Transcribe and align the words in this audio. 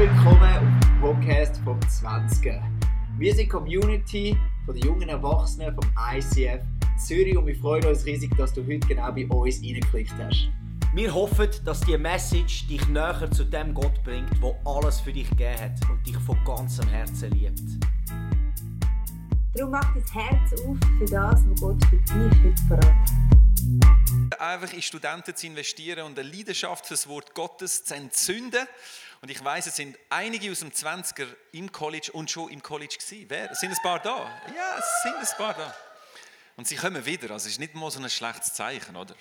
willkommen 0.00 0.40
auf 0.40 0.86
dem 0.86 1.00
Podcast 1.02 1.60
vom 1.62 1.78
20. 1.86 2.54
Wir 3.18 3.34
sind 3.34 3.44
die 3.44 3.48
Community 3.48 4.38
von 4.64 4.74
den 4.74 4.86
jungen 4.86 5.10
Erwachsenen 5.10 5.74
vom 5.74 5.84
ICF 6.14 6.62
Zürich 6.96 7.36
und 7.36 7.46
wir 7.46 7.54
freuen 7.54 7.84
uns 7.84 8.06
riesig, 8.06 8.34
dass 8.38 8.54
du 8.54 8.62
heute 8.62 8.78
genau 8.88 9.12
bei 9.12 9.26
uns 9.26 9.62
reingeklickt 9.62 10.14
hast. 10.18 10.48
Wir 10.94 11.12
hoffen, 11.12 11.50
dass 11.66 11.80
die 11.80 11.98
Message 11.98 12.66
dich 12.66 12.88
näher 12.88 13.30
zu 13.30 13.44
dem 13.44 13.74
Gott 13.74 14.02
bringt, 14.02 14.42
der 14.42 14.58
alles 14.64 15.00
für 15.00 15.12
dich 15.12 15.28
gegeben 15.28 15.60
hat 15.60 15.90
und 15.90 16.06
dich 16.06 16.16
von 16.16 16.42
ganzem 16.46 16.88
Herzen 16.88 17.32
liebt. 17.32 17.60
Darum 19.54 19.72
mach 19.72 19.92
dein 19.92 20.04
Herz 20.14 20.52
auf 20.62 20.78
für 20.98 21.04
das, 21.04 21.44
was 21.46 21.60
Gott 21.60 21.84
für 21.84 21.96
dich 21.98 22.42
heute 22.42 22.62
verraten 22.68 23.30
Einfach 24.38 24.72
in 24.72 24.80
Studenten 24.80 25.36
zu 25.36 25.46
investieren 25.46 26.06
und 26.06 26.18
eine 26.18 26.26
Leidenschaft 26.26 26.86
für 26.86 26.94
das 26.94 27.06
Wort 27.06 27.34
Gottes 27.34 27.84
zu 27.84 27.94
entzünden. 27.94 28.66
Und 29.22 29.30
ich 29.30 29.44
weiß, 29.44 29.66
es 29.66 29.76
sind 29.76 29.98
einige 30.08 30.50
aus 30.50 30.60
dem 30.60 30.70
20er 30.70 31.26
im 31.52 31.70
College 31.70 32.10
und 32.12 32.30
schon 32.30 32.50
im 32.50 32.62
College 32.62 32.96
gewesen. 32.98 33.26
Wer? 33.28 33.54
Sind 33.54 33.72
ein 33.72 33.82
paar 33.82 33.98
da? 33.98 34.30
Ja, 34.56 34.78
es 34.78 35.02
sind 35.02 35.14
ein 35.14 35.36
paar 35.36 35.54
da. 35.54 35.74
Und 36.56 36.66
sie 36.66 36.76
kommen 36.76 37.04
wieder. 37.04 37.30
Also 37.30 37.46
es 37.46 37.52
ist 37.52 37.58
nicht 37.58 37.74
mal 37.74 37.90
so 37.90 38.00
ein 38.00 38.08
schlechtes 38.08 38.54
Zeichen, 38.54 38.96
oder? 38.96 39.14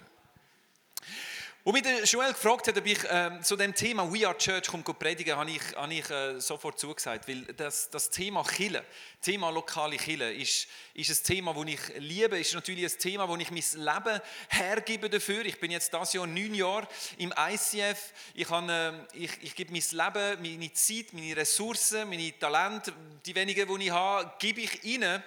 Wo 1.65 1.73
mich 1.73 1.83
Joel 2.05 2.31
gefragt 2.31 2.69
hat, 2.69 2.77
ob 2.77 2.85
ich 2.85 3.03
äh, 3.03 3.41
zu 3.41 3.57
dem 3.57 3.75
Thema 3.75 4.09
We 4.13 4.25
Are 4.25 4.37
Church 4.37 4.67
komme 4.67 4.81
predigen, 4.81 5.35
habe 5.35 5.51
ich, 5.51 5.75
habe 5.75 5.93
ich 5.93 6.09
äh, 6.09 6.39
sofort 6.39 6.79
zugesagt, 6.79 7.27
weil 7.27 7.41
das, 7.41 7.89
das 7.89 8.09
Thema 8.09 8.45
Chille, 8.45 8.85
Thema 9.21 9.49
lokale 9.49 9.97
Chille, 9.97 10.31
ist, 10.31 10.67
ist 10.93 11.09
ein 11.09 11.25
Thema, 11.25 11.53
das 11.53 11.65
ich 11.65 11.79
liebe, 11.97 12.39
ist 12.39 12.53
natürlich 12.53 12.85
ein 12.85 12.97
Thema, 12.97 13.27
wo 13.27 13.35
ich 13.35 13.51
mein 13.51 13.63
Leben 13.73 14.21
hergebe 14.47 15.09
dafür. 15.09 15.43
Ich 15.43 15.59
bin 15.59 15.71
jetzt 15.71 15.93
das 15.93 16.13
Jahr 16.13 16.25
neun 16.25 16.53
Jahre 16.53 16.87
im 17.17 17.33
ICF. 17.37 18.13
Ich, 18.35 18.49
habe, 18.49 19.05
äh, 19.13 19.17
ich, 19.17 19.31
ich 19.41 19.53
gebe 19.53 19.73
mein 19.73 19.81
Leben, 19.81 20.41
meine 20.41 20.71
Zeit, 20.71 21.11
meine 21.11 21.35
Ressourcen, 21.35 22.07
meine 22.07 22.39
Talente, 22.39 22.93
die 23.25 23.35
wenigen, 23.35 23.67
die 23.77 23.85
ich 23.87 23.91
habe, 23.91 24.31
gebe 24.39 24.61
ich 24.61 24.81
ihnen 24.85 25.21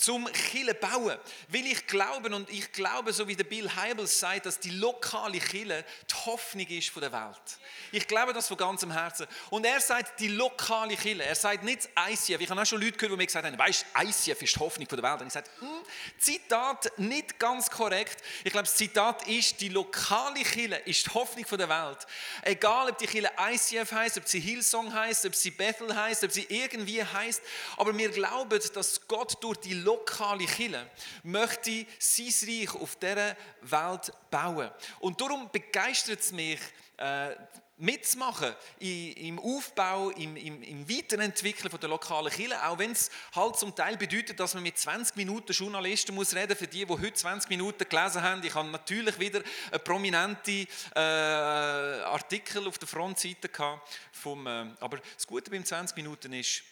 zum 0.00 0.26
Kille 0.32 0.74
bauen. 0.74 1.18
Will 1.48 1.66
ich 1.66 1.86
glauben 1.86 2.32
und 2.32 2.48
ich 2.50 2.72
glaube, 2.72 3.12
so 3.12 3.28
wie 3.28 3.36
der 3.36 3.44
Bill 3.44 3.70
Heibels 3.74 4.18
sagt, 4.18 4.46
dass 4.46 4.58
die 4.58 4.70
lokale 4.70 5.38
Kille 5.38 5.84
die 6.10 6.14
Hoffnung 6.26 6.66
ist 6.66 6.94
der 6.96 7.12
Welt. 7.12 7.58
Ich 7.92 8.06
glaube 8.06 8.32
das 8.32 8.48
von 8.48 8.56
ganzem 8.56 8.90
Herzen. 8.90 9.26
Und 9.50 9.64
er 9.66 9.80
sagt 9.80 10.20
die 10.20 10.28
lokale 10.28 10.96
Kille. 10.96 11.24
Er 11.24 11.34
sagt 11.34 11.64
nicht 11.64 11.88
ICF. 12.08 12.40
Ich 12.40 12.50
habe 12.50 12.60
auch 12.60 12.66
schon 12.66 12.80
Leute 12.80 12.96
gehört, 12.96 13.12
die 13.12 13.16
mir 13.16 13.26
gesagt 13.26 13.46
haben, 13.46 13.58
weißt, 13.58 13.86
ICF 14.02 14.42
ist 14.42 14.56
die 14.56 14.60
Hoffnung 14.60 14.88
der 14.88 15.02
Welt. 15.02 15.20
Und 15.20 15.26
ich 15.26 15.32
sage, 15.32 15.48
hm, 15.58 15.68
Zitat 16.18 16.92
nicht 16.98 17.38
ganz 17.38 17.70
korrekt. 17.70 18.22
Ich 18.44 18.52
glaube, 18.52 18.66
das 18.66 18.76
Zitat 18.76 19.26
ist, 19.28 19.60
die 19.60 19.68
lokale 19.68 20.42
Kille 20.42 20.78
ist 20.80 21.06
die 21.06 21.10
Hoffnung 21.10 21.44
der 21.50 21.68
Welt. 21.68 22.06
Egal, 22.42 22.90
ob 22.90 22.98
die 22.98 23.06
Kille 23.06 23.30
ICF 23.38 23.92
heißt, 23.92 24.18
ob 24.18 24.28
sie 24.28 24.40
Hillsong 24.40 24.92
heißt, 24.94 25.26
ob 25.26 25.34
sie 25.34 25.50
Bethel 25.50 25.94
heißt, 25.94 26.24
ob 26.24 26.32
sie 26.32 26.46
irgendwie 26.48 27.04
heißt, 27.04 27.42
aber 27.76 27.96
wir 27.96 28.08
glauben, 28.10 28.60
dass 28.74 29.06
Gott 29.08 29.36
durch 29.42 29.58
die 29.58 29.74
lokale 29.90 30.46
Kille 30.46 30.90
möchte 31.22 31.86
sein 31.98 32.48
Reich 32.48 32.74
auf 32.74 32.96
dieser 32.96 33.36
Welt 33.62 34.12
bauen. 34.30 34.70
Und 35.00 35.20
darum 35.20 35.50
begeistert 35.50 36.20
es 36.20 36.32
mich, 36.32 36.60
äh, 36.96 37.34
mitzumachen 37.80 38.54
im 38.78 39.38
Aufbau, 39.38 40.10
im, 40.10 40.36
im, 40.36 40.62
im 40.62 40.88
Weiterentwickeln 40.88 41.70
von 41.70 41.80
der 41.80 41.88
lokalen 41.88 42.30
Kirche, 42.30 42.62
auch 42.62 42.78
wenn 42.78 42.92
es 42.92 43.10
halt 43.34 43.56
zum 43.56 43.74
Teil 43.74 43.96
bedeutet, 43.96 44.38
dass 44.38 44.52
man 44.52 44.62
mit 44.62 44.76
20 44.76 45.16
Minuten 45.16 45.52
Journalisten 45.52 46.14
muss 46.14 46.34
reden 46.34 46.56
für 46.56 46.66
die, 46.66 46.84
die 46.84 46.92
heute 46.92 47.14
20 47.14 47.48
Minuten 47.48 47.88
gelesen 47.88 48.22
haben. 48.22 48.44
Ich 48.44 48.54
habe 48.54 48.68
natürlich 48.68 49.18
wieder 49.18 49.42
eine 49.70 49.78
prominente 49.78 50.66
äh, 50.94 51.00
Artikel 51.00 52.68
auf 52.68 52.76
der 52.76 52.86
Frontseite 52.86 53.48
gehabt. 53.48 53.88
Vom, 54.12 54.46
äh, 54.46 54.66
aber 54.78 54.98
das 55.14 55.26
Gute 55.26 55.50
beim 55.50 55.64
20 55.64 55.96
Minuten 55.96 56.34
ist, 56.34 56.62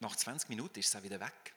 nach 0.00 0.14
20 0.14 0.50
Minuten 0.50 0.78
ist 0.78 0.88
es 0.88 0.96
auch 0.96 1.02
wieder 1.02 1.20
weg. 1.20 1.53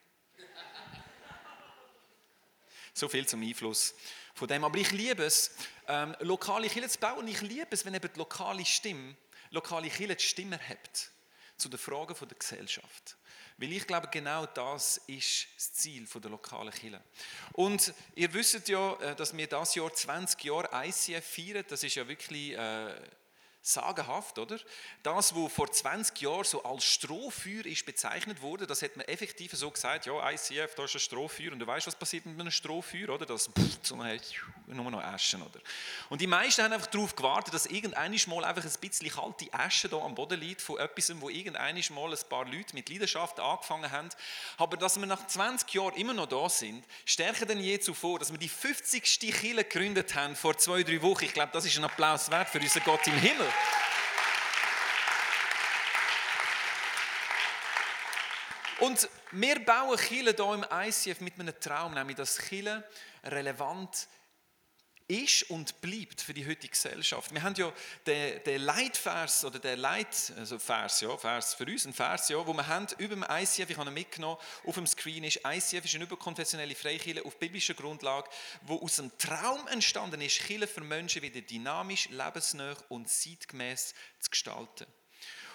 So 2.98 3.08
viel 3.08 3.28
zum 3.28 3.44
Einfluss 3.44 3.94
von 4.34 4.48
dem. 4.48 4.64
Aber 4.64 4.76
ich 4.80 4.92
liebe 4.92 5.24
es, 5.24 5.52
ähm, 5.88 6.16
lokale 6.22 6.68
Kirche 6.68 6.90
zu 6.90 6.98
bauen. 6.98 7.20
Und 7.20 7.28
ich 7.28 7.42
liebe 7.42 7.68
es, 7.70 7.86
wenn 7.86 7.94
eben 7.94 8.10
die 8.12 8.18
lokale 8.18 8.66
Stimme, 8.66 9.16
lokale 9.52 9.88
Kirche 9.88 10.16
die 10.16 10.24
Stimme 10.24 10.58
hat 10.58 11.12
zu 11.58 11.70
den 11.70 11.78
Fragen 11.78 12.16
der 12.20 12.38
Gesellschaft. 12.40 13.16
Weil 13.58 13.72
ich 13.74 13.86
glaube, 13.86 14.08
genau 14.08 14.48
das 14.48 14.98
ist 15.06 15.46
das 15.56 15.74
Ziel 15.74 16.08
der 16.08 16.32
lokalen 16.32 16.74
Kirche. 16.74 17.00
Und 17.52 17.94
ihr 18.16 18.34
wisst 18.34 18.68
ja, 18.68 18.94
äh, 18.96 19.16
dass 19.16 19.38
wir 19.38 19.46
das 19.46 19.76
Jahr 19.76 19.94
20 19.94 20.44
Jahre 20.44 20.88
ICF 20.88 21.24
feiern. 21.24 21.66
Das 21.68 21.84
ist 21.84 21.94
ja 21.94 22.08
wirklich 22.08 22.54
äh, 22.54 22.96
sagenhaft, 23.74 24.40
oder? 24.40 24.58
Das, 25.04 25.36
was 25.36 25.52
vor 25.52 25.72
20 25.72 26.22
Jahren 26.22 26.44
so 26.44 26.64
als 26.64 26.84
Strohfeuer 26.84 27.66
ist 27.66 27.86
bezeichnet 27.86 28.42
wurde, 28.42 28.66
das 28.66 28.82
hat 28.82 28.96
man 28.96 29.06
effektiv 29.08 29.52
so 29.54 29.70
gesagt, 29.70 30.06
ja, 30.06 30.32
ICF, 30.32 30.76
da 30.76 30.86
ist 30.86 30.96
ein 30.96 31.00
Strohfeuer 31.00 31.52
und 31.52 31.60
du 31.60 31.68
weißt, 31.68 31.88
was 31.88 31.96
passiert 31.96 32.26
mit 32.26 32.40
einem 32.40 32.52
Strohfeuer, 32.52 33.10
oder? 33.10 33.26
Das 33.26 33.50
dann 33.88 34.20
nur 34.68 34.92
noch 34.92 35.04
Aschen, 35.04 35.42
oder? 35.42 35.60
Und 36.10 36.22
die 36.22 36.28
meisten 36.28 36.64
haben 36.64 36.74
einfach 36.74 36.88
darauf 36.88 37.16
gewartet, 37.16 37.54
dass 37.54 37.66
irgendein 37.66 38.16
mal 38.28 38.44
einfach 38.46 38.64
ein 38.64 38.80
bisschen 38.80 39.10
kalte 39.10 39.54
Asche 39.54 39.90
da 39.90 39.98
am 39.98 40.16
Boden 40.16 40.40
liegt 40.40 40.62
von 40.62 40.78
etwas, 40.80 41.12
wo 41.22 41.30
irgendein 41.30 41.82
mal 41.90 42.12
ein 42.12 42.30
paar 42.30 42.46
Leute 42.46 42.74
mit 42.74 42.90
Leidenschaft 42.90 43.40
angefangen 43.40 43.92
haben. 43.92 44.10
Aber 44.58 44.78
dass 44.78 45.00
wir 45.00 45.06
nach 45.06 45.26
20 45.26 45.74
Jahren 45.74 45.96
immer 45.96 46.14
noch 46.14 46.28
da 46.28 46.50
sind, 46.50 46.86
stärker 47.06 47.46
denn 47.46 47.60
je 47.60 47.80
zuvor, 47.80 48.20
dass 48.20 48.32
wir 48.32 48.40
die 48.40 48.50
50. 48.50 49.04
Kille 49.34 49.64
gegründet 49.64 50.16
haben 50.16 50.36
vor 50.36 50.58
zwei, 50.58 50.84
drei 50.84 51.02
Wochen. 51.02 51.26
Ich 51.26 51.34
glaube, 51.34 51.52
das 51.54 51.66
ist 51.66 51.78
ein 51.78 51.84
Applaus 51.84 52.30
wert 52.30 52.50
für 52.50 52.60
unseren 52.60 52.84
Gott 52.84 53.06
im 53.08 53.18
Himmel. 53.20 53.48
Und 58.80 59.10
wir 59.32 59.66
bauen 59.66 59.98
Chile 59.98 60.34
hier 60.36 60.54
im 60.54 60.66
ICF 60.72 61.20
mit 61.22 61.40
einem 61.40 61.60
Traum, 61.60 61.94
nämlich 61.94 62.16
dass 62.16 62.38
Chile 62.38 62.84
relevant 63.24 64.08
ist 65.08 65.50
und 65.50 65.80
bleibt 65.80 66.22
für 66.22 66.34
die 66.34 66.46
heutige 66.46 66.70
Gesellschaft. 66.70 67.34
Wir 67.34 67.42
haben 67.42 67.56
ja 67.56 67.72
den, 68.06 68.44
den 68.44 68.62
Leitvers 68.62 69.46
oder 69.46 69.60
den 69.60 69.80
Leit, 69.80 70.34
also 70.38 70.60
Vers, 70.60 71.02
ja, 71.02 71.16
Vers 71.18 71.54
für 71.54 71.66
uns, 71.66 71.86
ein 71.86 71.94
Vers, 71.94 72.28
ja, 72.30 72.46
wo 72.46 72.54
wir 72.54 72.68
haben 72.68 72.88
über 72.98 73.16
dem 73.16 73.26
ICF, 73.30 73.70
ich 73.70 73.78
habe 73.78 73.90
ihn 73.90 73.94
mitgenommen, 73.94 74.38
auf 74.66 74.76
dem 74.76 74.86
Screen 74.86 75.24
ist, 75.24 75.40
ICF 75.46 75.86
ist 75.86 75.96
eine 75.96 76.04
überkonfessionelle 76.04 76.76
Freikirche 76.76 77.24
auf 77.24 77.38
biblischer 77.38 77.74
Grundlage, 77.74 78.30
wo 78.64 78.82
aus 78.82 79.00
einem 79.00 79.18
Traum 79.18 79.66
entstanden 79.68 80.20
ist, 80.22 80.40
Kirche 80.40 80.68
für 80.68 80.82
Menschen 80.82 81.22
wieder 81.22 81.42
dynamisch, 81.42 82.10
lebensnah 82.10 82.76
und 82.90 83.10
zeitgemäß 83.10 83.94
zu 84.20 84.30
gestalten. 84.30 84.86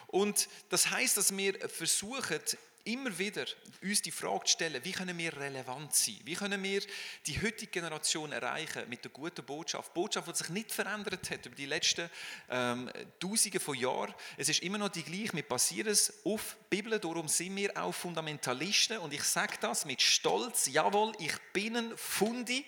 Und 0.07 0.49
das 0.69 0.91
heißt, 0.91 1.17
dass 1.17 1.35
wir 1.37 1.59
versuchen, 1.69 2.41
immer 2.84 3.16
wieder 3.19 3.44
uns 3.82 4.03
die 4.03 4.10
Frage 4.10 4.47
stellen, 4.47 4.84
wie 4.84 4.93
können 4.93 5.16
wir 5.16 5.37
relevant 5.37 5.94
sein? 5.94 6.20
Wie 6.25 6.34
können 6.34 6.62
wir 6.62 6.82
die 7.26 7.41
heutige 7.41 7.69
Generation 7.69 8.32
erreichen 8.32 8.88
mit 8.88 9.04
der 9.04 9.10
guten 9.10 9.44
Botschaft? 9.44 9.94
Botschaft, 9.94 10.28
die 10.28 10.34
sich 10.37 10.48
nicht 10.48 10.72
verändert 10.72 11.31
hat 11.31 11.47
über 11.47 11.54
die 11.54 11.66
letzten 11.66 12.10
ähm, 12.50 12.91
Tausende 13.19 13.60
von 13.60 13.76
Jahren. 13.76 14.15
Es 14.37 14.48
ist 14.48 14.62
immer 14.62 14.78
noch 14.78 14.88
die 14.88 15.03
gleiche. 15.03 15.34
Wir 15.34 15.43
basieren 15.43 15.93
es 15.93 16.25
auf 16.25 16.56
die 16.70 16.76
Bibel, 16.76 16.98
darum 16.98 17.28
sind 17.28 17.56
wir 17.56 17.76
auch 17.76 17.94
Fundamentalisten. 17.94 18.99
Und 18.99 19.12
ich 19.12 19.25
sage 19.25 19.56
das 19.60 19.84
mit 19.84 20.03
Stolz, 20.03 20.66
jawohl, 20.66 21.12
ich 21.19 21.37
bin 21.53 21.76
ein 21.76 21.97
Fundi, 21.97 22.64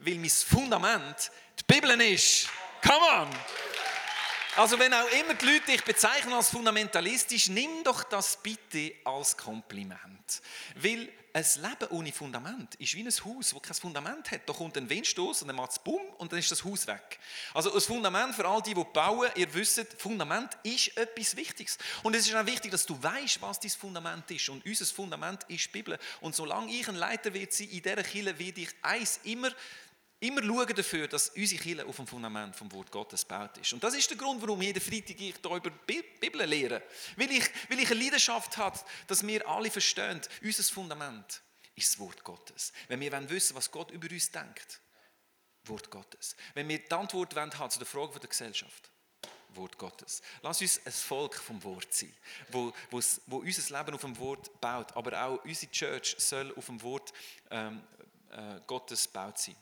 weil 0.00 0.16
mein 0.16 0.30
Fundament 0.30 1.30
die 1.58 1.64
Bibel 1.72 2.00
ist. 2.00 2.48
Come 2.82 3.22
on! 3.22 3.85
Also 4.56 4.78
wenn 4.78 4.94
auch 4.94 5.10
immer 5.20 5.34
die 5.34 5.44
Leute 5.44 5.66
dich 5.66 5.84
bezeichnen 5.84 6.32
als 6.32 6.48
fundamentalistisch, 6.48 7.50
nimm 7.50 7.84
doch 7.84 8.04
das 8.04 8.42
bitte 8.42 8.94
als 9.04 9.36
Kompliment. 9.36 10.40
Weil 10.76 11.12
ein 11.34 11.44
Leben 11.56 11.90
ohne 11.90 12.10
Fundament 12.10 12.74
ist 12.76 12.94
wie 12.94 13.02
ein 13.02 13.10
Haus, 13.10 13.50
das 13.50 13.62
kein 13.62 13.74
Fundament 13.74 14.30
hat. 14.30 14.48
Da 14.48 14.54
kommt 14.54 14.78
ein 14.78 14.88
Windstoß 14.88 15.42
und 15.42 15.48
dann 15.48 15.56
macht 15.56 15.72
es 15.72 15.78
bumm 15.78 16.00
und 16.16 16.32
dann 16.32 16.38
ist 16.38 16.50
das 16.50 16.64
Haus 16.64 16.86
weg. 16.86 17.18
Also 17.52 17.68
das 17.68 17.84
Fundament 17.84 18.34
für 18.34 18.48
all 18.48 18.62
die, 18.62 18.72
die 18.72 18.82
bauen, 18.82 19.28
ihr 19.34 19.52
wisst, 19.52 19.86
Fundament 19.98 20.56
ist 20.62 20.96
etwas 20.96 21.36
Wichtiges. 21.36 21.76
Und 22.02 22.16
es 22.16 22.26
ist 22.26 22.34
auch 22.34 22.46
wichtig, 22.46 22.70
dass 22.70 22.86
du 22.86 23.00
weißt, 23.02 23.42
was 23.42 23.60
dein 23.60 23.70
Fundament 23.70 24.30
ist. 24.30 24.48
Und 24.48 24.64
unser 24.64 24.86
Fundament 24.86 25.44
ist 25.48 25.66
die 25.66 25.72
Bibel. 25.72 25.98
Und 26.22 26.34
solange 26.34 26.72
ich 26.72 26.88
ein 26.88 26.94
Leiter 26.94 27.34
wird 27.34 27.52
sein 27.52 27.68
in 27.68 27.82
dieser 27.82 28.02
Kirche, 28.02 28.38
werde 28.38 28.60
ich 28.62 28.70
eins 28.80 29.20
immer 29.24 29.50
immer 30.20 30.42
schauen 30.42 30.74
dafür, 30.74 31.08
dass 31.08 31.30
unsere 31.30 31.62
Kirche 31.62 31.86
auf 31.86 31.96
dem 31.96 32.06
Fundament 32.06 32.56
vom 32.56 32.70
Wort 32.72 32.90
Gottes 32.90 33.26
gebaut 33.26 33.58
ist. 33.58 33.72
Und 33.72 33.84
das 33.84 33.94
ist 33.94 34.08
der 34.10 34.16
Grund, 34.16 34.40
warum 34.40 34.62
jeden 34.62 34.80
Freitag 34.80 35.20
ich 35.20 35.34
hier 35.34 35.50
über 35.50 35.70
die 35.70 36.02
Bibel 36.20 36.44
lehre. 36.44 36.82
Weil 37.16 37.30
ich, 37.32 37.44
weil 37.68 37.80
ich 37.80 37.90
eine 37.90 38.00
Leidenschaft 38.00 38.56
habe, 38.56 38.78
dass 39.06 39.26
wir 39.26 39.46
alle 39.48 39.70
verstehen, 39.70 40.20
unser 40.42 40.62
Fundament 40.62 41.42
ist 41.74 41.92
das 41.92 41.98
Wort 41.98 42.24
Gottes. 42.24 42.72
Wenn 42.88 43.00
wir 43.00 43.30
wissen 43.30 43.56
was 43.56 43.70
Gott 43.70 43.90
über 43.90 44.10
uns 44.10 44.30
denkt, 44.30 44.80
Wort 45.64 45.90
Gottes. 45.90 46.36
Wenn 46.54 46.68
wir 46.68 46.78
die 46.78 46.92
Antwort 46.92 47.34
haben 47.34 47.70
zu 47.70 47.78
der 47.78 47.86
Frage 47.86 48.18
der 48.20 48.28
Gesellschaft, 48.28 48.90
Wort 49.56 49.78
Gottes. 49.78 50.22
Lass 50.42 50.60
uns 50.60 50.80
ein 50.84 50.92
Volk 50.92 51.34
vom 51.34 51.62
Wort 51.64 51.92
sein, 51.92 52.12
wo, 52.50 52.72
wo, 52.90 53.00
wo 53.26 53.38
unser 53.38 53.78
Leben 53.78 53.94
auf 53.94 54.02
dem 54.02 54.16
Wort 54.18 54.60
baut, 54.60 54.94
aber 54.96 55.22
auch 55.22 55.44
unsere 55.44 55.72
Church 55.72 56.14
soll 56.18 56.54
auf 56.56 56.66
dem 56.66 56.80
Wort 56.82 57.12
ähm, 57.50 57.82
äh, 58.30 58.60
Gottes 58.66 59.08
baut 59.08 59.38
sein. 59.38 59.56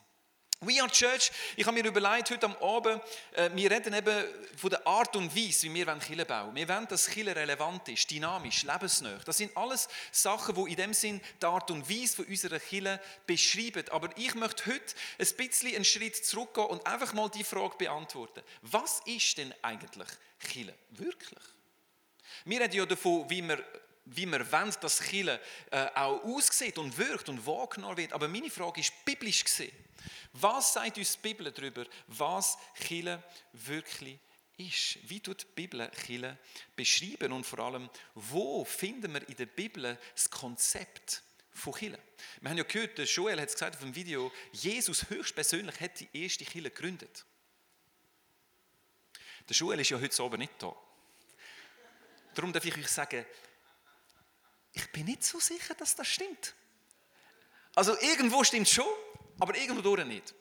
We 0.60 0.80
are 0.80 0.88
Church, 0.88 1.30
ich 1.56 1.66
habe 1.66 1.76
mir 1.76 1.86
überlegt, 1.86 2.30
heute 2.30 2.46
am 2.46 2.56
Abend, 2.56 3.02
äh, 3.32 3.50
wir 3.54 3.70
reden 3.70 3.92
eben 3.92 4.24
von 4.56 4.70
der 4.70 4.86
Art 4.86 5.14
und 5.16 5.34
Weise, 5.34 5.64
wie 5.66 5.74
wir 5.74 5.86
Kirche 5.96 6.24
bauen 6.24 6.54
Wir 6.54 6.68
wollen, 6.68 6.86
dass 6.88 7.08
Kirche 7.08 7.36
relevant 7.36 7.88
ist, 7.88 8.10
dynamisch, 8.10 8.62
lebensnah. 8.62 9.18
Das 9.26 9.36
sind 9.36 9.54
alles 9.56 9.88
Sachen, 10.10 10.54
die 10.54 10.70
in 10.70 10.76
dem 10.76 10.94
Sinn 10.94 11.20
die 11.42 11.46
Art 11.46 11.70
und 11.70 11.88
Weise 11.90 12.16
von 12.16 12.24
unserer 12.26 12.60
Kirche 12.60 13.00
beschreiben. 13.26 13.84
Aber 13.90 14.08
ich 14.16 14.34
möchte 14.36 14.66
heute 14.66 14.94
ein 15.18 15.36
bisschen 15.36 15.74
einen 15.74 15.84
Schritt 15.84 16.24
zurückgehen 16.24 16.68
und 16.68 16.86
einfach 16.86 17.12
mal 17.12 17.28
die 17.28 17.44
Frage 17.44 17.76
beantworten. 17.76 18.42
Was 18.62 19.02
ist 19.06 19.36
denn 19.36 19.52
eigentlich 19.60 20.08
Kirche? 20.38 20.74
Wirklich? 20.90 21.44
Wir 22.44 22.60
reden 22.60 22.76
ja 22.76 22.86
davon, 22.86 23.28
wie 23.28 23.42
wir 23.42 23.62
wie 24.06 24.26
wir 24.26 24.52
wollen, 24.52 24.74
dass 24.80 25.00
Kirche 25.00 25.40
äh, 25.70 25.86
auch 25.94 26.22
aussieht 26.24 26.78
und 26.78 26.96
wirkt 26.98 27.28
und 27.28 27.46
wahrgenommen 27.46 27.96
wird. 27.96 28.12
Aber 28.12 28.28
meine 28.28 28.50
Frage 28.50 28.80
ist 28.80 28.92
biblisch 29.04 29.44
gesehen. 29.44 29.72
Was 30.32 30.74
sagt 30.74 30.98
uns 30.98 31.12
die 31.12 31.28
Bibel 31.28 31.50
darüber, 31.50 31.86
was 32.08 32.58
Chile 32.74 33.22
wirklich 33.52 34.18
ist? 34.56 34.98
Wie 35.08 35.20
tut 35.20 35.42
die 35.42 35.46
Bibel 35.54 35.90
Chile 36.04 36.38
beschreiben 36.76 37.32
und 37.32 37.44
vor 37.44 37.60
allem, 37.60 37.88
wo 38.14 38.64
finden 38.64 39.12
wir 39.14 39.26
in 39.28 39.36
der 39.36 39.46
Bibel 39.46 39.98
das 40.14 40.28
Konzept 40.28 41.22
von 41.50 41.72
Chile? 41.74 41.98
Wir 42.40 42.50
haben 42.50 42.58
ja 42.58 42.64
gehört, 42.64 42.98
Joel 42.98 43.40
hat 43.40 43.48
es 43.48 43.54
gesagt 43.54 43.76
auf 43.76 43.82
dem 43.82 43.94
Video, 43.94 44.30
Jesus 44.52 45.08
höchstpersönlich 45.08 45.80
hat 45.80 46.00
die 46.00 46.08
erste 46.12 46.44
Chile 46.44 46.70
gegründet. 46.70 47.24
Der 49.48 49.56
Joel 49.56 49.80
ist 49.80 49.90
ja 49.90 50.00
heute 50.00 50.22
Abend 50.22 50.38
nicht 50.40 50.54
da. 50.58 50.74
Darum 52.34 52.52
darf 52.52 52.64
ich 52.64 52.76
euch 52.76 52.88
sagen, 52.88 53.24
ich 54.74 54.90
bin 54.92 55.06
nicht 55.06 55.24
so 55.24 55.38
sicher, 55.40 55.74
dass 55.74 55.94
das 55.94 56.08
stimmt. 56.08 56.54
Also 57.74 57.98
irgendwo 58.00 58.44
stimmt 58.44 58.68
schon, 58.68 58.86
aber 59.38 59.56
irgendwo 59.56 59.96
nicht. 59.96 60.34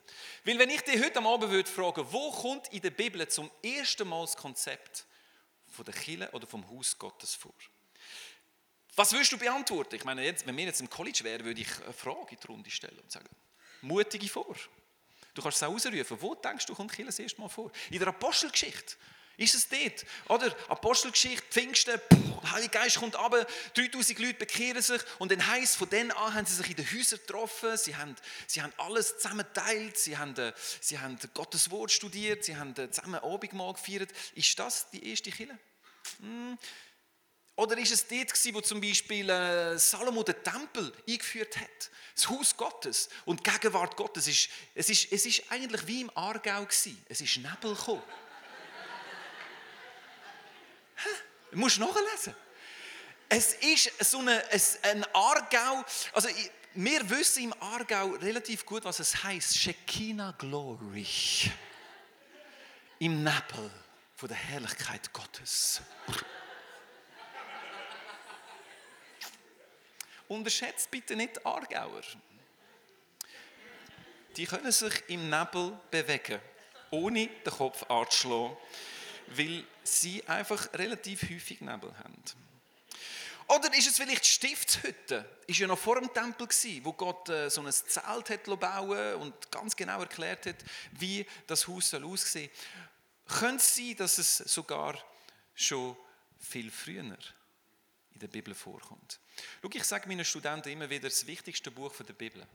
Weil 0.44 0.59
wenn 0.59 0.69
ich 0.69 0.81
dich 0.81 1.01
heute 1.01 1.19
am 1.19 1.27
Abend 1.27 1.51
würde 1.51 1.69
fragen, 1.69 2.06
wo 2.12 2.31
kommt 2.31 2.71
in 2.74 2.81
der 2.81 2.91
Bibel 2.91 3.27
zum 3.27 3.50
ersten 3.63 4.07
Mal 4.07 4.21
das 4.21 4.35
Konzept 4.35 5.06
von 5.68 5.85
der 5.85 5.94
Kirche 5.94 6.30
oder 6.31 6.47
vom 6.47 6.68
Haus 6.69 6.97
Gottes 6.97 7.35
vor? 7.35 7.53
Was 8.95 9.12
würdest 9.12 9.31
du 9.31 9.38
beantworten? 9.38 9.95
Ich 9.95 10.03
meine, 10.03 10.24
jetzt, 10.24 10.45
wenn 10.45 10.56
wir 10.57 10.65
jetzt 10.65 10.81
im 10.81 10.89
College 10.89 11.24
wären, 11.24 11.45
würde 11.45 11.62
ich 11.62 11.81
eine 11.83 11.94
Frage 11.94 12.31
in 12.31 12.38
die 12.39 12.47
Runde 12.47 12.69
stellen 12.69 13.00
und 13.00 13.12
sagen, 13.12 13.30
mutige 13.81 14.30
vor. 14.30 14.56
Du 15.33 15.41
kannst 15.41 15.57
es 15.57 15.63
auch 15.63 15.74
ausrufen. 15.74 16.18
Wo 16.21 16.35
denkst 16.35 16.68
du, 16.68 16.75
kommt 16.75 16.91
Kirche 16.91 17.07
das 17.07 17.19
erste 17.19 17.41
Mal 17.41 17.50
vor? 17.50 17.71
In 17.89 18.00
der 18.00 18.09
Apostelgeschichte. 18.09 18.95
Ist 19.38 19.56
es 19.56 19.68
dort? 19.68 20.06
Oder? 20.30 20.56
Apostelgeschichte, 20.69 21.44
Pfingsten, 21.50 22.00
der 22.44 22.51
Heilige 22.51 22.71
Geist 22.71 23.00
kommt 23.00 23.18
runter, 23.18 23.47
3000 23.74 24.19
Leute 24.19 24.33
bekehren 24.35 24.81
sich 24.81 25.01
und 25.18 25.31
dann 25.31 25.47
heisst 25.47 25.77
von 25.77 25.89
dann 25.89 26.12
an 26.12 26.33
haben 26.35 26.45
sie 26.45 26.56
sich 26.56 26.69
in 26.69 26.75
den 26.75 26.85
Häusern 26.91 27.19
getroffen, 27.19 27.75
sie 27.77 27.95
haben, 27.95 28.15
sie 28.45 28.62
haben 28.62 28.74
alles 28.77 29.18
zusammen 29.18 29.45
geteilt, 29.53 29.97
sie 29.97 30.18
haben, 30.18 30.35
äh, 30.38 30.53
sie 30.81 31.00
haben 31.00 31.18
Gottes 31.33 31.71
Wort 31.71 31.91
studiert, 31.91 32.44
sie 32.44 32.56
haben 32.56 32.75
äh, 32.77 32.91
zusammen 32.91 33.15
Abendmahl 33.15 33.74
gefeiert. 33.74 34.12
Ist 34.35 34.57
das 34.59 34.89
die 34.91 35.09
erste 35.09 35.31
Kirche? 35.31 35.57
Hm. 36.19 36.57
Oder 37.56 37.77
ist 37.77 37.91
es 37.91 38.07
dort 38.07 38.56
wo 38.56 38.62
zum 38.62 38.81
Beispiel 38.81 39.30
äh, 39.30 39.77
Salomo 39.77 40.24
den 40.24 40.44
Tempel 40.44 40.91
eingeführt 41.07 41.57
hat? 41.57 41.91
Das 42.15 42.27
Haus 42.27 42.57
Gottes 42.57 43.09
und 43.25 43.45
die 43.45 43.51
Gegenwart 43.51 43.95
Gottes. 43.95 44.27
Es 44.27 44.33
ist, 44.33 44.50
es 44.74 44.89
ist, 44.89 45.12
es 45.12 45.25
ist 45.25 45.44
eigentlich 45.50 45.85
wie 45.85 46.01
im 46.01 46.12
Aargau 46.18 46.63
gewesen. 46.65 47.03
Es 47.07 47.21
ist 47.21 47.38
Nebel 47.38 47.75
gekommen. 47.75 48.01
Du 51.54 51.60
musst 51.60 51.78
nachlesen. 51.78 52.36
Es 53.30 53.54
ist 53.54 53.92
so 54.00 54.18
eine, 54.18 54.44
ein 54.82 55.06
Aargau, 55.14 55.86
also 56.12 56.28
wir 56.74 57.08
wissen 57.12 57.44
im 57.44 57.54
Aargau 57.62 58.08
relativ 58.14 58.66
gut, 58.66 58.84
was 58.86 59.00
es 59.00 59.24
heißt. 59.24 59.56
Shekinah 59.56 60.32
Glory. 60.32 61.06
Im 62.98 63.24
Nebel 63.24 63.70
von 64.16 64.30
der 64.30 64.38
Herrlichkeit 64.38 65.14
Gottes. 65.14 65.82
Unterschätzt 70.28 70.90
bitte 70.90 71.16
nicht 71.16 71.46
Aargauer. 71.46 72.02
Die 74.38 74.48
können 74.48 74.72
sich 74.72 75.04
im 75.08 75.30
Nebel 75.30 75.80
bewegen, 75.92 76.42
ohne 76.90 77.28
den 77.28 77.54
Kopf 77.54 77.84
anzuschlagen 77.92 78.58
weil 79.28 79.64
sie 79.84 80.24
einfach 80.28 80.72
relativ 80.74 81.24
häufig 81.24 81.62
Nebel 81.62 81.96
haben. 81.98 82.24
Oder 83.48 83.74
ist 83.78 83.88
es 83.88 83.98
vielleicht 83.98 84.24
die 84.24 84.30
Stiftshütte? 84.30 85.25
Ist 85.48 85.60
ja 85.60 85.68
noch 85.68 85.78
vor 85.78 86.00
dem 86.00 86.12
Tempel 86.14 86.48
gewesen, 86.48 86.86
wo 86.86 86.94
Gott 86.94 87.30
äh, 87.30 87.50
so 87.50 87.62
ein 87.62 87.72
Zelt 87.72 88.30
hat 88.30 88.60
bauen 88.60 89.16
und 89.16 89.52
ganz 89.52 89.75
genau 89.75 90.00
erklärt 90.00 90.46
hat, 90.46 90.56
wie 90.94 91.25
das 91.46 91.68
Haus 91.68 91.90
soll 91.90 92.06
aussehen. 92.06 92.50
Könnte 93.28 93.58
es 93.58 93.75
sein, 93.75 93.96
dass 93.98 94.18
es 94.18 94.38
sogar 94.38 94.98
schon 95.56 95.96
viel 96.40 96.72
früher 96.72 97.02
in 97.02 98.19
der 98.19 98.28
Bibel 98.28 98.56
vorkommt? 98.56 99.19
Schau, 99.62 99.69
ich 99.74 99.84
sage 99.84 100.08
meinen 100.08 100.26
Studenten 100.26 100.69
immer 100.69 100.90
wieder, 100.90 101.10
das 101.10 101.28
wichtigste 101.28 101.72
Buch 101.72 101.94
der 101.98 102.14
Bibel 102.14 102.46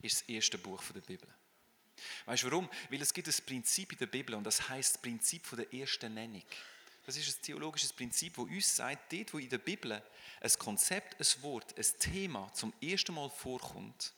ist 0.00 0.22
das 0.22 0.28
erste 0.28 0.58
Buch 0.58 0.82
der 0.94 1.00
Bibel. 1.00 1.28
Weißt 2.26 2.42
du 2.42 2.50
warum? 2.50 2.68
Weil 2.90 3.02
es 3.02 3.12
gibt 3.12 3.28
ein 3.28 3.46
Prinzip 3.46 3.92
in 3.92 3.98
der 3.98 4.06
Bibel 4.06 4.34
und 4.34 4.44
das 4.44 4.68
heißt 4.68 4.94
das 4.94 5.02
Prinzip 5.02 5.48
der 5.50 5.72
ersten 5.72 6.14
Nennung. 6.14 6.44
Das 7.04 7.16
ist 7.16 7.36
ein 7.36 7.42
theologisches 7.42 7.92
Prinzip, 7.92 8.36
das 8.36 8.44
uns 8.44 8.76
sagt, 8.76 9.12
dort 9.12 9.34
wo 9.34 9.38
in 9.38 9.48
der 9.48 9.58
Bibel 9.58 9.92
ein 10.40 10.52
Konzept, 10.58 11.20
ein 11.20 11.42
Wort, 11.42 11.76
ein 11.76 11.98
Thema 11.98 12.52
zum 12.52 12.72
ersten 12.80 13.14
Mal 13.14 13.28
vorkommt, 13.28 14.12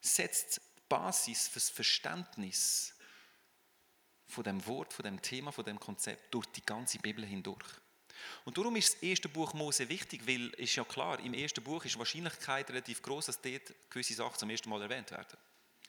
setzt 0.00 0.56
die 0.56 0.60
Basis 0.88 1.48
für 1.48 1.58
das 1.58 1.70
Verständnis 1.70 2.94
von 4.26 4.44
dem 4.44 4.64
Wort, 4.66 4.92
von 4.92 5.04
dem 5.04 5.20
Thema, 5.20 5.50
von 5.50 5.64
dem 5.64 5.80
Konzept 5.80 6.32
durch 6.32 6.46
die 6.46 6.64
ganze 6.64 6.98
Bibel 6.98 7.24
hindurch. 7.24 7.66
Und 8.44 8.56
darum 8.56 8.76
ist 8.76 8.94
das 8.94 9.02
erste 9.02 9.28
Buch 9.28 9.52
Mose 9.54 9.88
wichtig, 9.88 10.26
weil 10.26 10.48
ist 10.54 10.76
ja 10.76 10.84
klar, 10.84 11.18
im 11.20 11.34
ersten 11.34 11.62
Buch 11.62 11.84
ist 11.84 11.94
die 11.94 11.98
Wahrscheinlichkeit 11.98 12.70
relativ 12.70 13.02
groß, 13.02 13.26
dass 13.26 13.40
dort 13.40 13.74
gewisse 13.90 14.14
Sachen 14.14 14.38
zum 14.38 14.50
ersten 14.50 14.68
Mal 14.68 14.82
erwähnt 14.82 15.10
werden 15.10 15.36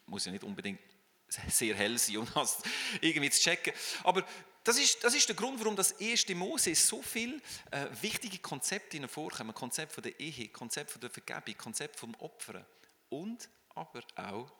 muss 0.06 0.25
ja 0.25 0.31
nicht 0.31 0.44
unbedingt 0.44 0.80
sehr 1.50 1.75
hell 1.75 1.98
sein, 1.98 2.18
um 2.18 2.28
das 2.34 2.62
irgendwie 3.02 3.30
zu 3.30 3.42
checken. 3.42 3.74
Aber 4.04 4.25
das 4.63 4.80
ist, 4.80 5.04
das 5.04 5.13
ist 5.13 5.28
der 5.28 5.36
Grund, 5.36 5.60
warum 5.60 5.75
das 5.75 5.92
erste 5.92 6.34
Mose 6.34 6.74
so 6.74 7.02
viele 7.02 7.40
äh, 7.72 7.88
wichtige 8.02 8.40
Konzepte 8.40 9.07
vorkommen. 9.07 9.54
Konzept 9.54 9.94
von 9.94 10.04
der 10.04 10.19
Ehe, 10.19 10.50
Konzept 10.50 10.92
von 10.92 11.02
der 11.02 11.10
Vergebung, 11.10 11.56
Konzept 11.57 12.00
vom 12.00 12.16
Opfern 12.16 12.66
und 13.10 13.48
aber 13.69 14.02
auch 14.16 14.52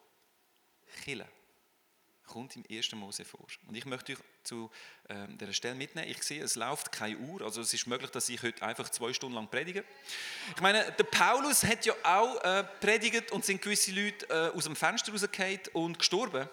Killen 1.04 1.28
kommt 2.26 2.56
im 2.56 2.64
1. 2.70 2.92
Mose 2.94 3.26
vor. 3.26 3.46
Und 3.68 3.76
ich 3.76 3.86
möchte 3.86 4.14
euch 4.14 4.20
zu 4.46 4.70
äh, 5.08 5.28
dieser 5.40 5.54
Stelle 5.54 5.76
mitnehmen. 5.76 6.10
Ich 6.10 6.24
sehe, 6.24 6.44
es 6.44 6.56
läuft 6.56 6.92
keine 6.92 7.18
Uhr, 7.18 7.42
also 7.42 7.62
es 7.62 7.74
ist 7.74 7.88
möglich, 7.88 8.12
dass 8.12 8.30
ich 8.30 8.42
heute 8.42 8.64
einfach 8.64 8.90
zwei 8.90 9.14
Stunden 9.14 9.36
lang 9.36 9.48
predige. 9.48 9.84
Ich 10.56 10.62
meine, 10.62 10.92
der 10.92 11.04
Paulus 11.04 11.64
hat 11.64 11.86
ja 11.86 11.94
auch 12.04 12.44
äh, 12.44 12.64
predigt 12.80 13.32
und 13.32 13.44
sind 13.44 13.62
gewisse 13.62 13.92
Leute 13.92 14.28
äh, 14.30 14.56
aus 14.56 14.66
dem 14.66 14.76
Fenster 14.76 15.12
rausgefallen 15.12 15.60
und 15.74 16.00
gestorben. 16.00 16.48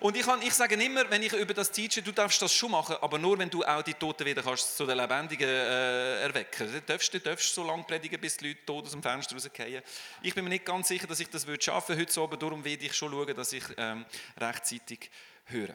Und 0.00 0.16
ich, 0.16 0.24
kann, 0.24 0.40
ich 0.42 0.54
sage 0.54 0.74
immer, 0.76 1.08
wenn 1.10 1.22
ich 1.22 1.32
über 1.32 1.54
das 1.54 1.70
teache, 1.70 2.02
du 2.02 2.12
darfst 2.12 2.40
das 2.40 2.52
schon 2.52 2.70
machen, 2.70 2.96
aber 3.00 3.18
nur, 3.18 3.38
wenn 3.38 3.50
du 3.50 3.64
auch 3.64 3.82
die 3.82 3.94
Toten 3.94 4.24
wieder 4.26 4.42
kannst 4.42 4.76
zu 4.76 4.86
den 4.86 4.96
Lebendigen 4.96 5.48
äh, 5.48 6.22
erwecken. 6.22 6.70
Du 6.72 6.80
darfst, 6.82 7.12
du 7.12 7.20
darfst 7.20 7.54
so 7.54 7.64
lange 7.64 7.84
predigen, 7.84 8.20
bis 8.20 8.36
die 8.36 8.48
Leute 8.48 8.64
tot 8.64 8.84
aus 8.84 8.92
dem 8.92 9.02
Fenster 9.02 9.34
rausfallen. 9.34 9.82
Ich 10.22 10.34
bin 10.34 10.44
mir 10.44 10.50
nicht 10.50 10.64
ganz 10.64 10.88
sicher, 10.88 11.06
dass 11.06 11.20
ich 11.20 11.28
das 11.28 11.46
schaffen 11.60 11.96
würde 11.96 12.10
heute 12.10 12.20
Abend, 12.20 12.42
darum 12.42 12.64
werde 12.64 12.84
ich 12.84 12.94
schon 12.94 13.10
schauen, 13.10 13.34
dass 13.34 13.52
ich 13.52 13.64
ähm, 13.76 14.04
rechtzeitig 14.38 15.10
höre. 15.48 15.74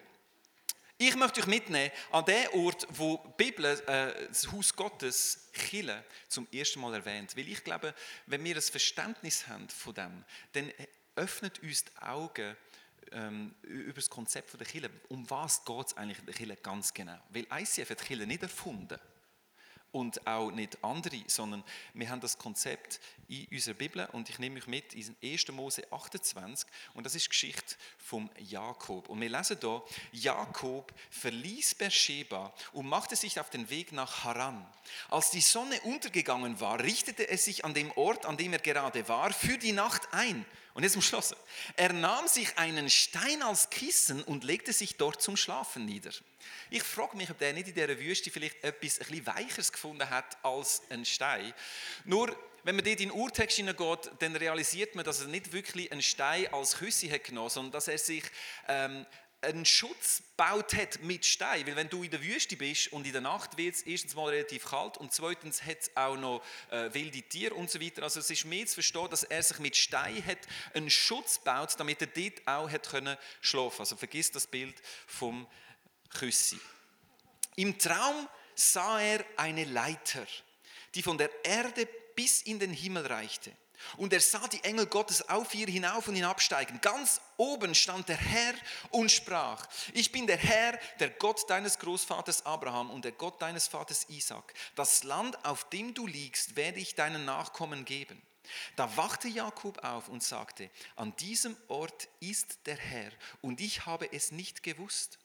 Ich 0.97 1.15
möchte 1.15 1.41
euch 1.41 1.47
mitnehmen 1.47 1.91
an 2.11 2.23
den 2.25 2.47
Ort, 2.49 2.87
wo 2.89 3.17
die 3.17 3.43
Bibel 3.43 3.65
äh, 3.65 4.27
das 4.27 4.51
Haus 4.51 4.75
Gottes, 4.75 5.49
Chile, 5.51 6.03
zum 6.29 6.47
ersten 6.51 6.79
Mal 6.79 6.93
erwähnt. 6.93 7.35
Weil 7.35 7.47
ich 7.47 7.63
glaube, 7.63 7.93
wenn 8.27 8.43
wir 8.43 8.55
ein 8.55 8.61
Verständnis 8.61 9.47
haben 9.47 9.67
von 9.69 9.93
dem, 9.95 10.23
dann 10.53 10.71
öffnet 11.15 11.61
uns 11.61 11.85
die 11.85 11.97
Augen 12.01 12.55
ähm, 13.11 13.53
über 13.63 13.95
das 13.95 14.09
Konzept 14.09 14.57
der 14.57 14.67
Chile. 14.67 14.89
Um 15.09 15.29
was 15.29 15.65
geht 15.65 15.87
es 15.87 15.97
eigentlich 15.97 16.19
in 16.19 16.25
der 16.25 16.35
Chile 16.35 16.55
ganz 16.57 16.93
genau? 16.93 17.19
Weil 17.29 17.47
ICF 17.51 17.89
hat 17.89 18.05
Chile 18.05 18.25
nicht 18.25 18.43
erfunden 18.43 18.99
und 19.93 20.25
auch 20.27 20.51
nicht 20.51 20.83
andere, 20.83 21.23
sondern 21.27 21.63
wir 21.93 22.09
haben 22.09 22.19
das 22.19 22.37
Konzept 22.37 22.99
in 23.29 23.47
unserer 23.51 23.75
Bibel 23.75 24.05
und 24.11 24.29
ich 24.29 24.39
nehme 24.39 24.55
mich 24.55 24.67
mit 24.67 24.93
in 24.93 25.15
1. 25.23 25.47
Mose 25.49 25.83
28 25.91 26.67
und 26.95 27.05
das 27.05 27.15
ist 27.15 27.25
die 27.25 27.29
Geschichte 27.29 27.75
vom 27.97 28.29
Jakob. 28.39 29.07
Und 29.07 29.21
wir 29.21 29.29
lesen 29.29 29.57
hier, 29.61 29.83
Jakob 30.11 30.91
verließ 31.11 31.75
Beersheba 31.75 32.53
und 32.73 32.87
machte 32.87 33.15
sich 33.15 33.39
auf 33.39 33.51
den 33.51 33.69
Weg 33.69 33.91
nach 33.91 34.23
Haran. 34.23 34.65
Als 35.09 35.29
die 35.29 35.41
Sonne 35.41 35.79
untergegangen 35.81 36.59
war, 36.59 36.79
richtete 36.79 37.29
er 37.29 37.37
sich 37.37 37.63
an 37.63 37.75
dem 37.75 37.91
Ort, 37.91 38.25
an 38.25 38.35
dem 38.35 38.53
er 38.53 38.59
gerade 38.59 39.07
war, 39.07 39.31
für 39.31 39.57
die 39.59 39.71
Nacht 39.71 40.01
ein. 40.11 40.43
Und 40.73 40.81
jetzt 40.81 40.93
zum 40.93 41.03
Schluss. 41.03 41.35
Er 41.75 41.93
nahm 41.93 42.27
sich 42.27 42.57
einen 42.57 42.89
Stein 42.89 43.43
als 43.43 43.69
Kissen 43.69 44.23
und 44.23 44.43
legte 44.43 44.73
sich 44.73 44.97
dort 44.97 45.21
zum 45.21 45.37
Schlafen 45.37 45.85
nieder. 45.85 46.11
Ich 46.69 46.83
frage 46.83 47.17
mich, 47.17 47.29
ob 47.29 47.37
der 47.39 47.53
nicht 47.53 47.67
in 47.67 47.73
dieser 47.73 47.99
Wüste 47.99 48.31
vielleicht 48.31 48.63
etwas 48.63 48.99
ein 48.99 49.07
bisschen 49.07 49.27
Weicheres 49.27 49.71
gefunden 49.71 50.09
hat 50.09 50.37
als 50.43 50.81
ein 50.89 51.05
Stein. 51.05 51.53
Nur 52.05 52.35
wenn 52.63 52.75
man 52.75 52.85
dort 52.85 52.99
in 53.01 53.09
den 53.09 53.17
Urtext 53.17 53.57
hineingeht, 53.57 54.11
dann 54.19 54.35
realisiert 54.35 54.95
man, 54.95 55.03
dass 55.03 55.21
er 55.21 55.27
nicht 55.27 55.51
wirklich 55.51 55.91
einen 55.91 56.01
Stein 56.01 56.47
als 56.53 56.77
Küsse 56.77 57.11
hat 57.11 57.25
genommen, 57.25 57.49
sondern 57.49 57.73
dass 57.73 57.89
er 57.89 57.97
sich 57.97 58.23
ähm, 58.67 59.05
einen 59.43 59.65
Schutz 59.65 60.23
gebaut 60.37 60.73
hat 60.73 61.01
mit 61.03 61.25
Stein. 61.25 61.67
Weil 61.67 61.75
wenn 61.75 61.89
du 61.89 62.03
in 62.03 62.11
der 62.11 62.23
Wüste 62.23 62.55
bist 62.55 62.91
und 62.93 63.05
in 63.05 63.11
der 63.11 63.21
Nacht 63.21 63.57
wird 63.57 63.75
es 63.75 63.81
erstens 63.83 64.15
mal 64.15 64.29
relativ 64.29 64.65
kalt 64.65 64.97
und 64.97 65.13
zweitens 65.13 65.63
hat 65.63 65.81
es 65.81 65.97
auch 65.97 66.17
noch 66.17 66.41
äh, 66.71 66.93
wilde 66.93 67.21
Tiere 67.21 67.53
und 67.53 67.69
so 67.69 67.81
weiter. 67.81 68.03
Also 68.03 68.19
es 68.19 68.29
ist 68.29 68.45
mehr 68.45 68.65
zu 68.65 68.75
verstehen, 68.75 69.09
dass 69.09 69.23
er 69.23 69.43
sich 69.43 69.59
mit 69.59 69.75
Stein 69.75 70.25
hat 70.25 70.39
einen 70.73 70.89
Schutz 70.89 71.39
gebaut, 71.39 71.75
damit 71.77 72.01
er 72.01 72.07
dort 72.07 72.47
auch 72.47 72.69
hat 72.69 72.89
können 72.89 73.17
schlafen. 73.41 73.81
Also 73.81 73.95
vergiss 73.95 74.31
das 74.31 74.47
Bild 74.47 74.81
vom 75.05 75.47
Küssi. 76.13 76.59
Im 77.55 77.77
Traum 77.77 78.27
sah 78.55 79.01
er 79.01 79.25
eine 79.37 79.65
Leiter, 79.65 80.25
die 80.95 81.03
von 81.03 81.17
der 81.17 81.29
Erde 81.45 81.87
bis 82.15 82.41
in 82.41 82.59
den 82.59 82.71
Himmel 82.71 83.05
reichte. 83.07 83.51
Und 83.97 84.13
er 84.13 84.21
sah 84.21 84.47
die 84.47 84.63
Engel 84.63 84.85
Gottes 84.85 85.27
auf 85.27 85.53
ihr 85.53 85.67
hinauf 85.67 86.07
und 86.07 86.15
hinabsteigen. 86.15 86.79
Ganz 86.81 87.19
oben 87.37 87.75
stand 87.75 88.07
der 88.07 88.17
Herr 88.17 88.53
und 88.91 89.11
sprach, 89.11 89.67
ich 89.93 90.11
bin 90.11 90.25
der 90.25 90.37
Herr, 90.37 90.79
der 90.99 91.09
Gott 91.09 91.49
deines 91.49 91.79
Großvaters 91.79 92.45
Abraham 92.45 92.89
und 92.89 93.03
der 93.03 93.11
Gott 93.11 93.41
deines 93.41 93.67
Vaters 93.67 94.05
Isaac. 94.09 94.53
Das 94.75 95.03
Land, 95.03 95.43
auf 95.45 95.69
dem 95.69 95.93
du 95.93 96.07
liegst, 96.07 96.55
werde 96.55 96.79
ich 96.79 96.95
deinen 96.95 97.25
Nachkommen 97.25 97.85
geben. 97.85 98.21
Da 98.75 98.95
wachte 98.97 99.27
Jakob 99.27 99.83
auf 99.83 100.09
und 100.09 100.23
sagte, 100.23 100.69
an 100.95 101.15
diesem 101.17 101.55
Ort 101.67 102.09
ist 102.19 102.59
der 102.65 102.75
Herr 102.75 103.11
und 103.41 103.61
ich 103.61 103.85
habe 103.85 104.11
es 104.11 104.31
nicht 104.31 104.63
gewusst. 104.63 105.17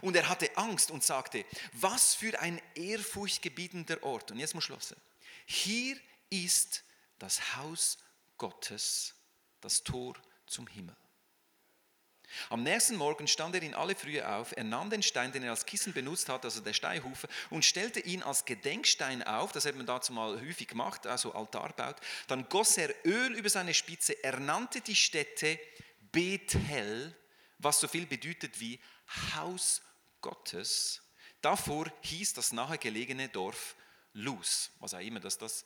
Und 0.00 0.16
er 0.16 0.28
hatte 0.28 0.56
Angst 0.56 0.90
und 0.90 1.04
sagte, 1.04 1.44
was 1.72 2.14
für 2.14 2.38
ein 2.40 2.60
ehrfurchtgebietender 2.74 4.02
Ort. 4.02 4.30
Und 4.30 4.38
jetzt 4.38 4.54
muss 4.54 4.64
ich 4.64 4.66
schlossen. 4.66 4.96
Hier 5.46 5.96
ist 6.30 6.84
das 7.18 7.56
Haus 7.56 7.98
Gottes, 8.36 9.14
das 9.60 9.82
Tor 9.82 10.14
zum 10.46 10.66
Himmel. 10.66 10.96
Am 12.50 12.62
nächsten 12.62 12.96
Morgen 12.96 13.26
stand 13.26 13.54
er 13.54 13.62
in 13.62 13.74
alle 13.74 13.94
Frühe 13.94 14.28
auf, 14.28 14.52
er 14.56 14.64
nahm 14.64 14.90
den 14.90 15.02
Stein, 15.02 15.32
den 15.32 15.42
er 15.42 15.50
als 15.50 15.64
Kissen 15.64 15.92
benutzt 15.92 16.28
hat, 16.28 16.44
also 16.44 16.60
der 16.60 16.74
Steinhufe, 16.74 17.28
und 17.50 17.64
stellte 17.64 18.00
ihn 18.00 18.22
als 18.22 18.44
Gedenkstein 18.44 19.22
auf, 19.22 19.52
das 19.52 19.64
hat 19.64 19.76
man 19.76 19.86
dazu 19.86 20.12
mal 20.12 20.40
häufig 20.40 20.68
gemacht, 20.68 21.06
also 21.06 21.32
Altar 21.32 21.72
baut. 21.72 21.96
Dann 22.26 22.48
goss 22.48 22.76
er 22.76 22.94
Öl 23.06 23.34
über 23.34 23.48
seine 23.48 23.72
Spitze, 23.72 24.22
er 24.22 24.38
nannte 24.40 24.80
die 24.80 24.96
Stätte 24.96 25.58
Bethel, 26.12 27.16
was 27.58 27.80
so 27.80 27.88
viel 27.88 28.06
bedeutet 28.06 28.60
wie 28.60 28.78
Haus 29.34 29.82
Gottes. 30.20 31.02
Davor 31.40 31.86
hieß 32.02 32.34
das 32.34 32.52
nahegelegene 32.52 33.28
Dorf 33.28 33.76
Luz, 34.14 34.70
was 34.80 34.94
auch 34.94 35.00
immer 35.00 35.20
das, 35.20 35.38
das 35.38 35.64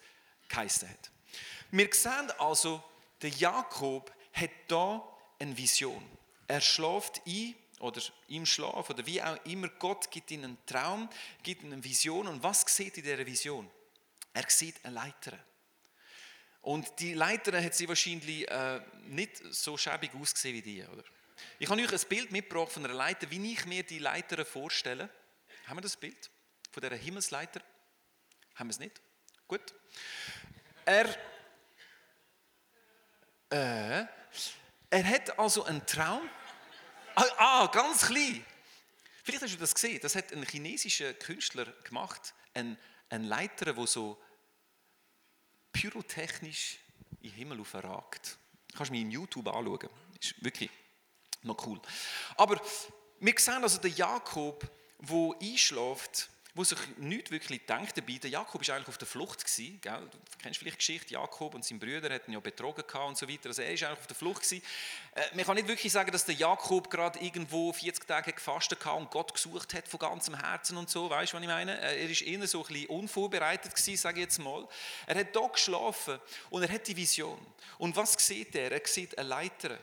geheißen 0.48 0.88
hat. 0.88 1.10
Wir 1.70 1.88
sehen 1.92 2.30
also, 2.38 2.82
der 3.22 3.30
Jakob 3.30 4.12
hat 4.32 4.50
da 4.68 5.02
eine 5.38 5.56
Vision. 5.56 6.04
Er 6.46 6.60
schläft 6.60 7.22
ein 7.26 7.54
oder 7.80 8.00
im 8.28 8.46
Schlaf 8.46 8.90
oder 8.90 9.04
wie 9.06 9.22
auch 9.22 9.42
immer, 9.44 9.68
Gott 9.68 10.10
gibt 10.10 10.30
ihm 10.30 10.44
einen 10.44 10.58
Traum, 10.66 11.08
gibt 11.42 11.62
ihm 11.62 11.72
eine 11.72 11.82
Vision. 11.82 12.28
Und 12.28 12.42
was 12.42 12.64
sieht 12.66 12.96
in 12.98 13.02
dieser 13.02 13.26
Vision? 13.26 13.68
Er 14.34 14.44
sieht 14.48 14.84
eine 14.84 14.94
Leiter. 14.94 15.38
Und 16.60 17.00
die 17.00 17.14
Leiter 17.14 17.62
hat 17.62 17.74
sie 17.74 17.88
wahrscheinlich 17.88 18.48
äh, 18.48 18.80
nicht 19.08 19.42
so 19.50 19.76
schäbig 19.76 20.14
ausgesehen 20.14 20.54
wie 20.56 20.62
die, 20.62 20.84
oder? 20.84 21.02
Ich 21.58 21.68
habe 21.68 21.80
euch 21.80 21.92
ein 21.92 22.08
Bild 22.08 22.32
mitgebracht 22.32 22.72
von 22.72 22.84
einer 22.84 22.94
Leiter, 22.94 23.30
wie 23.30 23.52
ich 23.52 23.66
mir 23.66 23.82
die 23.82 23.98
Leiter 23.98 24.44
vorstelle. 24.44 25.08
Haben 25.66 25.76
wir 25.76 25.82
das 25.82 25.96
Bild 25.96 26.30
von 26.70 26.82
dieser 26.82 26.96
Himmelsleiter? 26.96 27.60
Haben 28.54 28.68
wir 28.68 28.72
es 28.72 28.78
nicht? 28.78 29.00
Gut. 29.46 29.74
Er, 30.84 31.08
äh, 33.50 34.04
er 34.90 35.04
hat 35.04 35.38
also 35.38 35.64
einen 35.64 35.86
Traum. 35.86 36.28
Ah, 37.14 37.24
ah, 37.36 37.66
ganz 37.66 38.06
klein. 38.06 38.44
Vielleicht 39.22 39.42
hast 39.42 39.54
du 39.54 39.58
das 39.58 39.74
gesehen. 39.74 40.00
Das 40.02 40.16
hat 40.16 40.32
ein 40.32 40.42
chinesischer 40.44 41.14
Künstler 41.14 41.66
gemacht. 41.84 42.34
Ein, 42.54 42.76
ein 43.08 43.24
Leiter, 43.24 43.72
der 43.72 43.86
so 43.86 44.20
pyrotechnisch 45.72 46.78
in 47.20 47.30
den 47.30 47.32
Himmel 47.32 47.62
ragt. 47.72 48.38
Kannst 48.74 48.90
du 48.90 48.94
mir 48.94 49.02
im 49.02 49.10
YouTube 49.10 49.46
anschauen. 49.48 49.88
Ist 50.20 50.42
wirklich 50.44 50.70
noch 51.42 51.66
cool. 51.66 51.80
Aber 52.36 52.60
wir 53.20 53.34
sehen 53.38 53.62
also 53.62 53.78
den 53.78 53.94
Jakob, 53.94 54.68
der 54.98 55.30
einschläft 55.40 56.28
wo 56.54 56.64
sich 56.64 56.78
nicht 56.98 57.30
wirklich 57.30 57.64
denkt 57.64 57.96
dabei. 57.96 58.18
Der 58.22 58.28
Jakob 58.28 58.66
war 58.66 58.74
eigentlich 58.74 58.88
auf 58.88 58.98
der 58.98 59.08
Flucht 59.08 59.42
gewesen, 59.44 59.80
gell? 59.80 60.10
Du 60.10 60.38
kennst 60.38 60.58
vielleicht 60.58 60.76
die 60.76 60.78
Geschichte, 60.78 61.14
Jakob 61.14 61.54
und 61.54 61.64
sein 61.64 61.78
Brüder 61.78 62.12
hatten 62.12 62.32
ja 62.32 62.40
betrogen 62.40 62.84
und 63.06 63.16
so 63.16 63.26
weiter. 63.26 63.48
Also 63.48 63.62
er 63.62 63.72
ist 63.72 63.82
eigentlich 63.82 63.98
auf 63.98 64.06
der 64.06 64.16
Flucht 64.16 64.42
gewesen. 64.42 64.62
Äh, 65.14 65.34
man 65.34 65.46
kann 65.46 65.54
nicht 65.54 65.68
wirklich 65.68 65.90
sagen, 65.90 66.12
dass 66.12 66.26
der 66.26 66.34
Jakob 66.34 66.90
gerade 66.90 67.18
irgendwo 67.20 67.72
40 67.72 68.06
Tage 68.06 68.32
gefastet 68.32 68.84
hat 68.84 68.96
und 68.98 69.10
Gott 69.10 69.32
gesucht 69.32 69.72
hat 69.72 69.88
von 69.88 69.98
ganzem 69.98 70.34
Herzen 70.34 70.76
und 70.76 70.90
so. 70.90 71.08
Weißt 71.08 71.32
du, 71.32 71.36
was 71.36 71.42
ich 71.42 71.48
meine? 71.48 71.80
Äh, 71.80 72.02
er 72.02 72.10
ist 72.10 72.20
eher 72.20 72.46
so 72.46 72.62
ein 72.62 72.68
bisschen 72.68 72.88
unvorbereitet 72.88 73.74
gewesen, 73.74 73.96
sage 73.96 74.20
ich 74.20 74.24
jetzt 74.24 74.38
mal. 74.38 74.68
Er 75.06 75.20
hat 75.20 75.34
da 75.34 75.46
geschlafen 75.46 76.18
und 76.50 76.62
er 76.62 76.70
hat 76.70 76.86
die 76.86 76.96
Vision. 76.96 77.38
Und 77.78 77.96
was 77.96 78.12
sieht 78.12 78.54
er? 78.54 78.72
Er 78.72 78.86
sieht 78.86 79.16
eine 79.16 79.28
Leiter, 79.28 79.78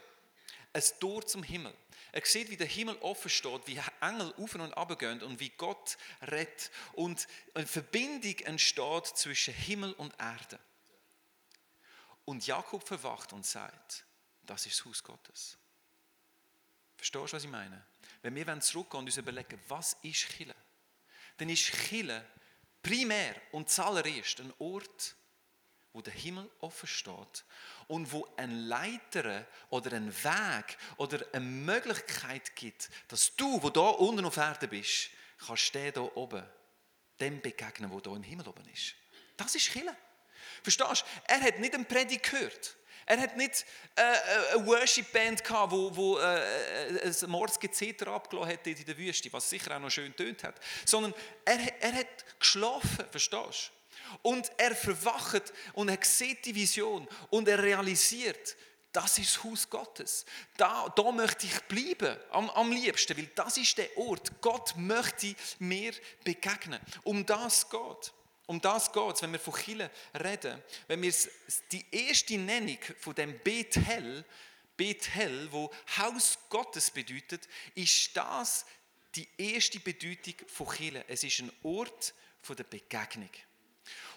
ein 0.74 0.84
Tor 1.00 1.26
zum 1.26 1.44
Himmel. 1.44 1.74
Er 2.12 2.26
sieht, 2.26 2.50
wie 2.50 2.58
der 2.58 2.68
Himmel 2.68 2.98
offen 3.02 3.30
steht, 3.30 3.68
wie 3.68 3.80
Engel 4.02 4.34
auf 4.38 4.56
und 4.56 4.74
ab 4.74 4.98
gehen 4.98 5.22
und 5.22 5.40
wie 5.40 5.50
Gott 5.50 5.98
redet. 6.32 6.72
Und 6.94 7.28
eine 7.54 7.68
Verbindung 7.68 8.38
entsteht 8.40 9.08
zwischen 9.08 9.54
Himmel 9.54 9.94
und 9.94 10.14
Erde. 10.20 10.60
Und 12.26 12.46
Jakob 12.46 12.88
verwacht 12.88 13.34
und 13.34 13.46
sagt, 13.46 14.06
das 14.44 14.66
ist 14.66 14.80
das 14.80 14.86
Haus 14.86 15.04
Gottes. 15.04 15.58
Verstehst 16.98 17.32
du, 17.32 17.36
was 17.36 17.44
ich 17.44 17.50
meine? 17.50 17.86
Wenn 18.22 18.36
wir 18.36 18.60
zurückgehen 18.60 19.00
und 19.00 19.06
uns 19.06 19.18
überlegen, 19.18 19.60
was 19.68 19.96
ist 20.02 20.30
Chile? 20.30 20.56
Dann 21.38 21.50
ist 21.50 21.62
Chile 21.62 22.26
primär 22.82 23.36
und 23.52 23.70
zuallererst 23.70 24.42
ein 24.42 24.54
Ort, 24.60 25.16
wo 25.94 26.02
der 26.02 26.14
Himmel 26.14 26.50
offen 26.60 26.88
steht 26.88 27.44
und 27.88 28.12
wo 28.12 28.28
ein 28.38 28.68
Leiter 28.68 29.46
oder 29.70 29.94
ein 29.94 30.14
Weg 30.24 30.78
oder 30.98 31.26
eine 31.34 31.46
Möglichkeit 31.46 32.56
gibt, 32.56 32.90
dass 33.08 33.36
du, 33.36 33.62
wo 33.62 33.70
da 33.70 33.82
unten 33.82 34.26
auf 34.26 34.38
Erde 34.38 34.68
bist, 34.68 35.10
kannst 35.46 35.74
du 35.74 35.92
da 35.92 36.02
oben 36.02 36.44
dem 37.20 37.42
begegnen, 37.42 37.92
wo 37.92 38.00
da 38.00 38.16
im 38.16 38.24
Himmel 38.24 38.48
oben 38.48 38.68
ist. 38.70 38.96
Das 39.36 39.56
ist 39.56 39.72
Chile. 39.72 39.96
Verstehst 40.64 41.02
du? 41.02 41.34
Er 41.34 41.42
hat 41.42 41.60
nicht 41.60 41.74
einen 41.74 41.86
Predigt 41.86 42.30
gehört. 42.30 42.76
Er 43.06 43.20
hat 43.20 43.38
nicht 43.38 43.66
äh, 43.96 44.02
äh 44.02 44.56
eine 44.56 44.68
Worship-Band 44.68 45.44
gehabt, 45.44 45.72
wo, 45.72 45.96
wo 45.96 46.18
äh, 46.20 46.98
äh 46.98 47.08
ein 47.08 47.30
Mordsgezeter 47.30 48.08
abgelassen 48.08 48.54
hat 48.54 48.68
in 48.68 48.86
der 48.86 48.98
Wüste, 48.98 49.34
was 49.34 49.50
sicher 49.50 49.76
auch 49.76 49.80
noch 49.80 49.90
schön 49.90 50.16
tönt 50.16 50.44
hat. 50.44 50.60
Sondern 50.86 51.14
er, 51.44 51.58
er 51.82 51.94
hat 51.94 52.40
geschlafen, 52.40 53.06
verstehst 53.10 53.72
du? 53.74 53.79
Und 54.22 54.52
er 54.58 54.76
verwacht 54.76 55.54
und 55.74 55.90
er 55.90 56.00
sieht 56.04 56.46
die 56.46 56.56
Vision 56.56 57.08
und 57.30 57.48
er 57.48 57.62
realisiert, 57.62 58.56
das 58.92 59.20
ist 59.20 59.36
das 59.36 59.44
Haus 59.44 59.70
Gottes. 59.70 60.26
Da, 60.58 60.90
da 60.96 61.12
möchte 61.12 61.46
ich 61.46 61.60
bleiben, 61.62 62.18
am, 62.32 62.50
am 62.50 62.72
liebsten, 62.72 63.16
weil 63.18 63.30
das 63.36 63.58
ist 63.58 63.78
der 63.78 63.96
Ort. 63.98 64.42
Gott 64.42 64.74
möchte 64.78 65.36
mir 65.60 65.94
begegnen. 66.24 66.80
Um 67.04 67.26
das 67.26 67.70
geht. 67.70 68.14
Um 68.48 68.60
das 68.60 68.92
geht 68.92 69.16
es, 69.16 69.22
wenn 69.22 69.32
wir 69.32 69.40
von 69.40 69.54
Chile 69.54 69.92
reden. 70.20 70.60
Wenn 70.88 71.04
wir 71.04 71.14
die 71.72 71.86
erste 71.92 72.36
Nennung 72.36 72.80
von 73.00 73.14
dem 73.14 73.38
Bethel, 73.40 74.26
Bethel, 74.76 75.52
wo 75.52 75.72
Haus 75.98 76.40
Gottes 76.50 76.90
bedeutet, 76.90 77.48
ist 77.76 78.18
das 78.18 78.66
die 79.14 79.28
erste 79.38 79.80
Bedeutung 79.80 80.34
von 80.48 80.68
Chile. 80.76 81.06
Es 81.08 81.24
ist 81.24 81.40
ein 81.40 81.52
Ort 81.62 82.14
der 82.48 82.64
Begegnung. 82.64 83.30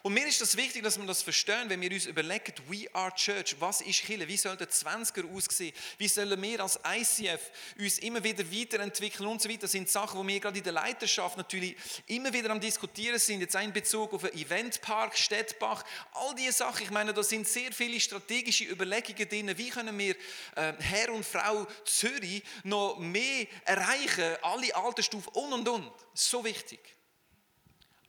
Und 0.02 0.14
mir 0.14 0.26
ist 0.26 0.40
das 0.40 0.56
wichtig, 0.56 0.82
dass 0.82 0.98
wir 0.98 1.06
das 1.06 1.22
verstehen, 1.22 1.70
wenn 1.70 1.80
wir 1.80 1.92
uns 1.92 2.06
überlegen, 2.06 2.52
we 2.66 2.92
are 2.92 3.14
Church, 3.14 3.54
was 3.60 3.80
ist 3.82 4.02
Kirche, 4.02 4.26
wie 4.26 4.36
soll 4.36 4.56
der 4.56 4.68
20er 4.68 5.32
aussehen, 5.32 5.72
wie 5.96 6.08
sollen 6.08 6.42
wir 6.42 6.60
als 6.60 6.80
ICF 6.84 7.40
uns 7.78 8.00
immer 8.00 8.24
wieder 8.24 8.44
weiterentwickeln 8.50 9.28
und 9.28 9.40
so 9.40 9.48
weiter. 9.48 9.60
Das 9.60 9.72
sind 9.72 9.88
Sachen, 9.88 10.18
wo 10.18 10.26
wir 10.26 10.40
gerade 10.40 10.58
in 10.58 10.64
der 10.64 10.72
Leiterschaft 10.72 11.36
natürlich 11.36 11.76
immer 12.08 12.32
wieder 12.32 12.50
am 12.50 12.58
Diskutieren 12.58 13.20
sind, 13.20 13.42
jetzt 13.42 13.54
ein 13.54 13.72
Bezug 13.72 14.12
auf 14.12 14.24
einen 14.24 14.36
Eventpark, 14.36 15.16
Städtbach, 15.16 15.84
all 16.14 16.34
diese 16.34 16.52
Sachen, 16.52 16.82
ich 16.82 16.90
meine, 16.90 17.14
da 17.14 17.22
sind 17.22 17.46
sehr 17.46 17.70
viele 17.70 18.00
strategische 18.00 18.64
Überlegungen 18.64 19.28
drin, 19.28 19.56
wie 19.56 19.70
können 19.70 19.96
wir 19.96 20.16
äh, 20.56 20.72
Herr 20.80 21.12
und 21.12 21.24
Frau 21.24 21.64
Zürich 21.84 22.42
noch 22.64 22.98
mehr 22.98 23.46
erreichen, 23.66 24.34
alle 24.42 24.74
Altersstufen 24.74 25.32
und 25.32 25.52
und 25.52 25.68
und, 25.68 25.92
so 26.12 26.44
wichtig. 26.44 26.80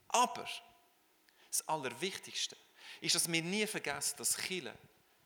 Aber 0.08 0.48
das 1.54 1.68
Allerwichtigste 1.68 2.58
ist, 3.00 3.14
dass 3.14 3.32
wir 3.32 3.44
nie 3.44 3.68
vergessen, 3.68 4.16
dass 4.18 4.38
Chile 4.38 4.76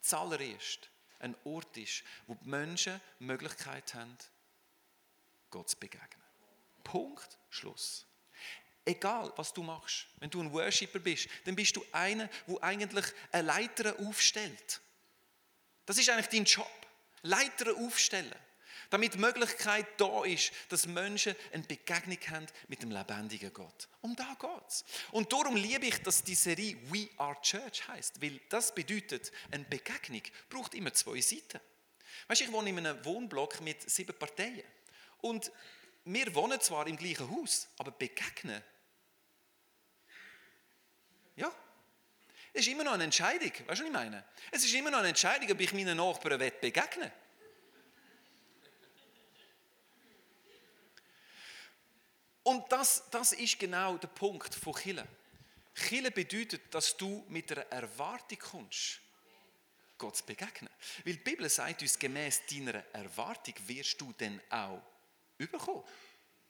zuallererst 0.01 0.89
ein 1.19 1.36
Ort 1.46 1.77
ist, 1.77 2.03
wo 2.27 2.36
die 2.36 2.50
Menschen 2.50 3.00
die 3.19 3.24
Möglichkeit 3.24 3.93
haben, 3.93 4.17
Gott 5.50 5.69
zu 5.69 5.77
begegnen. 5.77 6.22
Punkt, 6.84 7.38
Schluss. 7.50 8.05
Egal, 8.84 9.31
was 9.38 9.53
du 9.53 9.63
machst. 9.63 10.07
Wenn 10.17 10.29
du 10.29 10.41
ein 10.41 10.51
Worshipper 10.51 11.00
bist, 11.00 11.29
dann 11.46 11.55
bist 11.55 11.75
du 11.75 11.86
einer, 11.93 12.29
wo 12.46 12.60
eigentlich 12.60 13.05
eine 13.31 13.48
Leiter 13.48 13.98
aufstellt. 14.00 14.81
Das 15.86 15.98
ist 15.98 16.10
eigentlich 16.10 16.27
dein 16.27 16.43
Job. 16.43 16.69
Leiter 17.22 17.74
aufstellen. 17.77 18.36
Damit 18.89 19.15
die 19.15 19.20
Möglichkeit 19.20 19.86
da 19.98 20.24
ist, 20.24 20.51
dass 20.70 20.88
Menschen 20.88 21.36
eine 21.51 21.63
Begegnung 21.63 22.17
haben 22.29 22.48
mit 22.67 22.82
dem 22.82 22.91
lebendigen 22.91 23.53
Gott. 23.53 23.88
Um 24.01 24.15
da 24.15 24.36
geht's. 24.39 24.86
Und 25.12 25.32
darum 25.32 25.56
liebe 25.56 25.86
ich, 25.86 26.01
dass 26.03 26.24
die 26.24 26.36
Serie 26.36 26.77
We 26.89 27.10
Are 27.17 27.36
Church 27.41 27.88
heißt, 27.88 28.22
weil 28.22 28.39
das 28.50 28.74
bedeutet, 28.74 29.32
eine 29.51 29.65
Begegnung 29.65 30.22
braucht 30.50 30.74
immer 30.74 30.94
zwei 30.94 31.20
Seiten. 31.22 31.60
Weißt, 32.27 32.41
ich 32.41 32.51
wohne 32.51 32.70
in 32.70 32.79
einem 32.79 33.03
Wohnblock 33.06 33.62
mit 33.62 33.89
sieben 33.89 34.17
Parteien 34.17 34.63
und 35.20 35.51
wir 36.06 36.34
wohnen 36.36 36.60
zwar 36.62 36.88
im 36.88 36.96
gleichen 36.96 37.29
Haus, 37.29 37.67
aber 37.77 37.91
begegnen. 37.91 38.63
Ja, 41.36 41.53
es 42.53 42.62
ist 42.65 42.72
immer 42.72 42.84
noch 42.84 42.94
eine 42.94 43.03
Entscheidung. 43.03 43.51
Weißt 43.51 43.62
du, 43.67 43.67
was 43.67 43.79
ich 43.82 43.91
meine? 43.91 44.24
Es 44.50 44.63
ist 44.63 44.74
immer 44.74 44.89
noch 44.89 45.00
eine 45.00 45.10
Entscheidung, 45.10 45.51
ob 45.51 45.60
ich 45.60 45.74
meinen 45.74 45.98
Nachbarn 45.98 46.39
begegnen 46.39 47.01
will. 47.01 47.12
Und 52.47 52.71
das, 52.71 53.03
das 53.11 53.33
ist 53.33 53.59
genau 53.59 53.97
der 53.97 54.07
Punkt 54.07 54.55
von 54.55 54.73
Chile. 54.73 55.05
Chile 55.75 56.11
bedeutet, 56.11 56.73
dass 56.73 56.95
du 56.95 57.25
mit 57.27 57.51
einer 57.51 57.69
Erwartung 57.69 58.39
kommst, 58.39 59.01
Gott 59.97 60.15
zu 60.15 60.25
begegnen. 60.25 60.69
Weil 61.03 61.15
die 61.15 61.19
Bibel 61.19 61.49
sagt 61.49 61.81
uns, 61.81 61.99
gemäß 61.99 62.43
deiner 62.49 62.85
Erwartung 62.93 63.53
wirst 63.65 63.99
du 63.99 64.13
dann 64.17 64.39
auch 64.49 64.81
überkommen. 65.37 65.83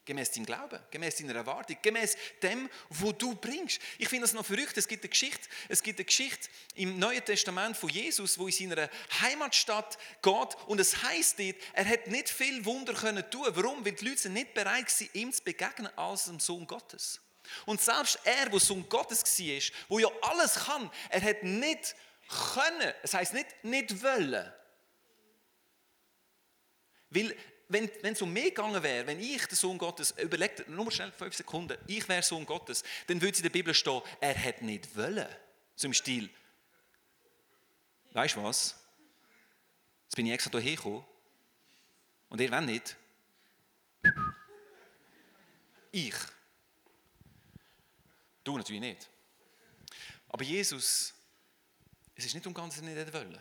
Gemäß 0.07 0.31
deinem 0.31 0.45
Glauben, 0.45 0.79
gemäß 0.89 1.17
deiner 1.17 1.35
Erwartung, 1.35 1.77
gemäß 1.81 2.15
dem, 2.41 2.69
wo 2.87 3.11
du 3.11 3.35
bringst. 3.35 3.81
Ich 3.97 4.07
finde 4.07 4.23
das 4.23 4.31
noch 4.31 4.45
verrückt. 4.45 4.77
Es 4.77 4.87
gibt 4.87 5.03
eine 5.03 5.09
Geschichte, 5.09 5.49
es 5.67 5.83
gibt 5.83 5.99
eine 5.99 6.05
Geschichte 6.05 6.47
im 6.75 6.97
Neuen 6.97 7.23
Testament 7.25 7.75
von 7.75 7.89
Jesus, 7.89 8.39
wo 8.39 8.47
in 8.47 8.53
seiner 8.53 8.89
Heimatstadt 9.19 9.97
geht 10.21 10.55
und 10.67 10.79
es 10.79 11.03
heißt 11.03 11.39
dort, 11.39 11.57
er 11.73 11.85
hat 11.85 12.07
nicht 12.07 12.29
viel 12.29 12.63
Wunder 12.63 12.93
können 12.93 13.29
tun. 13.29 13.47
Warum? 13.49 13.85
Weil 13.85 13.91
die 13.91 14.05
Leute 14.05 14.21
sind 14.21 14.33
nicht 14.33 14.53
bereit 14.53 14.87
waren, 14.87 15.09
ihm 15.11 15.33
zu 15.33 15.43
begegnen 15.43 15.89
als 15.97 16.23
dem 16.23 16.39
Sohn 16.39 16.65
Gottes. 16.65 17.19
Und 17.65 17.81
selbst 17.81 18.17
er, 18.23 18.49
wo 18.49 18.59
Sohn 18.59 18.87
Gottes 18.87 19.23
war, 19.25 19.77
wo 19.89 19.99
ja 19.99 20.07
alles 20.21 20.55
kann, 20.55 20.89
er 21.09 21.21
hat 21.21 21.43
nicht 21.43 21.95
können. 22.53 22.93
Es 23.03 23.13
heißt 23.13 23.33
nicht 23.33 23.61
nicht 23.61 24.01
wollen. 24.01 24.53
Weil 27.09 27.35
wenn, 27.69 27.89
es 28.01 28.21
um 28.21 28.31
mich 28.31 28.45
gegangen 28.45 28.81
wäre, 28.81 29.05
wenn 29.07 29.19
ich 29.19 29.45
der 29.45 29.57
Sohn 29.57 29.77
Gottes, 29.77 30.12
überlegt, 30.12 30.67
nur 30.69 30.91
schnell 30.91 31.12
fünf 31.12 31.36
Sekunden, 31.36 31.77
ich 31.88 32.07
wäre 32.07 32.24
Sohn 32.24 32.45
Gottes, 32.45 32.83
dann 33.07 33.21
würde 33.21 33.33
es 33.33 33.39
in 33.39 33.43
der 33.43 33.50
Bibel 33.50 33.74
stehen, 33.74 34.01
er 34.19 34.33
hätte 34.33 34.65
nicht 34.65 34.95
wollen. 34.95 35.27
Im 35.83 35.93
Stil, 35.93 36.29
weißt 38.13 38.36
du 38.36 38.43
was? 38.43 38.75
Jetzt 40.05 40.15
bin 40.15 40.25
ich 40.25 40.33
extra 40.33 40.57
hierher 40.57 40.75
gekommen 40.75 41.05
und 42.29 42.41
ihr 42.41 42.51
wollt 42.51 42.65
nicht. 42.65 42.95
Ich. 45.91 46.15
Du 48.43 48.57
natürlich 48.57 48.81
nicht. 48.81 49.09
Aber 50.29 50.43
Jesus, 50.43 51.13
es 52.15 52.25
ist 52.25 52.33
nicht 52.33 52.47
um 52.47 52.53
ganz 52.53 52.81
nicht 52.81 53.13
wollen. 53.13 53.39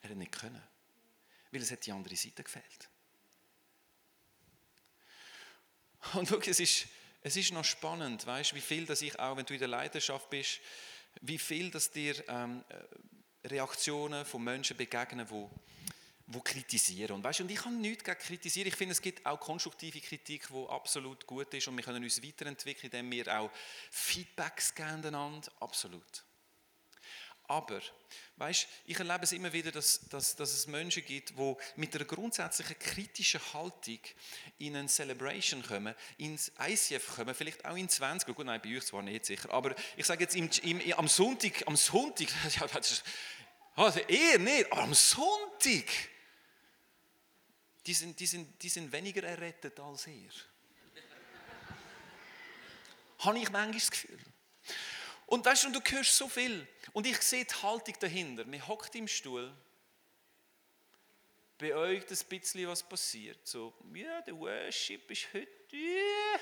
Er 0.00 0.10
hat 0.10 0.16
nicht 0.16 0.32
können. 0.32 0.62
Weil 1.50 1.62
es 1.62 1.70
hat 1.70 1.84
die 1.84 1.92
andere 1.92 2.16
Seite 2.16 2.42
gefehlt. 2.42 2.88
Und 6.14 6.28
schau, 6.28 6.38
es 6.38 6.60
ist, 6.60 6.86
es 7.22 7.36
ist 7.36 7.52
noch 7.52 7.64
spannend, 7.64 8.26
weißt, 8.26 8.54
wie 8.54 8.60
viel, 8.60 8.86
dass 8.86 9.02
ich 9.02 9.18
auch, 9.18 9.36
wenn 9.36 9.46
du 9.46 9.54
in 9.54 9.60
der 9.60 9.68
Leidenschaft 9.68 10.30
bist, 10.30 10.60
wie 11.20 11.38
viel, 11.38 11.70
dass 11.70 11.90
dir 11.90 12.14
ähm, 12.28 12.64
Reaktionen 13.44 14.24
von 14.24 14.42
Menschen 14.42 14.76
begegnen, 14.76 15.26
die 15.26 15.46
wo 16.32 16.40
kritisieren. 16.40 17.16
Und, 17.16 17.24
weißt, 17.24 17.40
und 17.40 17.50
ich 17.50 17.58
kann 17.58 17.80
nichts 17.80 18.04
gegen 18.04 18.18
kritisieren. 18.18 18.68
Ich 18.68 18.76
finde, 18.76 18.92
es 18.92 19.02
gibt 19.02 19.26
auch 19.26 19.38
konstruktive 19.40 20.00
Kritik, 20.00 20.46
die 20.48 20.66
absolut 20.68 21.26
gut 21.26 21.52
ist 21.54 21.66
und 21.66 21.76
wir 21.76 21.82
können 21.82 22.04
uns 22.04 22.22
weiterentwickeln, 22.22 22.90
indem 22.92 23.10
wir 23.10 23.40
auch 23.40 23.50
Feedbacks 23.90 24.74
geben 24.74 25.04
einander. 25.04 25.50
Absolut. 25.58 26.22
Aber, 27.50 27.80
weißt, 28.36 28.68
ich 28.86 28.96
erlebe 28.96 29.24
es 29.24 29.32
immer 29.32 29.52
wieder, 29.52 29.72
dass, 29.72 30.08
dass, 30.08 30.36
dass 30.36 30.52
es 30.52 30.68
Menschen 30.68 31.04
gibt, 31.04 31.30
die 31.30 31.56
mit 31.74 31.92
einer 31.96 32.04
grundsätzlichen 32.04 32.78
kritischen 32.78 33.40
Haltung 33.52 33.98
in 34.58 34.76
eine 34.76 34.86
Celebration 34.86 35.60
kommen, 35.60 35.96
ins 36.16 36.52
ICF 36.60 37.16
kommen, 37.16 37.34
vielleicht 37.34 37.64
auch 37.64 37.76
in 37.76 37.88
20, 37.88 38.36
gut, 38.36 38.46
nein, 38.46 38.60
bei 38.62 38.76
euch 38.76 38.86
zwar 38.86 39.02
nicht 39.02 39.24
sicher, 39.24 39.52
aber 39.52 39.74
ich 39.96 40.06
sage 40.06 40.22
jetzt 40.22 40.36
im, 40.36 40.48
im, 40.62 40.92
am 40.96 41.08
Sonntag, 41.08 41.66
am 41.66 41.74
Sonntag, 41.74 42.28
ja, 42.60 42.68
das 42.68 42.92
ist, 42.92 43.04
also 43.74 43.98
eher 43.98 44.38
nicht, 44.38 44.70
aber 44.70 44.82
am 44.82 44.94
Sonntag, 44.94 45.86
die 47.84 47.94
sind, 47.94 48.20
die 48.20 48.26
sind, 48.26 48.62
die 48.62 48.68
sind 48.68 48.92
weniger 48.92 49.24
errettet 49.24 49.80
als 49.80 50.06
ihr. 50.06 50.30
Habe 53.18 53.38
ich 53.40 53.50
manchmal 53.50 53.72
das 53.72 53.90
Gefühl. 53.90 54.20
Und 55.30 55.46
weißt 55.46 55.64
du, 55.64 55.70
du 55.70 55.80
hörst 55.80 56.16
so 56.16 56.28
viel. 56.28 56.66
Und 56.92 57.06
ich 57.06 57.22
sehe 57.22 57.44
die 57.44 57.54
Haltung 57.54 57.94
dahinter. 58.00 58.44
Man 58.44 58.66
hockt 58.66 58.96
im 58.96 59.06
Stuhl. 59.06 59.56
Bei 61.56 61.72
euch 61.72 62.04
das 62.04 62.24
bisschen 62.24 62.66
was 62.66 62.82
passiert. 62.82 63.38
So, 63.46 63.72
ja, 63.94 64.20
der 64.22 64.36
Worship 64.36 65.08
ist 65.08 65.28
heute. 65.32 65.76
Ja, 65.76 66.40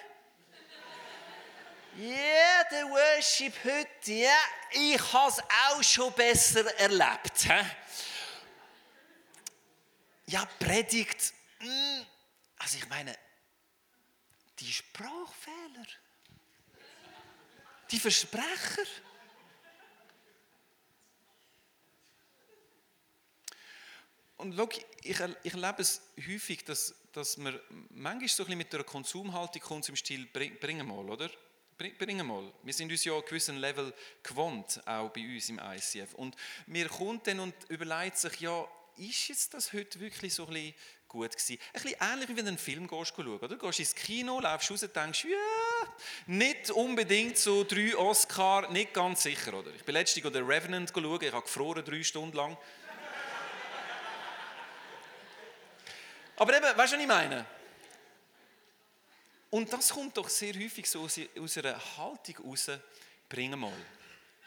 yeah, 1.99 2.65
der 2.71 2.89
Worship 2.89 3.53
heute. 3.63 4.13
Ja, 4.13 4.39
ich 4.71 5.13
habe 5.13 5.33
es 5.33 5.39
auch 5.39 5.83
schon 5.83 6.11
besser 6.15 6.65
erlebt. 6.79 7.43
He? 7.43 7.67
Ja, 10.29 10.47
Predigt. 10.59 11.35
Hm, 11.59 12.07
also 12.57 12.79
ich 12.79 12.89
meine, 12.89 13.15
die 14.61 14.73
Sprachfehler 14.73 15.87
die 17.91 17.99
Versprecher. 17.99 18.85
Und 24.37 24.55
schau, 24.55 24.69
ich, 25.03 25.21
ich 25.43 25.55
erlebe 25.55 25.83
es 25.83 26.01
häufig, 26.27 26.65
dass, 26.65 26.95
dass 27.13 27.37
man 27.39 27.59
manchmal 27.91 28.29
so 28.29 28.45
ein 28.45 28.47
bisschen 28.47 28.59
mit 28.59 28.75
einer 28.75 28.85
Konsumhaltung 28.85 29.63
kommt 29.63 29.89
im 29.89 29.97
Stil, 29.97 30.27
bring, 30.27 30.87
mal, 30.87 31.11
oder? 31.11 31.29
Bring, 31.77 31.97
bring 31.97 32.25
mal. 32.25 32.53
Wir 32.63 32.73
sind 32.73 32.91
uns 32.91 33.05
ja 33.05 33.15
an 33.15 33.23
gewissen 33.27 33.57
Level 33.57 33.93
gewohnt, 34.23 34.81
auch 34.87 35.11
bei 35.11 35.23
uns 35.23 35.49
im 35.49 35.59
ICF. 35.59 36.15
Und 36.15 36.37
mir 36.67 36.89
kommt 36.89 37.27
dann 37.27 37.41
und 37.41 37.55
überlegt 37.69 38.19
sich, 38.19 38.41
ja, 38.41 38.67
ist 38.99 39.29
jetzt 39.29 39.55
das 39.55 39.73
heute 39.73 40.01
wirklich 40.01 40.35
so 40.35 40.47
ein 40.47 40.53
bisschen 40.53 40.75
gut 41.09 41.33
gewesen. 41.33 41.59
Ein 41.73 41.83
bisschen 41.83 41.99
ähnlich 42.01 42.29
wie 42.29 42.37
wenn 42.37 42.45
du 42.45 42.51
einen 42.51 42.59
Film 42.59 42.87
gehst, 42.87 43.15
schauen, 43.17 43.29
oder? 43.29 43.49
Du 43.49 43.59
gehst 43.59 43.81
ins 43.81 43.95
Kino, 43.95 44.41
läufst 44.41 44.71
raus 44.71 44.83
und 44.83 44.95
denkst, 44.95 45.25
ja, 45.25 45.39
nicht 46.27 46.71
unbedingt 46.71 47.39
so 47.39 47.65
drei 47.65 47.97
Oscar, 47.97 48.71
nicht 48.71 48.93
ganz 48.93 49.23
sicher, 49.23 49.55
oder? 49.55 49.73
Ich 49.75 49.85
bin 49.85 49.95
letztens 49.95 50.31
den 50.31 50.45
Revenant 50.45 50.91
schauen, 50.91 51.23
ich 51.23 51.33
habe 51.33 51.43
gefroren 51.43 51.83
drei 51.85 52.03
Stunden 52.03 52.37
lang. 52.37 52.57
Aber 56.37 56.57
eben, 56.57 56.65
weißt 56.65 56.93
du, 56.93 56.97
was 56.97 57.03
ich 57.03 57.09
meine? 57.09 57.47
Und 59.51 59.73
das 59.73 59.89
kommt 59.91 60.17
doch 60.17 60.29
sehr 60.29 60.55
häufig 60.55 60.89
so 60.89 61.05
aus 61.05 61.59
einer 61.59 61.97
Haltung 61.97 62.37
raus, 62.45 62.71
bring 63.29 63.59
mal. 63.59 63.73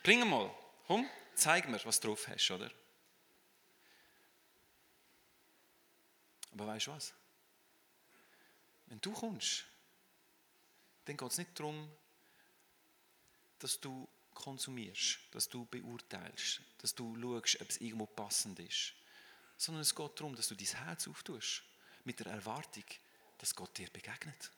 Bring 0.04 0.30
mal, 0.30 0.50
komm, 0.88 1.10
zeig 1.36 1.68
mir, 1.68 1.84
was 1.84 2.00
du 2.00 2.08
drauf 2.10 2.28
hast, 2.28 2.52
oder? 2.52 2.72
Aber 6.52 6.68
weißt 6.68 6.88
du 6.88 6.92
was? 6.92 7.14
Wenn 8.88 9.00
du 9.00 9.12
kommst, 9.12 9.66
dann 11.06 11.18
geht 11.18 11.32
es 11.32 11.38
nicht 11.38 11.58
darum, 11.58 11.90
dass 13.60 13.80
du 13.80 14.08
konsumierst, 14.34 15.20
dass 15.32 15.48
du 15.48 15.66
beurteilst, 15.66 16.62
dass 16.80 16.96
du 16.96 17.16
schaust, 17.20 17.62
ob 17.62 17.70
es 17.70 17.78
irgendwo 17.78 18.06
passend 18.06 18.60
ist, 18.60 18.94
sondern 19.58 19.82
es 19.82 19.96
geht 19.96 20.20
darum, 20.20 20.36
dass 20.36 20.48
du 20.48 20.56
dein 20.56 20.86
Herz 20.86 21.08
auftust 21.08 21.64
mit 22.04 22.20
der 22.20 22.28
Erwartung, 22.28 22.86
dass 23.38 23.56
Gott 23.56 23.78
dir 23.78 23.90
begegnet. 23.90 24.52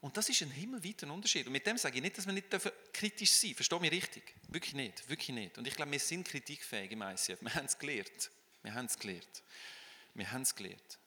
Und 0.00 0.16
das 0.16 0.28
ist 0.28 0.42
ein 0.42 0.50
himmelweiter 0.50 1.10
Unterschied. 1.12 1.46
Und 1.46 1.52
mit 1.52 1.64
dem 1.64 1.78
sage 1.78 1.96
ich 1.96 2.02
nicht, 2.02 2.18
dass 2.18 2.26
wir 2.26 2.32
nicht 2.32 2.50
kritisch 2.92 3.30
sein 3.30 3.50
dürfen. 3.50 3.56
Versteh 3.56 3.78
mich 3.78 3.92
richtig. 3.92 4.34
Wirklich 4.48 4.74
nicht. 4.74 5.08
Wirklich 5.08 5.28
nicht. 5.28 5.58
Und 5.58 5.66
ich 5.66 5.76
glaube, 5.76 5.92
wir 5.92 6.00
sind 6.00 6.26
kritikfähig 6.26 6.90
im 6.90 7.02
ICF. 7.02 7.40
Wir 7.40 7.54
haben 7.54 7.66
es 7.66 7.78
gelernt. 7.78 8.30
Wir 8.64 8.74
haben 8.74 8.86
es 8.86 8.98
gelernt. 8.98 9.42
Wir 10.14 10.30
haben 10.30 10.42
es 10.42 10.54
gelernt. 10.54 10.98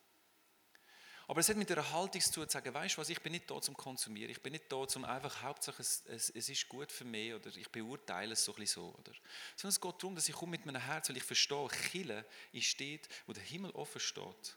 Aber 1.28 1.39
es 1.39 1.50
hat 1.50 1.58
mit 1.58 1.72
einer 1.72 1.91
Haltung 1.91 2.22
zu 2.22 2.32
tun, 2.32 2.48
zu 2.48 2.54
sagen, 2.54 2.72
weißt 2.72 2.96
du 2.96 3.02
was, 3.02 3.10
ich 3.10 3.20
bin 3.20 3.32
nicht 3.32 3.50
da 3.50 3.60
zum 3.60 3.76
Konsumieren, 3.76 4.30
ich 4.30 4.41
bin 4.44 4.54
nicht 4.54 4.72
da 4.72 4.88
zum 4.88 5.06
einfach, 5.06 5.41
Hauptsache 5.41 5.82
es, 5.82 6.04
es, 6.06 6.30
es, 6.30 6.50
ist 6.50 6.70
gut 6.70 6.91
für 6.91 7.04
mich 7.04 7.34
oder 7.34 7.50
ich 7.56 7.68
beurteile 7.72 8.34
es 8.34 8.46
so 8.46 8.54
ein 8.54 8.60
bisschen 8.60 8.84
so. 8.84 8.96
Oder. 9.00 9.12
Sondern 9.56 9.70
es 9.70 9.82
geht 9.82 10.04
darum, 10.04 10.15
dass 10.15 10.30
ich 10.30 10.36
komme 10.36 10.52
mit 10.52 10.65
meinem 10.68 10.82
Herz, 10.82 11.10
weil 11.10 11.18
ich 11.18 11.24
verstehe, 11.24 11.68
Chile 11.91 12.26
ist 12.52 12.68
steht, 12.68 13.10
wo 13.26 13.34
der 13.34 13.44
Himmel 13.44 13.72
offen 13.72 14.00
steht. 14.00 14.56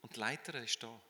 Und 0.00 0.14
die 0.14 0.20
Leiter 0.20 0.62
ist 0.62 0.80
da. 0.80 1.00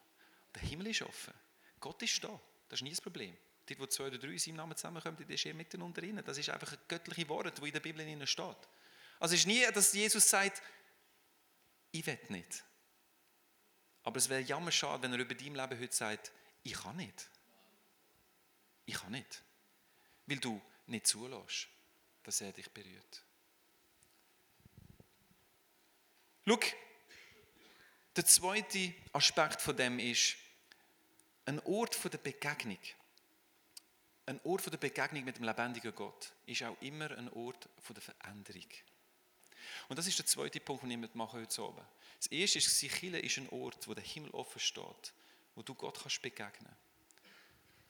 Der 0.55 0.63
Himmel 0.63 0.87
ist 0.89 1.03
offen. 1.03 1.35
Gott 1.81 2.03
ist 2.03 2.25
da. 2.25 2.41
Das 2.71 2.79
ist 2.79 2.83
nie 2.83 2.91
das 2.91 3.03
Problem. 3.03 3.37
Dort, 3.67 3.81
wo 3.81 3.87
zwei 3.87 4.07
oder 4.07 4.17
drei 4.17 4.29
in 4.29 4.39
seinem 4.39 4.57
Namen 4.57 4.77
zusammenkommen, 4.77 5.19
dort 5.19 5.31
ist 5.31 5.45
er 5.45 5.53
miteinander 5.53 6.01
drin. 6.01 6.23
Das 6.25 6.39
ist 6.39 6.49
einfach 6.49 6.73
ein 6.73 6.79
göttliches 6.89 7.29
Wort, 7.29 7.59
das 7.59 7.65
in 7.65 7.73
der 7.73 7.81
Bibel 7.81 8.27
steht. 8.27 8.57
Also 9.21 9.35
es 9.35 9.41
ist 9.41 9.47
nie, 9.47 9.67
dass 9.73 9.93
Jesus 9.93 10.29
sagt, 10.29 10.63
ich 11.99 12.07
will 12.07 12.19
nicht. 12.29 12.65
Aber 14.03 14.17
es 14.17 14.29
wäre 14.29 14.41
jammer 14.41 14.71
schade, 14.71 15.03
wenn 15.03 15.13
er 15.13 15.19
über 15.19 15.35
dein 15.35 15.55
Leben 15.55 15.81
heute 15.81 15.95
sagt, 15.95 16.33
ich 16.63 16.75
kann 16.75 16.97
nicht. 16.97 17.29
Ich 18.87 18.95
kann 18.95 19.13
nicht. 19.13 19.43
Weil 20.27 20.39
du 20.39 20.61
nicht 20.87 21.07
zulässt, 21.07 21.69
dass 22.23 22.41
er 22.41 22.53
dich 22.53 22.71
berührt. 22.71 23.25
Schau, 26.47 26.59
der 28.17 28.25
zweite 28.25 28.95
Aspekt 29.13 29.61
von 29.61 29.77
dem 29.77 29.99
ist, 29.99 30.37
ein 31.45 31.61
Ort 31.61 31.95
von 31.95 32.11
der 32.11 32.19
Begegnung. 32.19 32.81
Ein 34.27 34.41
Ort 34.45 34.63
von 34.63 34.71
der 34.71 34.79
Begegnung 34.79 35.25
mit 35.25 35.37
dem 35.37 35.45
lebendigen 35.45 35.95
Gott 35.95 36.33
ist 36.47 36.63
auch 36.63 36.81
immer 36.81 37.11
ein 37.11 37.31
Ort 37.31 37.69
von 37.81 37.95
der 37.95 38.03
Veränderung. 38.03 38.69
Und 39.89 39.99
das 39.99 40.07
ist 40.07 40.19
der 40.19 40.27
zweite 40.27 40.61
Punkt, 40.61 40.83
den 40.83 41.03
ich 41.03 41.15
machen 41.15 41.41
heute 41.41 41.65
oben. 41.65 41.85
Das 42.19 42.27
erste 42.29 42.59
ist, 42.59 42.79
Sichille 42.79 43.21
ist 43.21 43.39
ein 43.39 43.49
Ort, 43.51 43.87
wo 43.87 43.95
der 43.95 44.05
Himmel 44.05 44.31
offen 44.31 44.61
steht, 44.61 45.13
wo 45.55 45.63
du 45.63 45.75
Gott 45.75 46.01
kannst 46.01 46.23
begegnen. 46.23 46.75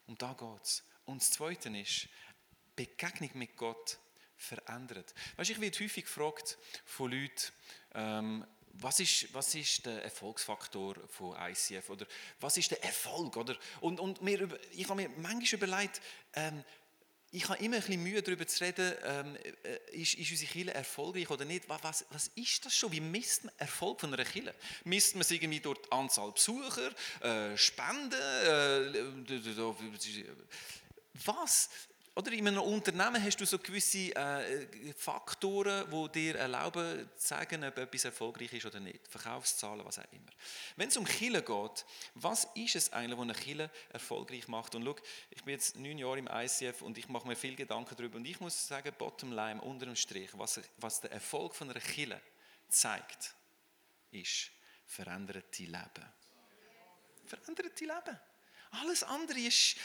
Und 0.07 0.21
da 0.21 0.33
geht's. 0.35 0.83
Und 1.07 1.23
das 1.23 1.31
zweite 1.31 1.69
ist, 1.77 2.09
Begegnung 2.77 3.31
mit 3.35 3.57
Gott 3.57 3.99
verändert. 4.37 5.15
Weißt, 5.37 5.51
ich 5.51 5.61
werde 5.61 5.79
häufig 5.81 6.05
gefragt 6.05 6.59
von 6.85 7.11
Leuten, 7.11 7.53
ähm, 7.95 8.47
was 8.81 9.01
ist, 9.01 9.35
was 9.35 9.55
ist 9.55 9.87
der 9.87 10.05
Erfolgsfaktor 10.05 10.97
von 11.09 11.37
ICF 11.37 11.91
oder 11.91 12.07
was 12.41 12.57
ist 12.57 12.71
der 12.71 12.83
Erfolg? 12.85 13.37
Oder? 13.37 13.57
Und, 13.81 13.99
und 13.99 14.23
mir, 14.23 14.49
ich 14.73 14.89
habe 14.89 15.03
mir 15.03 15.09
manchmal 15.17 15.63
überlegt, 15.63 16.01
ähm, 16.35 16.65
ich 17.31 17.49
habe 17.49 17.63
immer 17.63 17.77
ein 17.77 17.83
bisschen 17.83 18.03
Mühe 18.03 18.23
darüber 18.23 18.47
zu 18.47 18.65
reden, 18.65 18.95
ähm, 19.05 19.37
äh, 19.63 20.01
ist, 20.01 20.15
ist 20.15 20.31
unsere 20.31 20.51
Kirche 20.51 20.75
erfolgreich 20.75 21.29
oder 21.29 21.45
nicht. 21.45 21.69
Was, 21.69 22.07
was 22.11 22.29
ist 22.35 22.65
das 22.65 22.75
schon? 22.75 22.91
Wie 22.91 23.01
misst 23.01 23.45
man 23.45 23.53
Erfolg 23.59 24.01
von 24.01 24.15
einer 24.15 24.25
Kirche? 24.25 24.55
Misst 24.85 25.15
man 25.15 25.21
es 25.21 25.31
irgendwie 25.31 25.61
durch 25.61 25.79
die 25.83 25.93
Anzahl 25.93 26.33
Besucher, 26.33 26.91
äh, 27.21 27.57
Spenden? 27.57 28.13
Äh, 28.15 29.03
was? 31.25 31.69
Oder 32.19 32.33
in 32.33 32.49
einem 32.49 32.63
Unternehmen 32.63 33.23
hast 33.23 33.41
du 33.41 33.47
so 33.47 33.61
gewisse 33.61 34.13
äh, 34.17 34.93
Faktoren, 34.97 35.89
die 35.89 36.09
dir 36.21 36.35
erlauben, 36.35 37.09
zu 37.17 37.29
sagen, 37.29 37.63
ob 37.63 37.79
etwas 37.79 38.07
erfolgreich 38.07 38.53
ist 38.55 38.67
oder 38.67 38.81
nicht. 38.81 39.07
Verkaufszahlen, 39.07 39.85
was 39.85 40.01
auch 40.01 40.13
immer. 40.13 40.33
Wenn 40.75 40.89
es 40.89 40.97
um 40.97 41.05
Kille 41.05 41.45
geht, 41.45 41.87
was 42.15 42.49
ist 42.57 42.75
es 42.75 42.93
eigentlich, 42.93 43.17
was 43.17 43.23
eine 43.23 43.35
Kille 43.35 43.71
erfolgreich 43.91 44.49
macht? 44.49 44.75
Und 44.75 44.85
schau, 44.85 44.97
ich 45.31 45.45
bin 45.45 45.53
jetzt 45.55 45.77
neun 45.77 45.97
Jahre 45.97 46.19
im 46.19 46.27
ICF 46.27 46.83
und 46.83 46.99
ich 46.99 47.09
mache 47.09 47.29
mir 47.29 47.37
viel 47.37 47.55
Gedanken 47.55 47.95
darüber. 47.95 48.17
Und 48.17 48.25
ich 48.25 48.41
muss 48.41 48.67
sagen, 48.67 48.93
bottom 48.99 49.31
line, 49.31 49.61
unter 49.61 49.87
dem 49.87 49.95
Strich, 49.95 50.31
was, 50.33 50.61
was 50.79 51.01
der 51.01 51.13
Erfolg 51.13 51.55
von 51.55 51.71
einer 51.71 51.79
Kille 51.79 52.21
zeigt, 52.69 53.33
ist 54.11 54.51
veränderte 54.87 55.63
Leben. 55.63 56.13
Veränderte 57.27 57.85
Leben. 57.85 58.19
Alles 58.73 59.03
andere 59.05 59.39
ist 59.39 59.77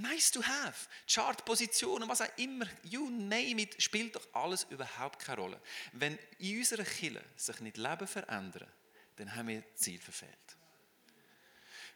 nice 0.00 0.30
to 0.30 0.42
have. 0.42 0.88
Chartpositionen, 1.06 2.08
was 2.08 2.20
auch 2.20 2.38
immer, 2.38 2.66
you 2.84 3.08
name 3.10 3.62
it, 3.62 3.80
spielt 3.82 4.16
doch 4.16 4.26
alles 4.32 4.64
überhaupt 4.70 5.18
keine 5.18 5.40
Rolle. 5.40 5.60
Wenn 5.92 6.18
in 6.38 6.58
unserer 6.58 6.84
Kirche 6.84 7.24
sich 7.36 7.60
nicht 7.60 7.76
Leben 7.76 8.06
verändern, 8.06 8.68
dann 9.16 9.34
haben 9.34 9.48
wir 9.48 9.60
das 9.60 9.82
Ziel 9.82 10.00
verfehlt. 10.00 10.32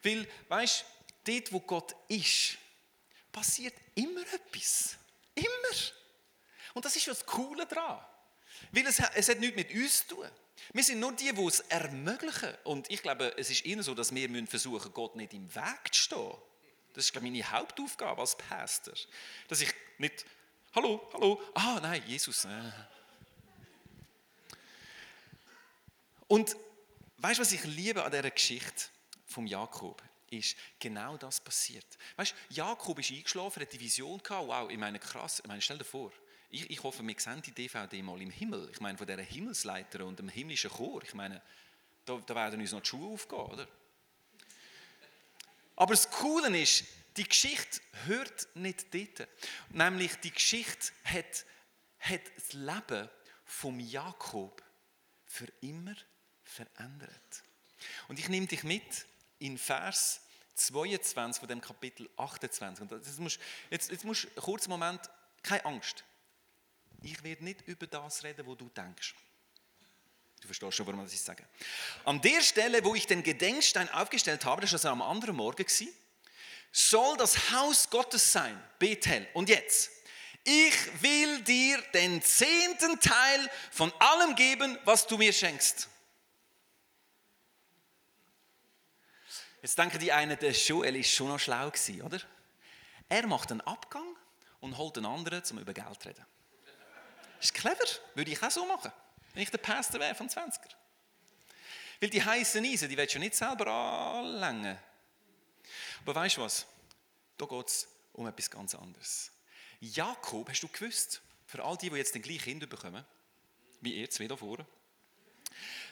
Weil, 0.03 0.27
weißt 0.49 0.85
du, 1.25 1.33
dort, 1.33 1.51
wo 1.51 1.59
Gott 1.61 1.95
ist, 2.07 2.57
passiert 3.31 3.73
immer 3.95 4.21
etwas. 4.21 4.97
Immer. 5.33 5.81
Und 6.73 6.85
das 6.85 6.95
ist 6.95 7.07
das 7.07 7.25
Coole 7.25 7.65
daran. 7.65 8.03
Weil 8.71 8.85
es, 8.87 8.99
es 8.99 9.29
hat 9.29 9.39
nichts 9.39 9.55
mit 9.55 9.73
uns 9.73 10.07
zu 10.07 10.15
tun. 10.15 10.29
Wir 10.73 10.83
sind 10.83 10.99
nur 10.99 11.13
die, 11.13 11.33
die 11.33 11.45
es 11.45 11.59
ermöglichen. 11.61 12.53
Und 12.63 12.89
ich 12.89 13.01
glaube, 13.01 13.33
es 13.37 13.49
ist 13.49 13.65
eher 13.65 13.81
so, 13.83 13.93
dass 13.93 14.13
wir 14.13 14.47
versuchen, 14.47 14.93
Gott 14.93 15.15
nicht 15.15 15.33
im 15.33 15.53
Weg 15.53 15.93
zu 15.93 16.01
stehen. 16.01 16.37
Das 16.95 17.05
ist 17.09 17.21
meine 17.21 17.43
Hauptaufgabe 17.51 18.21
als 18.21 18.37
Pastor. 18.37 18.93
Dass 19.49 19.59
ich 19.59 19.73
nicht, 19.97 20.25
hallo, 20.73 21.05
hallo, 21.13 21.41
ah 21.53 21.79
nein, 21.81 22.01
Jesus. 22.07 22.45
Äh. 22.45 22.71
Und 26.27 26.55
weißt 27.17 27.37
du, 27.37 27.41
was 27.41 27.51
ich 27.51 27.63
liebe 27.65 28.03
an 28.03 28.11
dieser 28.11 28.31
Geschichte 28.31 28.85
vom 29.25 29.45
Jakob? 29.45 30.01
Ist 30.29 30.55
genau 30.79 31.17
das 31.17 31.41
passiert. 31.41 31.85
Weißt 32.15 32.33
du, 32.49 32.55
Jakob 32.55 32.97
ist 32.99 33.11
eingeschlafen, 33.11 33.61
hat 33.61 33.73
die 33.73 33.79
Vision 33.79 34.23
gehabt. 34.23 34.47
Wow, 34.47 34.71
ich 34.71 34.77
meine, 34.77 34.97
krass. 34.97 35.39
Ich 35.39 35.47
meine, 35.47 35.61
stell 35.61 35.77
dir 35.77 35.83
vor, 35.83 36.11
ich, 36.49 36.69
ich 36.69 36.81
hoffe, 36.81 37.05
wir 37.05 37.15
sehen 37.19 37.41
die 37.41 37.51
DVD 37.51 38.01
mal 38.01 38.21
im 38.21 38.31
Himmel. 38.31 38.69
Ich 38.71 38.79
meine, 38.79 38.97
von 38.97 39.05
dieser 39.05 39.21
Himmelsleiter 39.21 40.05
und 40.05 40.17
dem 40.17 40.29
himmlischen 40.29 40.71
Chor. 40.71 41.03
Ich 41.03 41.13
meine, 41.13 41.41
da, 42.05 42.17
da 42.25 42.35
werden 42.35 42.61
uns 42.61 42.71
noch 42.71 42.81
die 42.81 42.87
Schuhe 42.87 43.13
aufgehen, 43.13 43.39
oder? 43.39 43.67
Aber 45.75 45.93
das 45.93 46.09
Coole 46.09 46.57
ist, 46.59 46.85
die 47.17 47.23
Geschichte 47.23 47.81
hört 48.05 48.47
nicht 48.55 48.93
dort. 48.93 49.27
Nämlich 49.69 50.15
die 50.17 50.31
Geschichte 50.31 50.91
hat, 51.03 51.45
hat 51.99 52.21
das 52.35 52.53
Leben 52.53 53.09
vom 53.45 53.79
Jakob 53.79 54.63
für 55.25 55.47
immer 55.61 55.95
verändert. 56.43 57.43
Und 58.07 58.19
ich 58.19 58.29
nehme 58.29 58.47
dich 58.47 58.63
mit 58.63 59.05
in 59.39 59.57
Vers 59.57 60.21
22 60.55 61.39
von 61.39 61.49
dem 61.49 61.61
Kapitel 61.61 62.09
28. 62.17 62.81
Und 62.81 62.91
jetzt 62.91 63.19
musst, 63.19 63.39
jetzt, 63.69 63.91
jetzt 63.91 64.05
musst 64.05 64.33
kurz 64.35 64.63
einen 64.63 64.79
Moment, 64.79 65.01
keine 65.43 65.65
Angst. 65.65 66.03
Ich 67.01 67.21
werde 67.23 67.43
nicht 67.43 67.61
über 67.67 67.87
das 67.87 68.23
reden, 68.23 68.45
wo 68.45 68.55
du 68.55 68.69
denkst. 68.69 69.13
Du 70.45 70.49
verstehst 70.49 70.75
schon, 70.75 70.85
warum 70.85 71.01
das 71.01 71.25
sage. 71.25 71.43
An 72.03 72.21
der 72.21 72.39
Stelle, 72.39 72.83
wo 72.83 72.93
ich 72.93 73.07
den 73.07 73.23
Gedenkstein 73.23 73.89
aufgestellt 73.89 74.45
habe, 74.45 74.61
das 74.61 74.73
war 74.73 74.77
also 74.77 74.89
am 74.89 75.01
anderen 75.01 75.35
Morgen, 75.35 75.65
soll 76.71 77.17
das 77.17 77.51
Haus 77.51 77.89
Gottes 77.89 78.31
sein, 78.31 78.63
Bethel. 78.77 79.27
Und 79.33 79.49
jetzt, 79.49 79.89
ich 80.43 81.01
will 81.01 81.41
dir 81.41 81.81
den 81.95 82.21
zehnten 82.21 82.99
Teil 82.99 83.49
von 83.71 83.91
allem 83.97 84.35
geben, 84.35 84.77
was 84.85 85.07
du 85.07 85.17
mir 85.17 85.33
schenkst. 85.33 85.89
Jetzt 89.63 89.79
denken 89.79 89.97
die 89.97 90.11
einen, 90.11 90.37
der 90.37 90.51
Joel 90.51 90.97
ist 90.97 91.09
schon 91.09 91.29
noch 91.29 91.39
schlau 91.39 91.71
gewesen, 91.71 92.03
oder? 92.03 92.21
Er 93.09 93.25
macht 93.25 93.49
einen 93.49 93.61
Abgang 93.61 94.15
und 94.59 94.77
holt 94.77 94.95
einen 94.97 95.07
anderen, 95.07 95.41
um 95.49 95.57
über 95.57 95.73
Geld 95.73 96.03
zu 96.03 96.07
reden. 96.07 96.25
Ist 97.41 97.55
clever, 97.55 97.83
würde 98.13 98.29
ich 98.29 98.43
auch 98.43 98.51
so 98.51 98.63
machen 98.67 98.91
wenn 99.35 99.43
ich 99.43 99.51
der 99.51 99.59
Pastor 99.59 99.99
wäre 99.99 100.15
von 100.15 100.27
20er. 100.27 100.73
Weil 101.99 102.09
die 102.09 102.23
heißen 102.23 102.65
Eisen, 102.65 102.89
die 102.89 102.97
willst 102.97 103.15
du 103.15 103.19
nicht 103.19 103.35
selber 103.35 103.67
anlängen. 103.67 104.77
Aber 106.01 106.15
weißt 106.15 106.37
du 106.37 106.41
was? 106.41 106.65
Da 107.37 107.45
geht 107.45 107.67
es 107.67 107.87
um 108.13 108.27
etwas 108.27 108.49
ganz 108.49 108.73
anderes. 108.75 109.31
Jakob, 109.79 110.49
hast 110.49 110.61
du 110.61 110.67
gewusst, 110.67 111.21
für 111.45 111.63
all 111.63 111.77
die, 111.77 111.89
die 111.89 111.97
jetzt 111.97 112.15
den 112.15 112.21
gleichen 112.21 112.43
Kind 112.43 112.69
bekommen, 112.69 113.05
wie 113.81 113.93
ihr 113.93 114.09
zwei 114.09 114.27
da 114.27 114.35
vorne, 114.35 114.65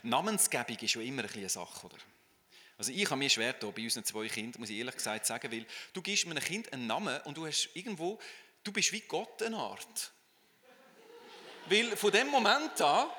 Namensgebung 0.04 0.78
ist 0.78 0.92
schon 0.92 1.04
immer 1.04 1.24
eine 1.24 1.50
Sache, 1.50 1.86
oder? 1.86 1.98
Also 2.78 2.92
ich 2.92 3.06
habe 3.06 3.18
mir 3.18 3.30
schwer 3.30 3.54
da 3.54 3.70
bei 3.70 3.84
unseren 3.84 4.04
zwei 4.04 4.28
Kindern, 4.28 4.60
muss 4.60 4.70
ich 4.70 4.78
ehrlich 4.78 4.96
gesagt 4.96 5.26
sagen, 5.26 5.52
weil 5.52 5.66
du 5.94 6.02
gibst 6.02 6.26
einem 6.26 6.44
Kind 6.44 6.74
einen 6.74 6.88
Namen 6.88 7.22
und 7.22 7.38
du 7.38 7.46
hast 7.46 7.70
irgendwo, 7.74 8.20
du 8.64 8.72
bist 8.72 8.92
wie 8.92 9.02
Gott 9.02 9.42
eine 9.44 9.58
Art. 9.58 10.12
weil 11.68 11.96
von 11.96 12.12
dem 12.12 12.28
Moment 12.28 12.82
an 12.82 13.10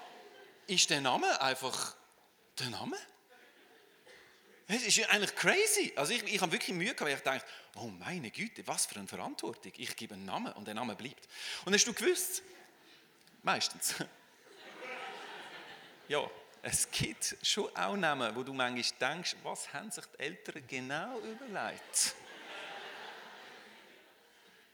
ist 0.66 0.90
der 0.90 1.00
Name 1.00 1.40
einfach 1.40 1.94
der 2.58 2.70
Name. 2.70 2.96
Es 4.66 4.82
ist 4.82 5.10
eigentlich 5.10 5.34
crazy. 5.34 5.92
Also 5.96 6.14
ich, 6.14 6.22
ich 6.24 6.40
habe 6.40 6.52
wirklich 6.52 6.74
Mühe 6.74 6.94
gehabt, 6.94 7.02
weil 7.02 7.16
ich 7.16 7.22
dachte, 7.22 7.44
oh 7.76 7.88
meine 7.88 8.30
Güte, 8.30 8.66
was 8.66 8.86
für 8.86 8.96
eine 8.96 9.06
Verantwortung. 9.06 9.72
Ich 9.76 9.94
gebe 9.94 10.14
einen 10.14 10.24
Namen 10.24 10.52
und 10.54 10.66
der 10.66 10.74
Name 10.74 10.96
bleibt. 10.96 11.28
Und 11.64 11.74
hast 11.74 11.86
du 11.86 11.92
gewusst? 11.92 12.42
Meistens. 13.42 13.94
ja, 16.08 16.30
es 16.62 16.90
gibt 16.90 17.36
schon 17.42 17.76
auch 17.76 17.94
Namen, 17.94 18.34
wo 18.34 18.42
du 18.42 18.54
manchmal 18.54 19.14
denkst, 19.14 19.36
was 19.42 19.70
haben 19.72 19.90
sich 19.90 20.04
die 20.06 20.20
Eltern 20.20 20.66
genau 20.66 21.18
überlegt? 21.18 22.14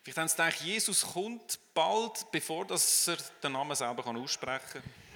Vielleicht 0.03 0.19
haben 0.19 0.29
sie 0.29 0.37
gedacht, 0.37 0.61
Jesus 0.61 1.03
kommt 1.03 1.59
bald, 1.75 2.31
bevor 2.31 2.65
dass 2.65 3.09
er 3.09 3.17
den 3.43 3.53
Namen 3.53 3.75
selber 3.75 4.07
aussprechen 4.07 4.83
kann. 4.83 5.10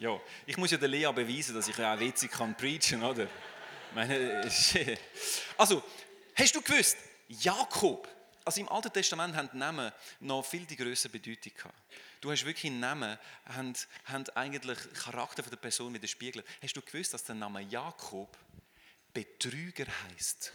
Ja, 0.00 0.18
ich 0.46 0.56
muss 0.56 0.70
ja 0.70 0.78
der 0.78 0.88
Lea 0.88 1.12
beweisen, 1.12 1.54
dass 1.54 1.68
ich 1.68 1.78
auch 1.78 2.00
witzig 2.00 2.30
kann 2.30 2.56
preachen, 2.56 3.02
oder? 3.02 3.28
Meine, 3.94 4.40
also, 5.58 5.82
hast 6.34 6.56
du 6.56 6.62
gewusst, 6.62 6.96
Jakob, 7.28 8.08
also 8.42 8.62
im 8.62 8.68
Alten 8.70 8.90
Testament 8.90 9.36
haben 9.36 9.50
Namen 9.52 9.92
noch 10.20 10.42
viel 10.42 10.64
die 10.64 10.76
größere 10.76 11.12
Bedeutung 11.12 11.52
gehabt. 11.54 11.74
Du 12.22 12.30
hast 12.30 12.46
wirklich 12.46 12.72
Namen, 12.72 13.18
haben, 13.44 13.74
haben 14.06 14.24
eigentlich 14.36 14.78
Charakter 14.94 15.42
von 15.42 15.50
der 15.50 15.58
Person 15.58 15.92
widerspiegelt. 15.92 16.46
Hast 16.62 16.74
du 16.74 16.80
gewusst, 16.80 17.12
dass 17.12 17.22
der 17.24 17.34
Name 17.34 17.60
Jakob 17.60 18.34
Betrüger 19.12 19.84
heißt? 20.08 20.50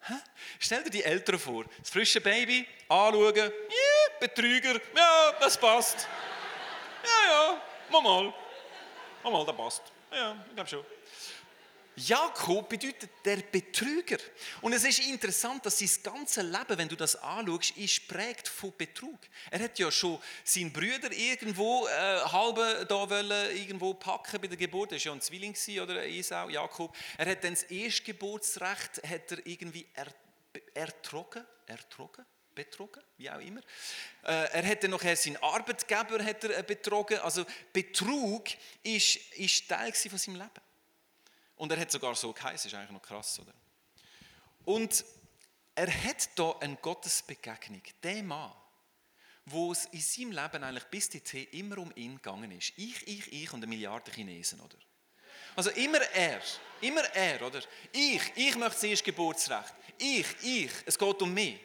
Hä? 0.00 0.14
Stell 0.58 0.82
dir 0.82 0.90
die 0.90 1.04
Eltern 1.04 1.38
vor, 1.38 1.64
das 1.78 1.90
frische 1.90 2.20
Baby 2.20 2.66
anschauen, 2.88 3.36
yeah, 3.36 4.18
Betrüger, 4.18 4.80
ja, 4.96 5.32
das 5.38 5.56
passt. 5.56 6.08
Mal 7.90 8.02
mal, 8.02 8.34
mal 9.24 9.44
das 9.44 9.56
passt. 9.56 9.82
Ja, 10.12 10.36
ich 10.48 10.54
glaube 10.54 10.68
schon. 10.68 10.84
Jakob 11.98 12.68
bedeutet 12.68 13.08
der 13.24 13.38
Betrüger. 13.38 14.18
Und 14.60 14.74
es 14.74 14.84
ist 14.84 14.98
interessant, 14.98 15.64
dass 15.64 15.78
sein 15.78 15.88
ganzes 16.02 16.42
Leben, 16.44 16.76
wenn 16.76 16.88
du 16.88 16.96
das 16.96 17.16
anschaust, 17.16 17.74
ist 17.78 18.06
prägt 18.06 18.48
von 18.48 18.74
Betrug. 18.76 19.18
Er 19.50 19.60
hat 19.60 19.78
ja 19.78 19.90
schon 19.90 20.18
seinen 20.44 20.70
Brüder 20.70 21.10
irgendwo 21.10 21.86
äh, 21.86 22.20
halbe 22.20 22.84
da 22.86 23.08
wollen, 23.08 23.56
irgendwo 23.56 23.94
packen 23.94 24.40
bei 24.42 24.46
der 24.46 24.58
Geburt. 24.58 24.92
Er 24.92 24.98
war 24.98 25.04
ja 25.04 25.12
ein 25.12 25.22
Zwilling 25.22 25.56
oder 25.82 26.06
Esau, 26.06 26.50
Jakob. 26.50 26.94
Er 27.16 27.30
hat 27.30 27.42
dann 27.42 27.54
das 27.54 27.62
Erstgeburtsrecht 27.62 29.02
hat 29.02 29.32
er 29.32 29.46
irgendwie 29.46 29.86
er, 29.94 30.08
ertrogen, 30.74 31.46
ertrogen, 31.66 32.26
betrogen, 32.56 33.02
wie 33.18 33.30
auch 33.30 33.38
immer. 33.38 33.60
Äh, 34.24 34.50
er 34.50 34.66
hat 34.66 34.82
dann 34.82 34.90
nachher 34.90 35.14
seinen 35.14 35.36
Arbeitgeber 35.36 36.24
hat 36.24 36.42
er, 36.42 36.58
äh, 36.58 36.62
betrogen. 36.64 37.18
Also 37.20 37.44
Betrug 37.72 38.48
ist, 38.82 39.16
ist 39.34 39.68
Teil 39.68 39.92
von 39.92 40.18
seinem 40.18 40.36
Leben. 40.36 40.50
Und 41.54 41.70
er 41.70 41.78
hat 41.78 41.92
sogar 41.92 42.16
so 42.16 42.32
geheißen, 42.32 42.68
ist 42.68 42.74
eigentlich 42.74 42.90
noch 42.90 43.02
krass, 43.02 43.38
oder? 43.38 43.54
Und 44.64 45.04
er 45.76 46.04
hat 46.04 46.28
da 46.34 46.56
eine 46.60 46.76
Gottesbegegnung. 46.76 47.82
Der 48.02 48.22
Mann, 48.24 48.52
wo 49.44 49.70
es 49.70 49.84
in 49.86 50.00
seinem 50.00 50.32
Leben 50.32 50.64
eigentlich 50.64 50.84
bis 50.84 51.08
die 51.08 51.44
immer 51.60 51.78
um 51.78 51.92
ihn 51.94 52.16
gegangen 52.16 52.50
ist. 52.50 52.72
Ich, 52.76 53.06
ich, 53.06 53.32
ich 53.32 53.52
und 53.52 53.60
eine 53.60 53.68
Milliarde 53.68 54.10
Chinesen, 54.10 54.60
oder? 54.60 54.76
Also 55.54 55.70
immer 55.70 56.00
er, 56.12 56.42
immer 56.80 57.02
er, 57.14 57.40
oder? 57.42 57.62
Ich, 57.92 58.20
ich 58.34 58.56
möchte 58.56 58.80
zuerst 58.80 59.04
Geburtsrecht. 59.04 59.74
Ich, 59.98 60.26
ich, 60.42 60.70
es 60.84 60.98
geht 60.98 61.22
um 61.22 61.32
mich. 61.32 61.58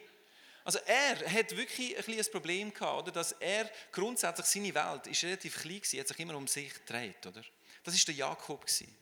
Also 0.64 0.80
er 0.86 1.32
hat 1.32 1.56
wirklich 1.56 1.98
ein 1.98 2.04
kleines 2.04 2.30
Problem 2.30 2.74
gehabt, 2.74 3.04
oder? 3.04 3.12
Dass 3.12 3.32
er 3.34 3.70
grundsätzlich 3.92 4.46
seine 4.46 4.74
Welt 4.76 5.08
ist 5.08 5.24
relativ 5.24 5.62
klein 5.62 5.82
war, 5.82 6.00
hat 6.00 6.08
sich 6.08 6.20
immer 6.20 6.36
um 6.36 6.48
sich 6.48 6.74
gedreht, 6.74 7.26
oder? 7.26 7.42
Das 7.84 7.96
ist 7.96 8.08
der 8.08 8.16
Jakob 8.16 8.66
gewesen. 8.66 8.96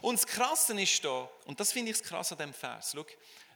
Und 0.00 0.14
das 0.14 0.26
Krasse 0.26 0.80
ist 0.80 1.04
da, 1.04 1.28
und 1.44 1.60
das 1.60 1.72
finde 1.72 1.90
ich 1.90 1.98
das 1.98 2.08
Krasse 2.08 2.34
an 2.34 2.38
diesem 2.38 2.54
Vers, 2.54 2.92
schau, 2.94 3.04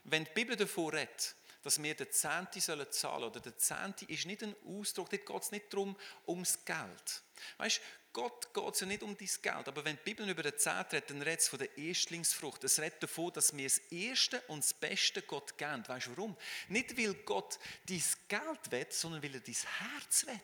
wenn 0.03 0.25
die 0.25 0.31
Bibel 0.31 0.55
davon 0.55 0.93
redet, 0.93 1.35
dass 1.65 1.81
wir 1.81 1.95
den 1.95 2.11
Zehnte 2.11 2.61
sollen 2.61 2.91
zahlen 2.91 3.23
oder 3.23 3.39
der 3.39 3.57
Zehnte 3.57 4.05
ist 4.05 4.27
nicht 4.27 4.43
ein 4.43 4.55
Ausdruck, 4.67 5.09
dort 5.09 5.25
geht 5.25 5.41
es 5.41 5.51
nicht 5.51 5.73
darum, 5.73 5.95
ums 6.27 6.63
Geld. 6.63 7.23
Weißt 7.57 7.81
Gott 8.13 8.53
geht 8.53 8.73
es 8.73 8.79
ja 8.79 8.87
nicht 8.87 9.03
um 9.03 9.17
dein 9.17 9.29
Geld, 9.41 9.67
aber 9.67 9.83
wenn 9.83 9.97
die 9.97 10.03
Bibel 10.03 10.29
über 10.29 10.43
den 10.43 10.57
Zehnt 10.57 10.93
redet, 10.93 11.09
dann 11.09 11.21
redet 11.21 11.41
es 11.41 11.49
von 11.49 11.59
der 11.59 11.77
Erstlingsfrucht. 11.77 12.63
Es 12.63 12.79
redet 12.79 13.03
davon, 13.03 13.33
dass 13.33 13.57
wir 13.57 13.65
das 13.65 13.79
Erste 13.91 14.39
und 14.47 14.63
das 14.63 14.73
Beste 14.73 15.21
Gott 15.23 15.57
geben. 15.57 15.83
Weißt 15.85 16.07
du 16.07 16.11
warum? 16.15 16.37
Nicht, 16.69 16.97
weil 16.97 17.13
Gott 17.13 17.59
dein 17.89 18.03
Geld 18.29 18.71
will, 18.71 18.87
sondern 18.89 19.21
weil 19.21 19.33
er 19.33 19.41
dein 19.41 19.55
Herz 19.55 20.25
will. 20.27 20.39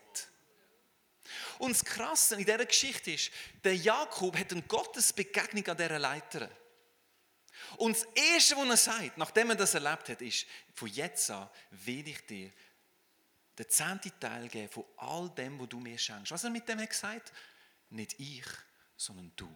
Und 1.59 1.71
das 1.71 1.85
Krasse 1.85 2.35
in 2.35 2.45
dieser 2.45 2.65
Geschichte 2.65 3.11
ist, 3.11 3.31
der 3.63 3.75
Jakob 3.75 4.37
hat 4.37 4.51
eine 4.51 4.63
Gottesbegegnung 4.63 5.65
an 5.67 5.77
dieser 5.77 5.99
Leiter. 5.99 6.49
Und 7.77 7.95
das 7.95 8.03
Erste, 8.15 8.55
was 8.57 8.69
er 8.69 8.77
sagt, 8.77 9.17
nachdem 9.17 9.49
er 9.49 9.55
das 9.55 9.73
erlebt 9.73 10.09
hat, 10.09 10.21
ist, 10.21 10.45
von 10.73 10.87
jetzt 10.89 11.29
an 11.31 11.49
will 11.71 12.07
ich 12.07 12.25
dir 12.25 12.51
den 13.57 13.69
zehnten 13.69 14.11
Teil 14.19 14.47
geben 14.47 14.69
von 14.69 14.85
all 14.97 15.29
dem, 15.29 15.59
was 15.59 15.69
du 15.69 15.79
mir 15.79 15.97
schenkst. 15.97 16.31
Was 16.31 16.43
er 16.43 16.49
mit 16.49 16.67
dem 16.67 16.79
hat 16.79 16.89
gesagt? 16.89 17.31
Nicht 17.89 18.19
ich, 18.19 18.45
sondern 18.97 19.31
du. 19.35 19.55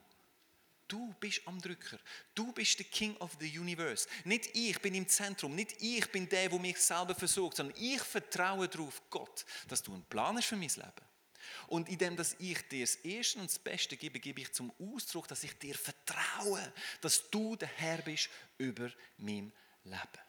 Du 0.87 1.13
bist 1.19 1.41
am 1.45 1.59
Drücker. 1.59 1.97
Du 2.35 2.51
bist 2.51 2.77
der 2.77 2.85
King 2.85 3.17
of 3.17 3.35
the 3.39 3.59
Universe. 3.59 4.07
Nicht 4.23 4.55
ich 4.55 4.79
bin 4.81 4.93
im 4.93 5.07
Zentrum. 5.07 5.55
Nicht 5.55 5.81
ich 5.81 6.11
bin 6.11 6.29
der, 6.29 6.49
der 6.49 6.59
mich 6.59 6.77
selber 6.77 7.15
versorgt, 7.15 7.57
sondern 7.57 7.75
ich 7.79 8.01
vertraue 8.01 8.67
darauf, 8.67 9.01
Gott, 9.09 9.45
dass 9.67 9.81
du 9.81 9.93
einen 9.93 10.05
Plan 10.05 10.37
hast 10.37 10.45
für 10.45 10.55
mein 10.55 10.69
Leben. 10.69 11.04
Und 11.67 11.89
indem 11.89 12.15
dass 12.15 12.35
ich 12.39 12.67
dir 12.67 12.85
das 12.85 12.95
Erste 12.97 13.39
und 13.39 13.49
das 13.49 13.59
Beste 13.59 13.97
gebe, 13.97 14.19
gebe 14.19 14.41
ich 14.41 14.51
zum 14.51 14.71
Ausdruck, 14.79 15.27
dass 15.27 15.43
ich 15.43 15.57
dir 15.57 15.75
vertraue, 15.75 16.73
dass 17.01 17.29
du 17.29 17.55
der 17.55 17.67
Herr 17.67 17.97
bist 17.99 18.29
über 18.57 18.91
mein 19.17 19.51
Leben. 19.83 20.25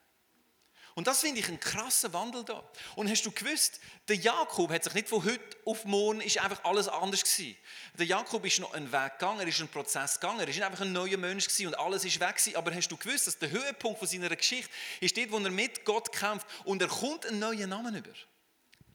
Und 0.96 1.07
das 1.07 1.20
finde 1.20 1.40
ich 1.40 1.49
einen 1.49 1.61
krassen 1.61 2.11
Wandel 2.14 2.42
da. 2.42 2.64
Und 2.94 3.11
hast 3.11 3.27
du 3.27 3.31
gewusst, 3.31 3.81
der 4.09 4.16
Jakob 4.16 4.70
hat 4.70 4.83
sich 4.83 4.94
nicht 4.94 5.11
von 5.11 5.22
heute 5.22 5.44
auf 5.66 5.85
morgen 5.85 6.22
ist 6.22 6.38
einfach 6.38 6.64
alles 6.64 6.88
anders 6.88 7.22
gewesen. 7.22 7.55
Der 7.99 8.07
Jakob 8.07 8.42
ist 8.46 8.61
noch 8.61 8.72
einen 8.72 8.90
Weg 8.90 9.18
gegangen, 9.18 9.40
er 9.40 9.46
ist 9.46 9.61
einen 9.61 9.68
Prozess 9.68 10.18
gegangen, 10.18 10.40
er 10.40 10.49
ist 10.49 10.59
einfach 10.62 10.81
ein 10.81 10.92
neuer 10.92 11.18
Mensch 11.18 11.49
gewesen 11.49 11.66
und 11.66 11.75
alles 11.75 12.07
ist 12.07 12.18
weg 12.18 12.37
gewesen. 12.37 12.57
Aber 12.57 12.75
hast 12.75 12.88
du 12.88 12.96
gewusst, 12.96 13.27
dass 13.27 13.38
der 13.38 13.51
Höhepunkt 13.51 13.99
von 13.99 14.09
seiner 14.09 14.35
Geschichte 14.35 14.70
ist 15.01 15.14
dort, 15.14 15.33
wo 15.33 15.38
er 15.38 15.51
mit 15.51 15.85
Gott 15.85 16.11
kämpft 16.12 16.46
und 16.64 16.81
er 16.81 16.88
kommt 16.88 17.27
einen 17.27 17.40
neuen 17.40 17.68
Namen 17.68 17.94
über. 17.94 18.14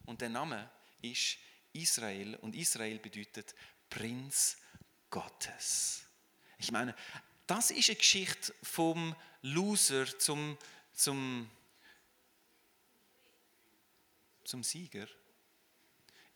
Und 0.07 0.21
der 0.21 0.29
Name 0.29 0.71
ist 1.03 1.37
Israel 1.73 2.35
und 2.37 2.55
Israel 2.55 2.99
bedeutet 2.99 3.55
Prinz 3.89 4.57
Gottes. 5.09 6.03
Ich 6.57 6.71
meine, 6.71 6.95
das 7.47 7.71
ist 7.71 7.89
eine 7.89 7.97
Geschichte 7.97 8.53
vom 8.63 9.15
Loser 9.41 10.17
zum, 10.19 10.57
zum, 10.93 11.49
zum 14.43 14.63
Sieger. 14.63 15.07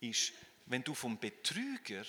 Ist, 0.00 0.32
wenn 0.66 0.82
du 0.82 0.94
vom 0.94 1.18
Betrüger 1.18 2.04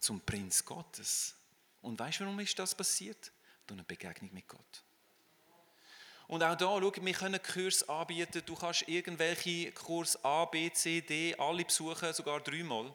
zum 0.00 0.20
Prinz 0.20 0.64
Gottes. 0.64 1.34
Und 1.82 1.98
weißt 1.98 2.20
du, 2.20 2.24
warum 2.24 2.40
ist 2.40 2.58
das 2.58 2.74
passiert? 2.74 3.32
Durch 3.66 3.78
eine 3.78 3.84
Begegnung 3.84 4.32
mit 4.32 4.48
Gott. 4.48 4.84
Und 6.28 6.42
auch 6.42 6.56
da, 6.56 6.78
schau, 6.78 6.92
wir 6.94 7.12
können 7.14 7.42
Kurs 7.42 7.88
anbieten. 7.88 8.42
Du 8.44 8.54
kannst 8.54 8.86
irgendwelche 8.86 9.72
Kurs 9.72 10.22
A, 10.22 10.44
B, 10.44 10.70
C, 10.70 11.00
D 11.00 11.34
alle 11.38 11.64
besuchen, 11.64 12.12
sogar 12.12 12.40
dreimal. 12.40 12.94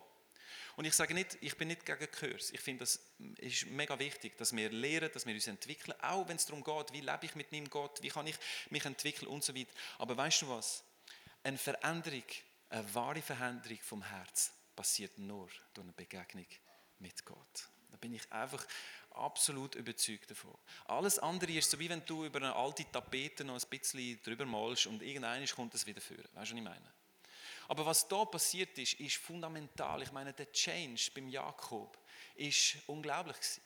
Und 0.75 0.85
ich 0.85 0.93
sage 0.93 1.15
nicht, 1.15 1.37
ich 1.41 1.57
bin 1.57 1.67
nicht 1.67 1.85
gegen 1.85 2.11
Kurs. 2.11 2.51
Ich 2.51 2.61
finde, 2.61 2.81
das 2.81 2.99
ist 3.37 3.65
mega 3.67 3.97
wichtig, 3.97 4.37
dass 4.37 4.55
wir 4.55 4.71
lernen, 4.71 5.09
dass 5.11 5.25
wir 5.25 5.33
uns 5.33 5.47
entwickeln, 5.47 5.99
auch 6.01 6.27
wenn 6.27 6.35
es 6.35 6.45
darum 6.45 6.63
geht, 6.63 6.93
wie 6.93 7.01
lebe 7.01 7.25
ich 7.25 7.35
mit 7.35 7.51
meinem 7.51 7.69
Gott, 7.69 8.01
wie 8.01 8.09
kann 8.09 8.27
ich 8.27 8.35
mich 8.69 8.85
entwickeln 8.85 9.27
und 9.27 9.43
so 9.43 9.55
weiter. 9.55 9.73
Aber 9.97 10.15
weißt 10.15 10.43
du 10.43 10.49
was? 10.49 10.83
Eine 11.43 11.57
Veränderung, 11.57 12.23
eine 12.69 12.93
wahre 12.93 13.21
Veränderung 13.21 13.79
vom 13.81 14.03
Herz 14.03 14.51
passiert 14.75 15.17
nur 15.17 15.49
durch 15.73 15.85
eine 15.85 15.93
Begegnung 15.93 16.47
mit 16.99 17.25
Gott. 17.25 17.67
Da 17.91 17.97
bin 17.97 18.13
ich 18.13 18.31
einfach 18.31 18.65
absolut 19.15 19.75
überzeugt 19.75 20.29
davon. 20.29 20.55
Alles 20.85 21.19
andere 21.19 21.51
ist 21.53 21.69
so, 21.69 21.79
wie 21.79 21.89
wenn 21.89 22.05
du 22.05 22.25
über 22.25 22.39
eine 22.39 22.55
alte 22.55 22.85
Tapete 22.91 23.43
noch 23.43 23.61
ein 23.61 23.69
bisschen 23.69 24.21
drüber 24.23 24.45
malst 24.45 24.87
und 24.87 25.01
irgendwann 25.01 25.45
kommt 25.47 25.73
es 25.75 25.85
wieder 25.85 26.01
führen. 26.01 26.27
Weißt 26.33 26.51
du, 26.51 26.55
was 26.55 26.59
ich 26.59 26.63
meine? 26.63 26.93
Aber 27.67 27.85
was 27.85 28.07
da 28.07 28.25
passiert 28.25 28.77
ist, 28.77 28.99
ist 28.99 29.17
fundamental. 29.17 30.01
Ich 30.01 30.11
meine, 30.11 30.33
der 30.33 30.51
Change 30.51 31.11
beim 31.15 31.29
Jakob 31.29 31.97
ist 32.35 32.77
unglaublich 32.87 33.37
gewesen. 33.37 33.61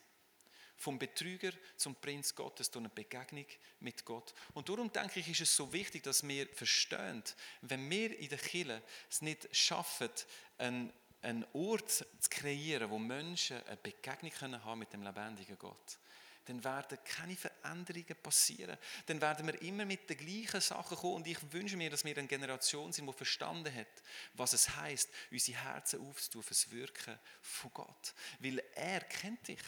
Vom 0.80 1.00
Betrüger 1.00 1.52
zum 1.76 1.96
Prinz 1.96 2.36
Gottes 2.36 2.70
durch 2.70 2.86
eine 2.86 2.94
Begegnung 2.94 3.48
mit 3.80 4.06
Gott. 4.06 4.36
Und 4.54 4.70
darum 4.70 4.92
denke 4.92 5.20
ich, 5.20 5.28
ist 5.28 5.42
es 5.42 5.56
so 5.56 5.74
wichtig, 5.74 6.04
dass 6.04 6.28
wir 6.28 6.48
verstehen, 6.50 7.24
wenn 7.62 7.90
wir 7.90 8.18
in 8.20 8.30
der 8.30 8.38
Kirche 8.38 8.84
es 9.10 9.24
nicht 9.24 9.48
schaffen, 9.56 10.10
einen 10.60 10.94
einen 11.22 11.46
Ort 11.54 11.90
zu 11.90 12.06
kreieren, 12.30 12.90
wo 12.90 12.98
Menschen 12.98 13.58
eine 13.68 13.78
Begegnung 13.78 14.32
können 14.32 14.64
haben 14.64 14.80
mit 14.80 14.94
dem 14.94 15.04
lebendigen 15.04 15.58
Gott, 15.58 16.00
dann 16.48 16.64
werden 16.64 16.98
keine 17.04 17.36
Veränderungen 17.36 18.16
passieren. 18.24 18.78
Dann 19.06 19.20
werden 19.20 19.46
wir 19.48 19.62
immer 19.62 19.84
mit 19.86 20.10
den 20.10 20.18
gleichen 20.18 20.62
Sachen 20.62 20.98
kommen. 20.98 21.16
Und 21.16 21.28
ich 21.28 21.38
wünsche 21.52 21.76
mir, 21.76 21.90
dass 21.90 22.06
wir 22.06 22.18
eine 22.18 22.28
Generation 22.28 22.94
sind, 22.94 23.06
die 23.06 23.14
verstanden 23.14 23.74
hat, 23.74 23.88
was 24.34 24.54
es 24.54 24.76
heißt, 24.76 25.10
unsere 25.30 25.60
Herzen 25.60 26.08
aufzutun 26.08 26.44
für 26.44 26.54
das 26.54 26.72
Wirken 26.72 27.20
von 27.42 27.72
Gott. 27.74 28.14
Weil 28.40 28.64
er 28.76 29.02
kennt 29.02 29.48
dich. 29.48 29.60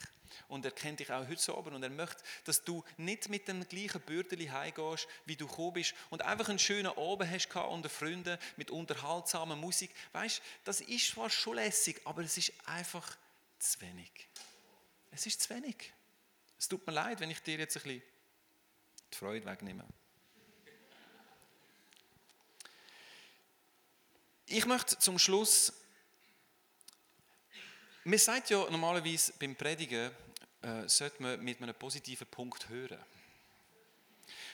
Und 0.47 0.63
er 0.63 0.71
kennt 0.71 0.99
dich 0.99 1.11
auch 1.11 1.27
heute 1.27 1.57
oben 1.57 1.73
und 1.73 1.81
er 1.81 1.89
möchte, 1.89 2.23
dass 2.45 2.63
du 2.63 2.83
nicht 2.97 3.29
mit 3.29 3.47
dem 3.47 3.67
gleichen 3.67 3.99
Bürdeli 4.01 4.45
heimgehst, 4.45 5.07
wie 5.25 5.35
du 5.35 5.47
gekommen 5.47 5.73
bist 5.73 5.95
und 6.11 6.21
einfach 6.21 6.49
einen 6.49 6.59
schönen 6.59 6.95
Abend 6.95 7.29
hast 7.31 7.53
unter 7.55 7.89
Freunden 7.89 8.37
mit 8.55 8.69
unterhaltsamer 8.69 9.55
Musik. 9.55 9.89
Weißt, 10.11 10.41
das 10.63 10.81
ist 10.81 11.07
zwar 11.07 11.31
schon 11.31 11.55
lässig, 11.55 11.99
aber 12.05 12.21
es 12.21 12.37
ist 12.37 12.53
einfach 12.67 13.17
zu 13.57 13.81
wenig. 13.81 14.29
Es 15.09 15.25
ist 15.25 15.41
zu 15.41 15.49
wenig. 15.49 15.91
Es 16.59 16.67
tut 16.67 16.85
mir 16.85 16.93
leid, 16.93 17.19
wenn 17.19 17.31
ich 17.31 17.41
dir 17.41 17.57
jetzt 17.57 17.77
ein 17.77 17.83
bisschen 17.83 18.03
die 19.11 19.17
Freude 19.17 19.45
wegnehme. 19.45 19.85
Ich 24.45 24.65
möchte 24.65 24.99
zum 24.99 25.17
Schluss 25.17 25.73
man 28.09 28.17
sagt 28.17 28.49
ja 28.49 28.67
normalerweise 28.69 29.33
beim 29.37 29.55
Predigen, 29.55 30.11
äh, 30.61 30.87
sollte 30.87 31.21
man 31.21 31.43
mit 31.43 31.61
einem 31.61 31.75
positiven 31.75 32.25
Punkt 32.27 32.67
hören. 32.69 32.97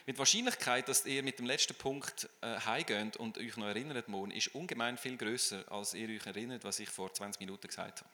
Mit 0.05 0.17
Wahrscheinlichkeit, 0.17 0.89
dass 0.89 1.05
ihr 1.05 1.23
mit 1.23 1.39
dem 1.39 1.45
letzten 1.45 1.75
Punkt 1.75 2.29
äh, 2.41 2.59
heimgeht 2.59 3.17
und 3.17 3.37
euch 3.37 3.55
noch 3.55 3.67
erinnert 3.67 4.07
morgen, 4.07 4.31
ist 4.31 4.53
ungemein 4.53 4.97
viel 4.97 5.15
größer, 5.15 5.71
als 5.71 5.93
ihr 5.93 6.09
euch 6.09 6.25
erinnert, 6.25 6.63
was 6.63 6.79
ich 6.79 6.89
vor 6.89 7.13
20 7.13 7.39
Minuten 7.39 7.67
gesagt 7.67 8.01
habe. 8.01 8.09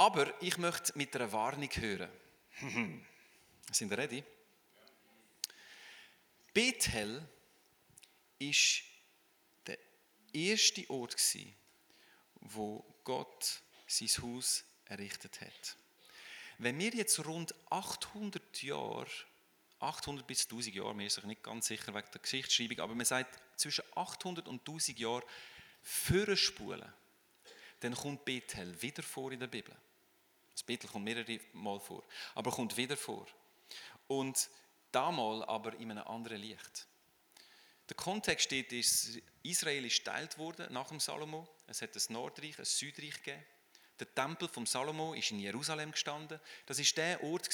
Aber 0.00 0.32
ich 0.40 0.56
möchte 0.56 0.96
mit 0.96 1.14
einer 1.14 1.30
Warnung 1.30 1.68
hören. 1.68 2.08
Sind 3.70 3.90
ihr 3.90 3.98
ready? 3.98 4.24
Bethel 6.54 7.28
ist 8.38 8.80
der 9.66 9.76
erste 10.32 10.88
Ort, 10.88 11.20
wo 12.36 12.82
Gott 13.04 13.60
sein 13.86 14.08
Haus 14.22 14.64
errichtet 14.86 15.42
hat. 15.42 15.76
Wenn 16.56 16.78
wir 16.78 16.92
jetzt 16.94 17.22
rund 17.26 17.54
800 17.68 18.62
Jahre 18.62 19.06
800 19.80 20.26
bis 20.26 20.44
1000 20.44 20.76
Jahre, 20.76 20.94
mir 20.94 21.08
ist 21.08 21.16
sich 21.16 21.24
nicht 21.24 21.42
ganz 21.42 21.66
sicher 21.66 21.94
wegen 21.94 22.08
der 22.10 22.22
Geschichtsschreibung, 22.22 22.80
aber 22.80 22.94
man 22.94 23.04
sagt 23.04 23.38
zwischen 23.60 23.84
800 23.94 24.48
und 24.48 24.60
1000 24.60 24.98
Jahren 24.98 25.24
vorspulen, 25.82 26.90
dann 27.80 27.94
kommt 27.94 28.24
Bethel 28.24 28.80
wieder 28.80 29.02
vor 29.02 29.30
in 29.32 29.40
der 29.40 29.46
Bibel. 29.46 29.76
Das 30.60 30.66
Bethel 30.66 30.90
kommt 30.90 31.06
mehrere 31.06 31.40
Mal 31.54 31.80
vor, 31.80 32.04
aber 32.34 32.50
kommt 32.50 32.76
wieder 32.76 32.94
vor. 32.94 33.26
Und 34.08 34.50
damals 34.92 35.48
aber 35.48 35.72
in 35.76 35.90
einem 35.90 36.06
anderen 36.06 36.38
Licht. 36.38 36.86
Der 37.88 37.96
Kontext 37.96 38.44
steht, 38.44 38.70
ist, 38.70 39.22
Israel 39.42 39.86
ist 39.86 40.04
geteilt 40.04 40.36
worden 40.36 40.70
nach 40.70 40.88
dem 40.88 41.00
Salomo. 41.00 41.48
Es 41.66 41.80
hat 41.80 41.96
ein 41.96 42.12
Nordreich, 42.12 42.58
ein 42.58 42.66
Südreich 42.66 43.22
gegeben. 43.22 43.42
Der 43.98 44.14
Tempel 44.14 44.48
vom 44.48 44.66
Salomo 44.66 45.14
ist 45.14 45.30
in 45.30 45.40
Jerusalem 45.40 45.92
gestanden. 45.92 46.38
Das 46.66 46.78
ist 46.78 46.94
der 46.94 47.24
Ort, 47.24 47.48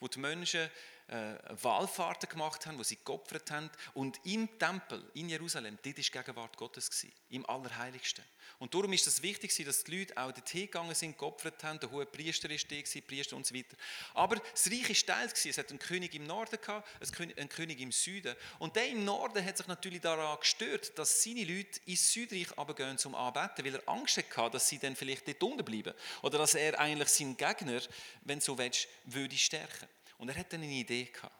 wo 0.00 0.08
die 0.08 0.18
Menschen 0.18 0.70
äh, 1.08 1.34
Wallfahrten 1.62 2.28
gemacht 2.28 2.66
haben, 2.66 2.78
wo 2.78 2.82
sie 2.82 2.98
geopfert 3.04 3.50
haben. 3.50 3.70
Und 3.94 4.20
im 4.24 4.58
Tempel 4.58 5.02
in 5.14 5.28
Jerusalem, 5.28 5.78
dort 5.82 5.96
war 5.96 6.04
die 6.04 6.10
Gegenwart 6.10 6.56
Gottes, 6.56 6.90
gewesen, 6.90 7.12
im 7.30 7.48
Allerheiligsten. 7.48 8.24
Und 8.58 8.74
darum 8.74 8.92
ist 8.92 9.06
es 9.06 9.22
wichtig, 9.22 9.54
dass 9.64 9.84
die 9.84 9.98
Leute 9.98 10.16
auch 10.16 10.32
dorthin 10.32 10.62
gegangen 10.62 10.94
sind, 10.94 11.16
geopfert 11.16 11.62
haben. 11.62 11.78
Der 11.80 11.90
hohe 11.90 12.06
Priester 12.06 12.50
ist 12.50 12.70
da, 12.70 12.76
Priester 13.06 13.36
und 13.36 13.46
so 13.46 13.54
weiter. 13.54 13.76
Aber 14.14 14.36
das 14.36 14.66
Reich 14.66 14.90
ist 14.90 15.06
teilt. 15.06 15.46
Es 15.46 15.58
hat 15.58 15.70
einen 15.70 15.78
König 15.78 16.14
im 16.14 16.26
Norden 16.26 16.58
gehabt, 16.60 16.88
einen 17.20 17.48
König 17.48 17.80
im 17.80 17.92
Süden. 17.92 18.34
Und 18.58 18.74
der 18.74 18.88
im 18.88 19.04
Norden 19.04 19.44
hat 19.44 19.56
sich 19.56 19.66
natürlich 19.66 20.00
daran 20.00 20.38
gestört, 20.40 20.98
dass 20.98 21.22
seine 21.22 21.44
Leute 21.44 21.80
ins 21.86 22.12
Südreich 22.12 22.56
runtergehen 22.56 22.98
zum 22.98 23.14
Anbeten, 23.14 23.64
weil 23.64 23.76
er 23.76 23.88
Angst 23.88 24.18
hatte, 24.18 24.50
dass 24.50 24.68
sie 24.68 24.78
dann 24.78 24.96
vielleicht 24.96 25.28
dort 25.28 25.42
unten 25.42 25.64
bleiben. 25.64 25.94
Oder 26.22 26.38
dass 26.38 26.54
er 26.54 26.78
eigentlich 26.78 27.08
seinen 27.08 27.36
Gegner, 27.36 27.80
wenn 28.22 28.40
du 28.40 28.44
so 28.44 28.58
willst, 28.58 28.88
würde 29.04 29.36
stärken. 29.36 29.88
Und 30.18 30.28
er 30.28 30.36
hat 30.36 30.52
dann 30.52 30.62
eine 30.62 30.72
Idee 30.72 31.04
gehabt. 31.04 31.34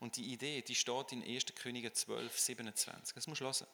Und 0.00 0.16
die 0.16 0.32
Idee, 0.32 0.62
die 0.62 0.74
steht 0.74 1.12
in 1.12 1.22
1. 1.22 1.46
Könige 1.54 1.92
12, 1.92 2.38
27. 2.38 3.14
Das 3.14 3.26
muss 3.26 3.40
hören. 3.40 3.66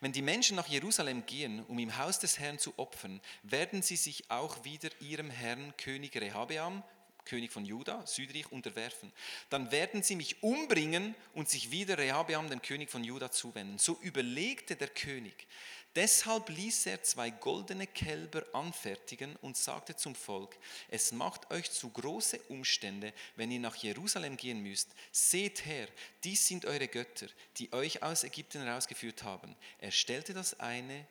Wenn 0.00 0.12
die 0.12 0.22
Menschen 0.22 0.56
nach 0.56 0.68
Jerusalem 0.68 1.26
gehen, 1.26 1.64
um 1.66 1.78
im 1.78 1.96
Haus 1.96 2.18
des 2.18 2.38
Herrn 2.38 2.58
zu 2.58 2.78
opfern, 2.78 3.20
werden 3.42 3.82
sie 3.82 3.96
sich 3.96 4.30
auch 4.30 4.64
wieder 4.64 4.90
ihrem 5.00 5.30
Herrn 5.30 5.76
König 5.76 6.16
Rehabeam, 6.16 6.82
König 7.24 7.52
von 7.52 7.64
Juda, 7.64 8.06
Südreich, 8.06 8.52
unterwerfen. 8.52 9.12
Dann 9.48 9.70
werden 9.70 10.02
sie 10.02 10.16
mich 10.16 10.42
umbringen 10.42 11.14
und 11.32 11.48
sich 11.48 11.70
wieder 11.70 11.96
Rehabeam, 11.96 12.48
dem 12.48 12.60
König 12.60 12.90
von 12.90 13.02
Juda, 13.02 13.30
zuwenden. 13.30 13.78
So 13.78 13.98
überlegte 14.02 14.76
der 14.76 14.88
König, 14.88 15.46
Deshalb 15.94 16.48
ließ 16.48 16.86
er 16.86 17.04
zwei 17.04 17.30
goldene 17.30 17.86
Kälber 17.86 18.44
anfertigen 18.52 19.36
und 19.36 19.56
sagte 19.56 19.94
zum 19.94 20.16
Volk, 20.16 20.56
es 20.88 21.12
macht 21.12 21.48
euch 21.52 21.70
zu 21.70 21.88
große 21.88 22.40
Umstände, 22.48 23.12
wenn 23.36 23.52
ihr 23.52 23.60
nach 23.60 23.76
Jerusalem 23.76 24.36
gehen 24.36 24.60
müsst. 24.60 24.88
Seht 25.12 25.64
her, 25.64 25.86
dies 26.24 26.48
sind 26.48 26.64
eure 26.64 26.88
Götter, 26.88 27.28
die 27.58 27.72
euch 27.72 28.02
aus 28.02 28.24
Ägypten 28.24 28.62
herausgeführt 28.62 29.22
haben. 29.22 29.54
Er 29.78 29.92
stellte 29.92 30.34
das 30.34 30.58
eine 30.58 31.06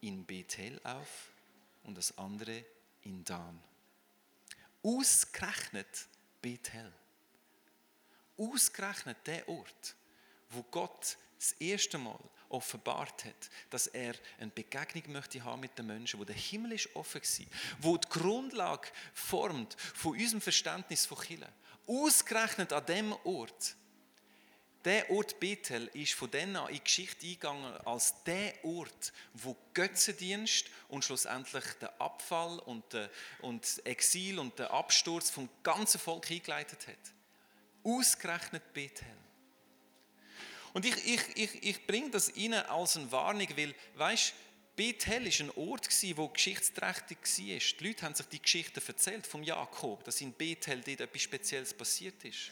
in 0.00 0.24
Bethel 0.24 0.80
auf 0.84 1.32
und 1.82 1.98
das 1.98 2.16
andere 2.16 2.64
in 3.02 3.24
Dan. 3.24 3.60
Ausgerechnet 4.84 6.06
Bethel. 6.40 6.92
Ausgerechnet 8.36 9.18
der 9.26 9.48
Ort, 9.48 9.96
wo 10.50 10.62
Gott 10.70 11.18
das 11.36 11.52
erste 11.52 11.98
Mal 11.98 12.20
offenbart 12.50 13.24
hat, 13.24 13.50
dass 13.70 13.86
er 13.86 14.14
eine 14.38 14.50
Begegnung 14.50 15.12
möchte 15.12 15.42
haben 15.42 15.60
mit 15.60 15.78
den 15.78 15.86
Menschen, 15.86 16.20
wo 16.20 16.24
der 16.24 16.36
Himmel 16.36 16.72
ist 16.72 16.94
offen 16.94 17.22
war, 17.22 17.46
wo 17.78 17.96
die 17.96 18.08
Grundlage 18.08 18.88
formt 19.14 19.74
von 19.94 20.12
unserem 20.12 20.40
Verständnis 20.40 21.06
von 21.06 21.18
Kirche. 21.18 21.48
Ausgerechnet 21.86 22.72
an 22.72 22.86
dem 22.86 23.12
Ort, 23.24 23.76
der 24.84 25.10
Ort 25.10 25.38
Bethel 25.38 25.88
ist 25.92 26.14
von 26.14 26.30
dann 26.30 26.56
an 26.56 26.68
in 26.68 26.76
die 26.76 26.84
Geschichte 26.84 27.26
eingegangen 27.26 27.76
als 27.84 28.14
der 28.24 28.54
Ort, 28.64 29.12
wo 29.34 29.54
Götzendienst 29.74 30.70
und 30.88 31.04
schlussendlich 31.04 31.64
der 31.82 32.00
Abfall 32.00 32.58
und, 32.60 32.90
der, 32.94 33.10
und 33.42 33.82
Exil 33.84 34.38
und 34.38 34.58
der 34.58 34.70
Absturz 34.70 35.28
vom 35.28 35.50
ganzen 35.62 36.00
Volk 36.00 36.30
eingeleitet 36.30 36.86
hat. 36.86 36.96
Ausgerechnet 37.84 38.72
Bethel. 38.72 39.06
Und 40.72 40.84
ich, 40.84 40.96
ich, 41.06 41.20
ich, 41.36 41.62
ich 41.62 41.86
bringe 41.86 42.10
das 42.10 42.34
Ihnen 42.36 42.64
als 42.66 42.96
eine 42.96 43.10
Warnung, 43.10 43.48
weil, 43.56 43.74
weißt 43.96 44.34
Bethel 44.76 45.26
war 45.26 45.46
ein 45.46 45.50
Ort, 45.56 45.88
der 46.02 46.28
geschichtsträchtig 46.28 47.18
war. 47.18 47.78
Die 47.80 47.86
Leute 47.86 48.02
haben 48.02 48.14
sich 48.14 48.26
die 48.26 48.40
Geschichte 48.40 48.80
erzählt 48.86 49.26
vom 49.26 49.42
Jakob, 49.42 50.04
dass 50.04 50.20
in 50.20 50.32
Bethel 50.32 50.80
dort 50.80 51.00
etwas 51.00 51.22
Spezielles 51.22 51.74
passiert 51.74 52.24
ist. 52.24 52.50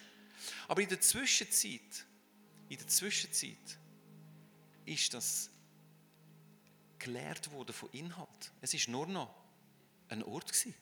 Aber 0.66 0.82
in 0.82 0.88
der 0.88 1.00
Zwischenzeit, 1.00 2.04
in 2.68 2.76
der 2.76 2.86
Zwischenzeit 2.86 3.78
ist 4.84 5.14
das 5.14 5.48
gelehrt 6.98 7.50
worden 7.52 7.72
von 7.72 7.88
Inhalt. 7.92 8.52
Es 8.60 8.74
ist 8.74 8.88
nur 8.88 9.06
noch 9.06 9.34
ein 10.08 10.22
Ort 10.22 10.52
gewesen. 10.52 10.74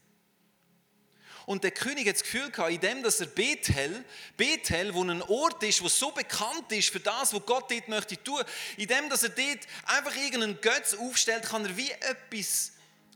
Und 1.47 1.63
der 1.63 1.71
König 1.71 2.09
hat 2.09 2.17
das 2.17 2.25
Gefühl 2.25 2.51
gehabt, 2.51 2.73
in 2.73 2.81
dem, 2.81 3.03
dass 3.05 3.21
er 3.21 3.29
Bethel, 3.29 4.05
Bethel, 4.37 4.93
wo 4.93 5.05
ein 5.05 5.23
Ort 5.23 5.63
ist, 5.63 5.81
wo 5.81 5.89
so 5.89 6.11
bekannt 6.11 6.73
ist 6.73 6.91
für 6.91 6.99
das, 6.99 7.33
was 7.33 7.47
Gott 7.47 7.71
dort 7.71 7.87
möchte 7.87 8.23
tun, 8.23 8.43
in 8.77 8.89
dem, 8.89 9.09
dass 9.09 9.23
er 9.23 9.29
dort 9.29 9.61
einfach 9.85 10.15
irgendeinen 10.17 10.61
Götz 10.61 10.95
aufstellt, 10.95 11.45
kann 11.45 11.65
er 11.65 11.77
wie 11.77 11.93
etwas 11.93 12.73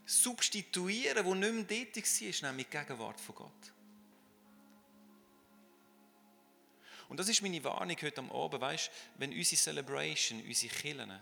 substituieren, 0.06 1.24
wo 1.24 1.34
nicht 1.34 1.52
mehr 1.52 1.66
tätig 1.66 2.04
war, 2.04 2.50
nämlich 2.50 2.68
die 2.68 2.78
Gegenwart 2.78 3.20
von 3.20 3.34
Gott. 3.34 3.72
Und 7.08 7.18
das 7.18 7.28
ist 7.28 7.42
meine 7.42 7.62
Warnung 7.64 7.96
heute 8.00 8.20
am 8.20 8.30
Abend, 8.30 8.60
weißt, 8.60 8.92
wenn 9.16 9.32
unsere 9.32 9.60
Celebration, 9.60 10.40
unsere 10.46 10.72
Killen 10.72 11.20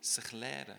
sich 0.00 0.32
lehren 0.32 0.78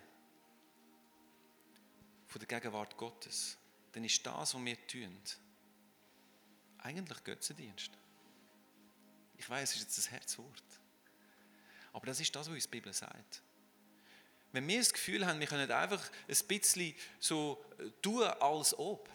von 2.26 2.40
der 2.40 2.48
Gegenwart 2.48 2.98
Gottes 2.98 3.59
dann 3.92 4.04
ist 4.04 4.26
das, 4.26 4.54
was 4.54 4.66
wir 4.66 4.88
tun, 4.88 5.20
eigentlich 6.80 7.24
Götzendienst. 7.24 7.92
Ich 9.38 9.50
weiß, 9.50 9.70
es 9.70 9.76
ist 9.78 9.82
jetzt 9.84 10.08
ein 10.08 10.12
Herzwort. 10.12 10.64
Aber 11.94 12.06
das 12.06 12.20
ist 12.20 12.36
das, 12.36 12.48
was 12.48 12.54
uns 12.54 12.64
die 12.66 12.70
Bibel 12.70 12.94
sagt. 12.94 13.42
Wenn 14.52 14.68
wir 14.68 14.80
das 14.80 14.94
Gefühl 14.94 15.26
haben, 15.26 15.40
wir 15.40 15.48
können 15.48 15.70
einfach 15.72 16.10
ein 16.28 16.48
bisschen 16.48 16.96
so 17.20 17.64
äh, 17.78 17.90
tun, 18.02 18.24
als 18.24 18.78
ob. 18.78 19.10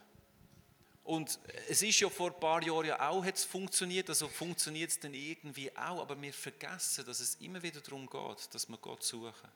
Und 1.03 1.39
es 1.69 1.83
ist 1.83 2.01
ja 2.01 2.09
vor 2.09 2.33
ein 2.33 2.41
paar 2.41 2.63
Jahren 2.63 2.87
ja 2.87 3.09
auch 3.09 3.25
hat 3.25 3.39
funktioniert, 3.39 4.09
also 4.09 4.27
funktioniert 4.27 4.91
es 4.91 4.99
dann 4.99 5.13
irgendwie 5.13 5.71
auch, 5.77 6.01
aber 6.01 6.21
wir 6.21 6.33
vergessen, 6.33 7.05
dass 7.05 7.21
es 7.21 7.35
immer 7.37 7.63
wieder 7.63 7.81
darum 7.81 8.09
geht, 8.09 8.55
dass 8.55 8.69
wir 8.69 8.79
Gott 8.79 9.03
suchen. 9.03 9.51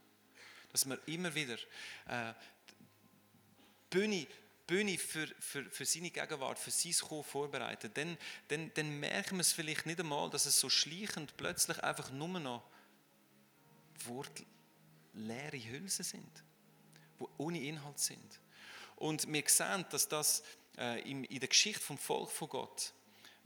Dass 0.72 0.86
wir 0.86 0.98
immer 1.06 1.34
wieder 1.34 1.56
äh, 2.08 2.34
Bühne 3.88 4.26
Bühne 4.68 4.98
für, 4.98 5.26
für, 5.40 5.64
für 5.70 5.84
seine 5.86 6.10
Gegenwart, 6.10 6.58
für 6.58 6.70
sein 6.70 6.92
Kommen 7.08 7.24
vorbereiten, 7.24 7.90
dann, 7.94 8.18
dann, 8.48 8.70
dann 8.74 9.00
merken 9.00 9.36
wir 9.36 9.40
es 9.40 9.52
vielleicht 9.52 9.86
nicht 9.86 9.98
einmal, 9.98 10.30
dass 10.30 10.46
es 10.46 10.60
so 10.60 10.68
schleichend 10.68 11.36
plötzlich 11.36 11.82
einfach 11.82 12.10
nur 12.10 12.28
noch 12.38 12.62
wortleere 14.04 15.58
Hülsen 15.70 16.04
sind, 16.04 16.44
die 17.18 17.24
ohne 17.38 17.60
Inhalt 17.60 17.98
sind. 17.98 18.40
Und 18.96 19.32
wir 19.32 19.42
sehen, 19.46 19.86
dass 19.90 20.06
das 20.06 20.42
äh, 20.76 21.00
in, 21.10 21.22
der 21.24 21.48
Geschichte 21.48 21.80
vom 21.80 21.96
Volk 21.96 22.30
von 22.30 22.48
Gott 22.50 22.92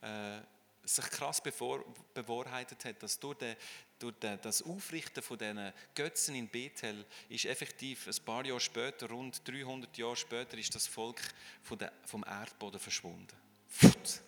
äh, 0.02 0.40
sich 0.84 1.04
krass 1.10 1.40
bevor, 1.40 1.84
bewahrheitet 2.14 2.84
hat, 2.84 3.02
dass 3.02 3.18
durch, 3.18 3.38
den, 3.38 3.56
durch 3.98 4.18
den, 4.18 4.40
das 4.40 4.62
Aufrichten 4.62 5.22
von 5.22 5.38
diesen 5.38 5.72
Götzen 5.94 6.34
in 6.34 6.48
Bethel 6.48 7.06
ist 7.28 7.44
effektiv 7.44 8.06
ein 8.06 8.24
paar 8.24 8.44
Jahre 8.44 8.60
später, 8.60 9.08
rund 9.08 9.46
300 9.46 9.96
Jahre 9.96 10.16
später, 10.16 10.58
ist 10.58 10.74
das 10.74 10.86
Volk 10.86 11.20
von 11.62 11.78
der, 11.78 11.92
vom 12.04 12.24
Erdboden 12.24 12.80
verschwunden. 12.80 13.36
Pfft. 13.70 14.22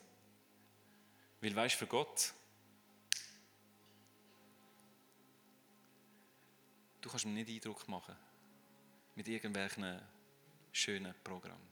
Weil 1.40 1.54
weißt 1.54 1.74
du, 1.74 1.78
für 1.78 1.86
Gott, 1.86 2.32
du 7.00 7.10
kannst 7.10 7.26
mir 7.26 7.32
nicht 7.32 7.50
Eindruck 7.50 7.86
machen 7.88 8.16
mit 9.16 9.28
irgendwelchen 9.28 10.00
schönen 10.72 11.14
Programmen. 11.22 11.68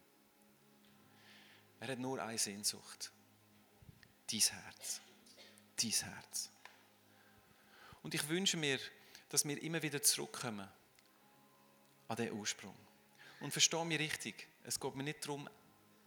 Er 1.80 1.89
hat 1.89 1.99
nur 1.99 2.22
eine 2.22 2.39
Sehnsucht 2.39 3.11
dein 4.33 4.62
Herz. 4.62 5.01
dein 5.76 5.91
Herz. 5.91 6.51
Und 8.03 8.14
ich 8.14 8.28
wünsche 8.28 8.57
mir, 8.57 8.78
dass 9.28 9.45
wir 9.45 9.62
immer 9.62 9.83
wieder 9.83 10.03
zurückkommen 10.03 10.68
an 12.09 12.16
den 12.16 12.33
Ursprung. 12.33 12.74
Und 13.41 13.51
verstehe 13.51 13.85
mich 13.85 13.99
richtig, 13.99 14.47
es 14.64 14.78
geht 14.78 14.95
mir 14.95 15.03
nicht 15.03 15.24
darum, 15.24 15.49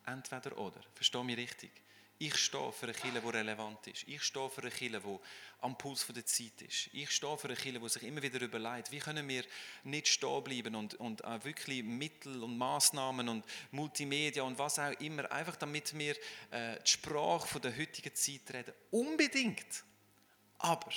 entweder 0.05 0.57
oder. 0.57 0.81
Verstehe 0.93 1.23
mich 1.23 1.37
richtig. 1.37 1.71
Ich 2.17 2.37
stehe 2.37 2.71
für 2.71 2.85
eine 2.85 2.93
Kirche, 2.93 3.19
die 3.19 3.27
relevant 3.27 3.87
ist. 3.87 4.07
Ich 4.07 4.23
stehe 4.23 4.49
für 4.49 4.61
eine 4.61 4.71
Kirche, 4.71 5.01
die 5.01 5.19
am 5.61 5.77
Puls 5.77 6.07
der 6.07 6.25
Zeit 6.25 6.61
ist. 6.61 6.89
Ich 6.93 7.11
stehe 7.11 7.37
für 7.37 7.47
eine 7.49 7.57
Kirche, 7.57 7.79
die 7.79 7.89
sich 7.89 8.03
immer 8.03 8.21
wieder 8.21 8.39
überlegt, 8.39 8.91
wie 8.91 8.99
können 8.99 9.27
wir 9.27 9.43
nicht 9.83 10.07
stehen 10.07 10.43
bleiben 10.43 10.75
und, 10.75 10.93
und 10.95 11.21
wirklich 11.43 11.83
Mittel 11.83 12.41
und 12.41 12.57
Maßnahmen 12.57 13.27
und 13.27 13.43
Multimedia 13.71 14.43
und 14.43 14.57
was 14.57 14.79
auch 14.79 14.91
immer, 15.01 15.29
einfach 15.29 15.57
damit 15.57 15.97
wir 15.97 16.15
äh, 16.51 16.81
die 16.81 16.89
Sprache 16.89 17.59
der 17.59 17.77
heutigen 17.77 18.15
Zeit 18.15 18.53
reden. 18.53 18.73
Unbedingt. 18.91 19.83
Aber 20.59 20.91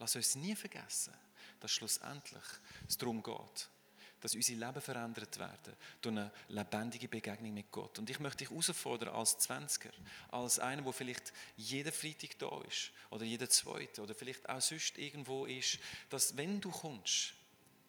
lass 0.00 0.16
uns 0.16 0.34
nie 0.34 0.56
vergessen, 0.56 1.14
dass 1.60 1.70
schlussendlich 1.70 2.44
es 2.88 2.98
darum 2.98 3.22
geht, 3.22 3.68
dass 4.20 4.34
unsere 4.34 4.58
Leben 4.58 4.80
verändert 4.80 5.38
werden 5.38 5.74
durch 6.00 6.16
eine 6.16 6.32
lebendige 6.48 7.08
Begegnung 7.08 7.54
mit 7.54 7.70
Gott. 7.70 7.98
Und 7.98 8.10
ich 8.10 8.18
möchte 8.20 8.38
dich 8.38 8.50
herausfordern 8.50 9.14
als 9.14 9.38
Zwanziger, 9.38 9.90
als 10.30 10.58
einer, 10.58 10.82
der 10.82 10.92
vielleicht 10.92 11.32
jeden 11.56 11.92
Freitag 11.92 12.38
da 12.38 12.60
ist 12.62 12.90
oder 13.10 13.24
jeden 13.24 13.48
zweiten 13.48 14.00
oder 14.00 14.14
vielleicht 14.14 14.48
auch 14.48 14.60
sonst 14.60 14.98
irgendwo 14.98 15.46
ist, 15.46 15.78
dass 16.10 16.36
wenn 16.36 16.60
du 16.60 16.70
kommst, 16.70 17.34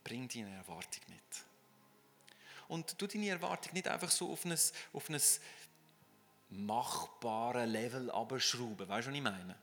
bring 0.03 0.27
deine 0.27 0.55
Erwartung 0.55 1.03
mit. 1.07 1.45
Und 2.67 3.01
du 3.01 3.07
deine 3.07 3.29
Erwartung 3.29 3.73
nicht 3.73 3.87
einfach 3.87 4.11
so 4.11 4.31
auf 4.31 4.45
ein, 4.45 4.57
auf 4.93 5.09
ein 5.09 5.19
machbare 6.49 7.65
Level 7.65 8.09
abschrauben. 8.11 8.87
Weißt 8.87 9.07
du, 9.07 9.11
was 9.11 9.17
ich 9.17 9.23
meine? 9.23 9.55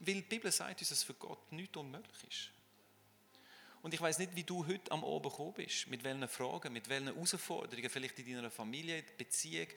Weil 0.00 0.14
die 0.14 0.22
Bibel 0.22 0.50
sagt 0.50 0.80
uns, 0.80 0.88
dass 0.88 1.02
für 1.02 1.14
Gott 1.14 1.52
nichts 1.52 1.76
unmöglich 1.76 2.24
ist. 2.28 2.50
Und 3.82 3.94
ich 3.94 4.00
weiß 4.00 4.18
nicht, 4.18 4.34
wie 4.36 4.44
du 4.44 4.66
heute 4.66 4.92
am 4.92 5.02
Oben 5.02 5.30
gekommen 5.30 5.54
bist, 5.54 5.86
mit 5.88 6.04
welchen 6.04 6.28
Fragen, 6.28 6.72
mit 6.72 6.88
welchen 6.88 7.06
Herausforderungen, 7.06 7.88
vielleicht 7.88 8.18
in 8.18 8.34
deiner 8.34 8.50
Familie, 8.50 9.02
Beziehung, 9.16 9.68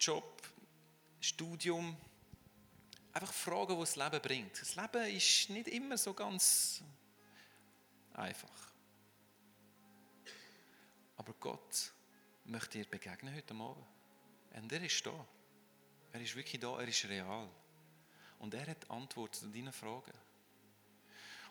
Job, 0.00 0.42
Studium. 1.20 1.96
Einfach 3.12 3.32
Fragen, 3.32 3.74
die 3.74 3.80
das 3.80 3.96
Leben 3.96 4.20
bringt. 4.20 4.60
Das 4.60 4.74
Leben 4.74 5.16
ist 5.16 5.50
nicht 5.50 5.68
immer 5.68 5.96
so 5.96 6.12
ganz 6.14 6.82
einfach. 8.14 8.72
Aber 11.16 11.34
Gott 11.34 11.92
möchte 12.46 12.78
dir 12.78 12.84
begegnen 12.86 13.34
heute 13.34 13.54
Abend. 13.54 13.86
Und 14.54 14.72
er 14.72 14.82
ist 14.82 15.06
da. 15.06 15.26
Er 16.12 16.20
ist 16.20 16.34
wirklich 16.34 16.60
da, 16.60 16.80
er 16.80 16.88
ist 16.88 17.04
real. 17.04 17.48
Und 18.40 18.54
er 18.54 18.66
hat 18.66 18.90
Antworten 18.90 19.46
auf 19.46 19.52
deine 19.52 19.72
Fragen. 19.72 20.12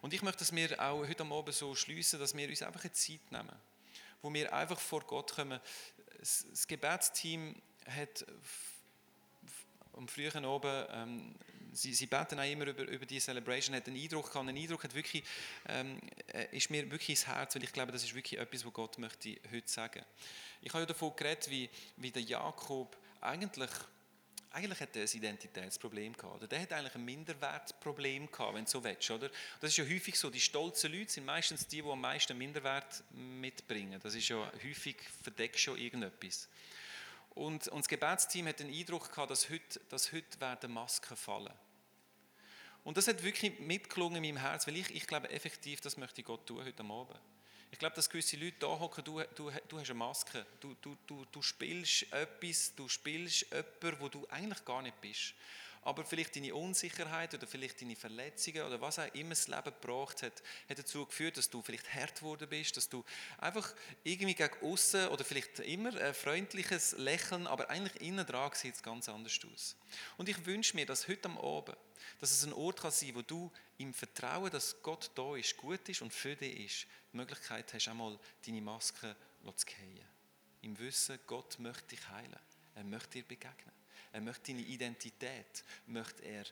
Und 0.01 0.13
ich 0.13 0.21
möchte, 0.21 0.39
dass 0.39 0.55
wir 0.55 0.79
auch 0.81 1.07
heute 1.07 1.23
Abend 1.23 1.53
so 1.53 1.75
schließen, 1.75 2.19
dass 2.19 2.35
wir 2.35 2.49
uns 2.49 2.61
einfach 2.61 2.83
eine 2.83 2.91
Zeit 2.91 3.31
nehmen, 3.31 3.55
wo 4.21 4.33
wir 4.33 4.51
einfach 4.53 4.79
vor 4.79 5.01
Gott 5.01 5.33
kommen. 5.35 5.59
Das 6.19 6.67
Gebetsteam 6.67 7.55
hat 7.87 8.25
am 9.93 10.07
frühen 10.07 10.45
Abend, 10.45 10.87
ähm, 10.91 11.35
sie, 11.73 11.93
sie 11.93 12.07
beten 12.07 12.39
auch 12.39 12.49
immer 12.49 12.67
über, 12.67 12.83
über 12.83 13.05
die 13.05 13.19
Celebration, 13.19 13.75
hat 13.75 13.87
einen 13.87 13.97
Eindruck 13.97 14.31
gehabt, 14.31 14.47
einen 14.47 14.57
Eindruck 14.57 14.83
hat 14.83 14.93
wirklich, 14.93 15.23
ähm, 15.67 15.99
äh, 16.33 16.55
ist 16.55 16.69
mir 16.69 16.89
wirklich 16.89 17.09
ins 17.09 17.27
Herz, 17.27 17.55
weil 17.55 17.63
ich 17.63 17.73
glaube, 17.73 17.91
das 17.91 18.03
ist 18.03 18.15
wirklich 18.15 18.39
etwas, 18.39 18.65
was 18.65 18.73
Gott 18.73 18.97
möchte 18.97 19.37
heute 19.51 19.69
sagen. 19.69 20.03
Ich 20.61 20.71
habe 20.73 20.81
ja 20.81 20.85
davon 20.85 21.15
geredet, 21.15 21.49
wie, 21.49 21.69
wie 21.97 22.11
der 22.11 22.21
Jakob 22.21 22.97
eigentlich 23.19 23.71
eigentlich 24.53 24.79
hat 24.81 24.95
er 24.95 25.03
ein 25.03 25.09
Identitätsproblem 25.11 26.13
gehabt. 26.13 26.35
Oder? 26.35 26.47
Der 26.47 26.61
hat 26.61 26.73
eigentlich 26.73 26.95
ein 26.95 27.05
Minderwertproblem 27.05 28.31
gehabt, 28.31 28.53
wenn 28.53 28.65
du 28.65 28.71
so 28.71 28.83
willst. 28.83 29.09
Oder? 29.09 29.29
Das 29.59 29.71
ist 29.71 29.77
ja 29.77 29.85
häufig 29.85 30.17
so, 30.17 30.29
die 30.29 30.39
stolzen 30.39 30.91
Leute 30.91 31.11
sind 31.11 31.25
meistens 31.25 31.67
die, 31.67 31.81
die 31.81 31.89
am 31.89 32.01
meisten 32.01 32.37
Minderwert 32.37 33.03
mitbringen. 33.11 33.99
Das 34.03 34.13
ist 34.13 34.27
ja 34.27 34.51
häufig 34.63 34.97
verdeckt 35.23 35.59
schon 35.59 35.77
irgendetwas. 35.77 36.49
Und, 37.29 37.69
und 37.69 37.79
das 37.79 37.87
Gebetsteam 37.87 38.47
hat 38.47 38.59
den 38.59 38.73
Eindruck 38.73 39.09
gehabt, 39.09 39.31
dass 39.31 39.49
heute, 39.49 39.79
dass 39.89 40.11
heute 40.11 40.41
werden 40.41 40.73
Masken 40.73 41.15
fallen. 41.15 41.53
Und 42.83 42.97
das 42.97 43.07
hat 43.07 43.23
wirklich 43.23 43.59
mitgelungen 43.59 44.23
in 44.23 44.33
meinem 44.33 44.41
Herz, 44.41 44.67
weil 44.67 44.75
ich, 44.75 44.93
ich 44.93 45.07
glaube 45.07 45.29
effektiv, 45.29 45.79
das 45.81 45.97
möchte 45.97 46.23
Gott 46.23 46.45
tun 46.45 46.65
heute 46.65 46.83
Abend. 46.83 47.19
Ich 47.71 47.79
glaube, 47.79 47.95
dass 47.95 48.09
gewisse 48.09 48.35
Leute 48.35 48.57
da 48.59 48.67
hocken, 48.67 49.03
du, 49.03 49.23
du, 49.33 49.49
du 49.67 49.79
hast 49.79 49.89
eine 49.89 49.97
Maske, 49.97 50.45
du, 50.59 50.75
du, 50.81 50.97
du, 51.07 51.25
du 51.31 51.41
spielst 51.41 52.11
etwas, 52.11 52.75
du 52.75 52.87
spielst 52.89 53.45
jemanden, 53.49 53.99
wo 53.99 54.09
du 54.09 54.27
eigentlich 54.29 54.63
gar 54.65 54.81
nicht 54.81 54.99
bist. 54.99 55.33
Aber 55.83 56.05
vielleicht 56.05 56.35
deine 56.35 56.53
Unsicherheit 56.53 57.33
oder 57.33 57.47
vielleicht 57.47 57.81
deine 57.81 57.95
Verletzungen 57.95 58.61
oder 58.63 58.79
was 58.79 58.99
auch 58.99 59.13
immer 59.15 59.31
das 59.31 59.47
Leben 59.47 59.63
gebracht 59.63 60.21
hat, 60.21 60.43
hat 60.69 60.77
dazu 60.77 61.05
geführt, 61.07 61.37
dass 61.37 61.49
du 61.49 61.61
vielleicht 61.63 61.91
hart 61.93 62.19
geworden 62.19 62.47
bist, 62.47 62.77
dass 62.77 62.87
du 62.87 63.03
einfach 63.39 63.73
irgendwie 64.03 64.35
gegen 64.35 64.53
außen 64.61 65.07
oder 65.07 65.23
vielleicht 65.23 65.59
immer 65.59 65.99
ein 65.99 66.13
freundliches 66.13 66.91
Lächeln, 66.93 67.47
aber 67.47 67.69
eigentlich 67.71 67.99
innen 67.99 68.25
dran 68.25 68.51
sieht 68.53 68.75
es 68.75 68.83
ganz 68.83 69.09
anders 69.09 69.39
aus. 69.51 69.75
Und 70.17 70.29
ich 70.29 70.45
wünsche 70.45 70.75
mir, 70.75 70.85
dass 70.85 71.07
heute 71.07 71.29
am 71.29 71.39
Abend, 71.39 71.77
dass 72.19 72.31
es 72.31 72.43
ein 72.43 72.53
Ort 72.53 72.81
kann 72.81 72.91
sein, 72.91 73.15
wo 73.15 73.23
du 73.23 73.51
im 73.79 73.93
Vertrauen, 73.93 74.51
dass 74.51 74.83
Gott 74.83 75.09
da 75.15 75.35
ist, 75.35 75.57
gut 75.57 75.89
ist 75.89 76.03
und 76.03 76.13
für 76.13 76.35
dich 76.35 76.65
ist, 76.65 76.87
die 77.11 77.17
Möglichkeit 77.17 77.73
hast, 77.73 77.87
einmal 77.87 78.19
deine 78.45 78.61
Maske 78.61 79.15
zu 79.55 79.65
fallen. 79.65 80.07
Im 80.61 80.77
Wissen, 80.77 81.19
Gott 81.25 81.57
möchte 81.57 81.95
dich 81.95 82.07
heilen. 82.09 82.39
Er 82.75 82.83
möchte 82.83 83.13
dir 83.13 83.23
begegnen. 83.23 83.80
Er 84.11 84.21
möchte 84.21 84.51
deine 84.51 84.61
Identität 84.61 85.63
möchte 85.87 86.23
er 86.23 86.43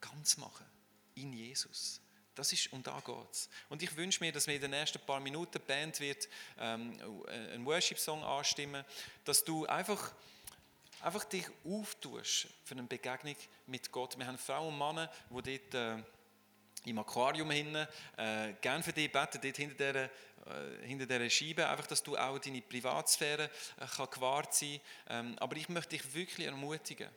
ganz 0.00 0.36
machen. 0.36 0.66
In 1.14 1.32
Jesus. 1.32 2.00
Das 2.34 2.52
ist, 2.52 2.72
und 2.72 2.86
da 2.86 3.02
geht's. 3.04 3.48
Und 3.68 3.82
ich 3.82 3.94
wünsche 3.96 4.22
mir, 4.22 4.32
dass 4.32 4.46
wir 4.46 4.54
in 4.54 4.60
den 4.60 4.70
nächsten 4.70 5.00
paar 5.00 5.20
Minuten 5.20 5.52
die 5.52 5.58
Band 5.58 6.00
wird 6.00 6.28
ähm, 6.58 6.98
einen 7.28 7.66
Worship-Song 7.66 8.22
anstimmen, 8.22 8.84
dass 9.24 9.44
du 9.44 9.66
einfach, 9.66 10.14
einfach 11.02 11.24
dich 11.24 11.46
auftust 11.64 12.48
für 12.64 12.74
eine 12.74 12.84
Begegnung 12.84 13.36
mit 13.66 13.90
Gott. 13.92 14.16
Wir 14.16 14.26
haben 14.26 14.38
Frauen 14.38 14.72
und 14.72 14.78
Männer, 14.78 15.12
die 15.30 15.60
dort 15.70 15.74
äh, 15.74 16.02
im 16.84 16.98
Aquarium 16.98 17.50
hinten, 17.50 17.86
äh, 18.16 18.54
gerne 18.60 18.82
für 18.82 18.92
dich 18.92 19.10
beten, 19.10 19.40
dort 19.42 19.56
hinter 19.56 19.74
dieser, 19.74 20.04
äh, 20.04 20.86
hinter 20.86 21.06
dieser 21.06 21.30
Scheibe, 21.30 21.68
einfach, 21.68 21.86
dass 21.86 22.02
du 22.02 22.16
auch 22.16 22.38
deine 22.38 22.62
Privatsphäre 22.62 23.44
äh, 23.44 23.86
kann 23.86 24.10
gewahrt 24.10 24.54
sein 24.54 24.80
ähm, 25.08 25.36
Aber 25.38 25.56
ich 25.56 25.68
möchte 25.68 25.96
dich 25.96 26.14
wirklich 26.14 26.46
ermutigen, 26.46 27.08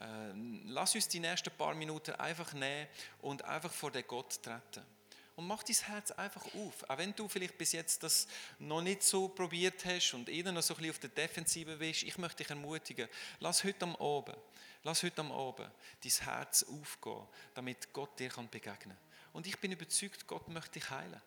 äh, 0.00 0.32
lass 0.66 0.94
uns 0.94 1.08
die 1.08 1.20
nächsten 1.20 1.50
paar 1.50 1.74
Minuten 1.74 2.12
einfach 2.12 2.52
nehmen 2.52 2.86
und 3.22 3.44
einfach 3.44 3.72
vor 3.72 3.90
den 3.90 4.06
Gott 4.06 4.42
treten. 4.42 4.97
Und 5.38 5.46
mach 5.46 5.62
dein 5.62 5.76
Herz 5.76 6.10
einfach 6.10 6.44
auf. 6.46 6.90
Auch 6.90 6.98
wenn 6.98 7.14
du 7.14 7.28
vielleicht 7.28 7.56
bis 7.56 7.70
jetzt 7.70 8.02
das 8.02 8.26
noch 8.58 8.82
nicht 8.82 9.04
so 9.04 9.28
probiert 9.28 9.84
hast 9.84 10.12
und 10.14 10.28
eher 10.28 10.50
noch 10.50 10.62
so 10.62 10.74
ein 10.74 10.78
bisschen 10.78 10.90
auf 10.90 10.98
der 10.98 11.10
Defensive 11.10 11.76
bist, 11.76 12.02
ich 12.02 12.18
möchte 12.18 12.38
dich 12.38 12.50
ermutigen, 12.50 13.08
lass 13.38 13.62
heute 13.62 13.84
am 13.84 13.94
Abend 13.94 14.36
Lass 14.82 15.04
heute 15.04 15.20
am 15.20 15.30
Abend 15.30 15.70
dein 16.02 16.12
Herz 16.24 16.64
aufgehen, 16.64 17.24
damit 17.54 17.92
Gott 17.92 18.18
dir 18.18 18.30
begegnen 18.30 18.78
kann. 18.78 18.96
Und 19.32 19.46
ich 19.46 19.56
bin 19.58 19.70
überzeugt, 19.70 20.26
Gott 20.26 20.48
möchte 20.48 20.80
dich 20.80 20.90
heilen. 20.90 21.22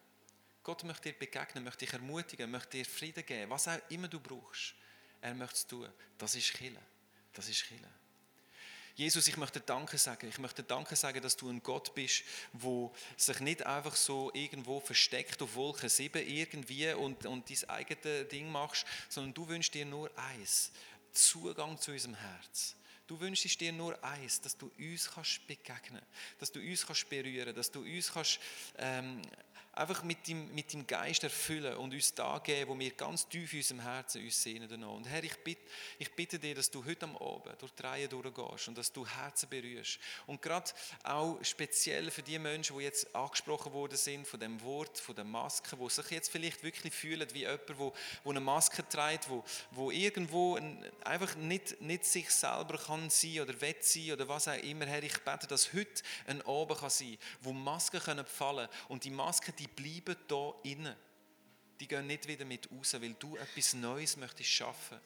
Gott 0.61 0.83
möchte 0.83 1.13
dir 1.13 1.17
begegnen, 1.17 1.63
möchte 1.63 1.85
dich 1.85 1.93
ermutigen, 1.93 2.51
möchte 2.51 2.79
dir 2.79 2.85
Frieden 2.85 3.25
geben, 3.25 3.49
was 3.49 3.69
auch 3.69 3.79
immer 3.87 4.09
du 4.09 4.19
brauchst. 4.19 4.75
Er 5.21 5.33
möchte 5.35 5.55
es 5.55 5.67
tun. 5.67 5.87
Das 6.17 6.35
ist 6.35 6.47
Chille. 6.53 6.81
Das 7.31 7.47
ist 7.47 7.63
Chille. 7.63 7.87
Jesus, 9.01 9.27
ich 9.27 9.35
möchte 9.35 9.59
Danke 9.59 9.97
sagen. 9.97 10.29
Ich 10.29 10.37
möchte 10.37 10.61
Danke 10.61 10.95
sagen, 10.95 11.23
dass 11.23 11.35
du 11.35 11.49
ein 11.49 11.63
Gott 11.63 11.95
bist, 11.95 12.21
wo 12.53 12.93
sich 13.17 13.39
nicht 13.39 13.65
einfach 13.65 13.95
so 13.95 14.29
irgendwo 14.35 14.79
versteckt 14.79 15.41
auf 15.41 15.55
Wolke 15.55 15.89
7 15.89 16.21
irgendwie 16.27 16.93
und, 16.93 17.25
und 17.25 17.49
dein 17.49 17.69
eigenes 17.71 18.27
Ding 18.27 18.51
machst, 18.51 18.85
sondern 19.09 19.33
du 19.33 19.47
wünschst 19.47 19.73
dir 19.73 19.87
nur 19.87 20.11
eins: 20.15 20.71
Zugang 21.13 21.79
zu 21.79 21.89
unserem 21.89 22.13
Herz. 22.13 22.75
Du 23.07 23.19
wünschst 23.19 23.59
dir 23.59 23.73
nur 23.73 24.01
eins, 24.03 24.39
dass 24.39 24.55
du 24.55 24.71
uns 24.77 25.09
kannst 25.09 25.47
begegnen, 25.47 26.03
dass 26.37 26.51
du 26.51 26.59
uns 26.59 26.85
kannst 26.85 27.09
berühren, 27.09 27.55
dass 27.55 27.71
du 27.71 27.81
uns 27.81 28.13
kannst 28.13 28.39
ähm, 28.77 29.19
einfach 29.73 30.03
mit 30.03 30.27
dem, 30.27 30.53
mit 30.53 30.73
dem 30.73 30.85
Geist 30.85 31.23
erfüllen 31.23 31.75
und 31.77 31.93
uns 31.93 32.13
da 32.13 32.39
geben, 32.39 32.71
wo 32.71 32.79
wir 32.79 32.91
ganz 32.91 33.27
tief 33.27 33.53
in 33.53 33.59
unserem 33.59 33.79
Herzen 33.81 34.23
uns 34.23 34.43
sehnen. 34.43 34.83
Und 34.83 35.07
Herr, 35.07 35.23
ich 35.23 35.37
bitte, 35.37 35.61
ich 35.97 36.11
bitte 36.13 36.39
dir, 36.39 36.55
dass 36.55 36.69
du 36.69 36.83
heute 36.83 37.05
am 37.05 37.15
Abend 37.17 37.61
durch 37.61 37.71
die 37.71 37.83
Reihe 37.83 38.07
durchgehst 38.09 38.67
und 38.67 38.77
dass 38.77 38.91
du 38.91 39.07
Herzen 39.07 39.49
berührst. 39.49 39.99
Und 40.27 40.41
gerade 40.41 40.71
auch 41.03 41.37
speziell 41.41 42.11
für 42.11 42.21
die 42.21 42.37
Menschen, 42.37 42.77
die 42.77 42.83
jetzt 42.83 43.15
angesprochen 43.15 43.71
worden 43.71 43.97
sind 43.97 44.27
von 44.27 44.39
dem 44.39 44.61
Wort, 44.61 44.97
von 44.97 45.15
der 45.15 45.23
Maske, 45.23 45.77
die 45.77 45.89
sich 45.89 46.11
jetzt 46.11 46.29
vielleicht 46.29 46.63
wirklich 46.63 46.93
fühlen 46.93 47.27
wie 47.33 47.39
jemand, 47.39 47.79
wo, 47.79 47.93
wo 48.23 48.29
eine 48.29 48.41
Maske 48.41 48.87
trägt, 48.87 49.29
wo, 49.29 49.43
wo 49.71 49.89
irgendwo 49.89 50.59
einfach 51.05 51.35
nicht, 51.35 51.79
nicht 51.81 52.05
sich 52.05 52.29
selber 52.29 52.77
kann 52.77 53.09
sein 53.09 53.39
oder 53.39 53.59
will 53.61 53.75
sein 53.79 54.11
oder 54.11 54.27
was 54.27 54.49
auch 54.49 54.61
immer. 54.61 54.85
Herr, 54.85 55.03
ich 55.03 55.17
bete, 55.19 55.47
dass 55.47 55.71
heute 55.71 56.03
ein 56.27 56.41
Abend 56.41 56.79
kann 56.79 56.89
sein, 56.89 57.17
wo 57.41 57.53
Masken 57.53 58.01
können 58.01 58.25
fallen 58.25 58.67
und 58.89 59.05
die 59.05 59.09
Masken, 59.09 59.50
die 59.51 59.67
bleiben 59.67 60.15
da 60.27 60.53
innen. 60.63 60.95
Die 61.79 61.87
gehen 61.87 62.07
nicht 62.07 62.27
wieder 62.27 62.45
mit 62.45 62.69
raus, 62.71 62.93
weil 62.93 63.13
du 63.13 63.35
etwas 63.37 63.73
Neues 63.73 64.17
möchtest 64.17 64.49
schaffen. 64.49 64.99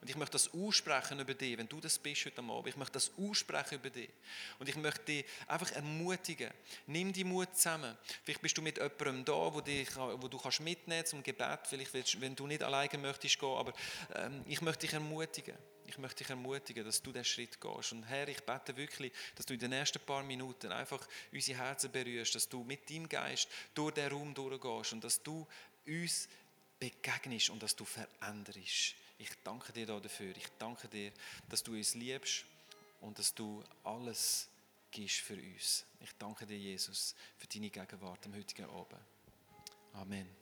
Und 0.00 0.08
ich 0.08 0.16
möchte 0.16 0.32
das 0.32 0.52
aussprechen 0.54 1.18
über 1.18 1.34
dich, 1.34 1.58
wenn 1.58 1.68
du 1.68 1.80
das 1.80 1.98
bist 1.98 2.24
heute 2.26 2.40
Abend. 2.40 2.68
Ich 2.68 2.76
möchte 2.76 2.92
das 2.92 3.10
aussprechen 3.18 3.76
über 3.76 3.90
dich. 3.90 4.10
Und 4.58 4.68
ich 4.68 4.76
möchte 4.76 5.04
dich 5.04 5.24
einfach 5.46 5.72
ermutigen. 5.72 6.50
Nimm 6.86 7.12
die 7.12 7.24
Mut 7.24 7.54
zusammen. 7.56 7.96
Vielleicht 8.24 8.40
bist 8.40 8.56
du 8.56 8.62
mit 8.62 8.76
jemandem 8.76 9.24
da, 9.24 9.54
wo, 9.54 9.60
dich, 9.60 9.94
wo 9.96 10.28
du 10.28 10.38
kannst 10.38 10.60
mitnehmen 10.60 11.04
zum 11.04 11.22
Gebet. 11.22 11.60
Vielleicht, 11.64 12.20
wenn 12.20 12.36
du 12.36 12.46
nicht 12.46 12.62
alleine 12.62 12.98
möchtest 12.98 13.38
gehen. 13.38 13.56
Aber 13.56 13.72
ähm, 14.14 14.44
ich 14.46 14.60
möchte 14.60 14.86
dich 14.86 14.94
ermutigen. 14.94 15.56
Ich 15.88 15.96
möchte 15.96 16.18
dich 16.18 16.28
ermutigen, 16.28 16.84
dass 16.84 17.00
du 17.00 17.10
diesen 17.10 17.24
Schritt 17.24 17.58
gehst. 17.58 17.92
Und 17.92 18.04
Herr, 18.04 18.28
ich 18.28 18.42
bete 18.42 18.76
wirklich, 18.76 19.10
dass 19.34 19.46
du 19.46 19.54
in 19.54 19.60
den 19.60 19.70
nächsten 19.70 20.00
paar 20.00 20.22
Minuten 20.22 20.70
einfach 20.70 21.00
unsere 21.32 21.58
Herzen 21.58 21.90
berührst, 21.90 22.34
dass 22.34 22.46
du 22.46 22.62
mit 22.62 22.88
deinem 22.90 23.08
Geist 23.08 23.48
durch 23.74 23.94
den 23.94 24.12
Raum 24.12 24.34
durchgehst 24.34 24.92
und 24.92 25.02
dass 25.02 25.22
du 25.22 25.46
uns 25.86 26.28
begegnest 26.78 27.48
und 27.48 27.62
dass 27.62 27.74
du 27.74 27.86
veränderst. 27.86 28.94
Ich 29.18 29.30
danke 29.42 29.72
dir 29.72 29.86
dafür. 29.86 30.36
Ich 30.36 30.48
danke 30.58 30.88
dir, 30.88 31.10
dass 31.48 31.62
du 31.62 31.72
uns 31.72 31.94
liebst 31.94 32.44
und 33.00 33.18
dass 33.18 33.34
du 33.34 33.64
alles 33.82 34.48
gibst 34.90 35.20
für 35.20 35.36
uns. 35.36 35.86
Ich 36.00 36.12
danke 36.18 36.46
dir, 36.46 36.58
Jesus, 36.58 37.14
für 37.38 37.46
deine 37.46 37.70
Gegenwart 37.70 38.26
am 38.26 38.34
heutigen 38.34 38.66
Abend. 38.66 39.00
Amen. 39.94 40.37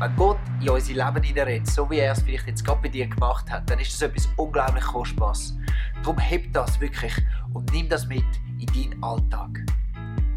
Wenn 0.00 0.16
Gott 0.16 0.38
in 0.60 0.68
unser 0.70 0.92
Leben 0.92 1.22
hineinredet, 1.22 1.68
so 1.68 1.88
wie 1.88 1.98
er 2.00 2.12
es 2.12 2.22
vielleicht 2.22 2.48
jetzt 2.48 2.64
gerade 2.64 2.82
bei 2.82 2.88
dir 2.88 3.06
gemacht 3.06 3.48
hat, 3.48 3.70
dann 3.70 3.78
ist 3.78 3.92
das 3.92 4.02
etwas 4.02 4.28
unglaublich 4.36 4.82
Kostbares. 4.82 5.56
Darum 6.02 6.18
heb 6.18 6.52
das 6.52 6.80
wirklich 6.80 7.12
und 7.52 7.72
nimm 7.72 7.88
das 7.88 8.04
mit 8.08 8.24
in 8.58 8.66
deinen 8.66 9.02
Alltag. 9.04 9.60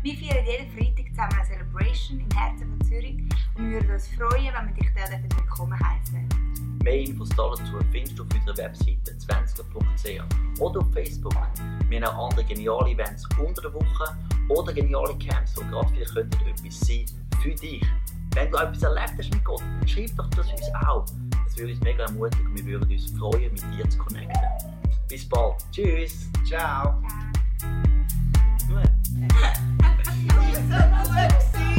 Wir 0.04 0.16
feiern 0.16 0.46
jeden 0.46 0.72
Freitag 0.72 1.10
zusammen 1.10 1.34
eine 1.34 1.46
Celebration 1.46 2.20
im 2.20 2.38
Herzen 2.38 2.68
von 2.70 2.88
Zürich 2.88 3.18
und 3.56 3.72
wir 3.72 3.82
würden 3.82 3.92
uns 3.92 4.08
freuen, 4.10 4.54
wenn 4.54 4.68
wir 4.68 4.74
dich 4.76 4.92
dort 4.94 5.38
willkommen 5.40 5.80
heißen. 5.80 6.30
Mehr 6.84 7.00
Infos 7.00 7.30
dazu 7.30 7.80
findest 7.92 8.20
du 8.20 8.24
auf 8.24 8.30
unserer 8.36 8.58
Webseite 8.58 9.12
20.ch 9.12 10.62
oder 10.62 10.80
auf 10.82 10.94
Facebook. 10.94 11.36
Wir 11.90 12.02
haben 12.02 12.16
auch 12.16 12.30
andere 12.30 12.46
geniale 12.46 12.92
Events 12.92 13.28
unter 13.44 13.64
der 13.64 13.74
Woche 13.74 14.16
oder 14.50 14.72
geniale 14.72 15.18
Camps, 15.18 15.56
die 15.56 15.66
gerade 15.66 15.90
vielleicht 15.90 16.16
etwas 16.46 16.80
sein 16.80 17.06
für 17.42 17.56
dich 17.56 17.84
wenn 18.38 18.52
du 18.52 18.58
etwas 18.58 18.84
erlebt 18.84 19.14
hast 19.18 19.34
mit 19.34 19.44
Gott, 19.44 19.62
dann 19.62 19.88
schreib 19.88 20.16
doch 20.16 20.30
das 20.30 20.52
uns 20.52 20.62
auch. 20.88 21.06
Das 21.46 21.58
würde 21.58 21.74
uns 21.74 21.82
mega 21.82 22.04
ermutigen. 22.04 22.56
Wir 22.56 22.66
würden 22.66 22.92
uns 22.92 23.10
freuen, 23.18 23.52
mit 23.52 23.64
dir 23.74 23.90
zu 23.90 23.98
connecten. 23.98 24.42
Bis 25.08 25.28
bald. 25.28 25.56
Tschüss. 25.72 26.30
Ciao. 26.48 27.02
Ciao. 27.58 27.74
Gut. 28.68 28.92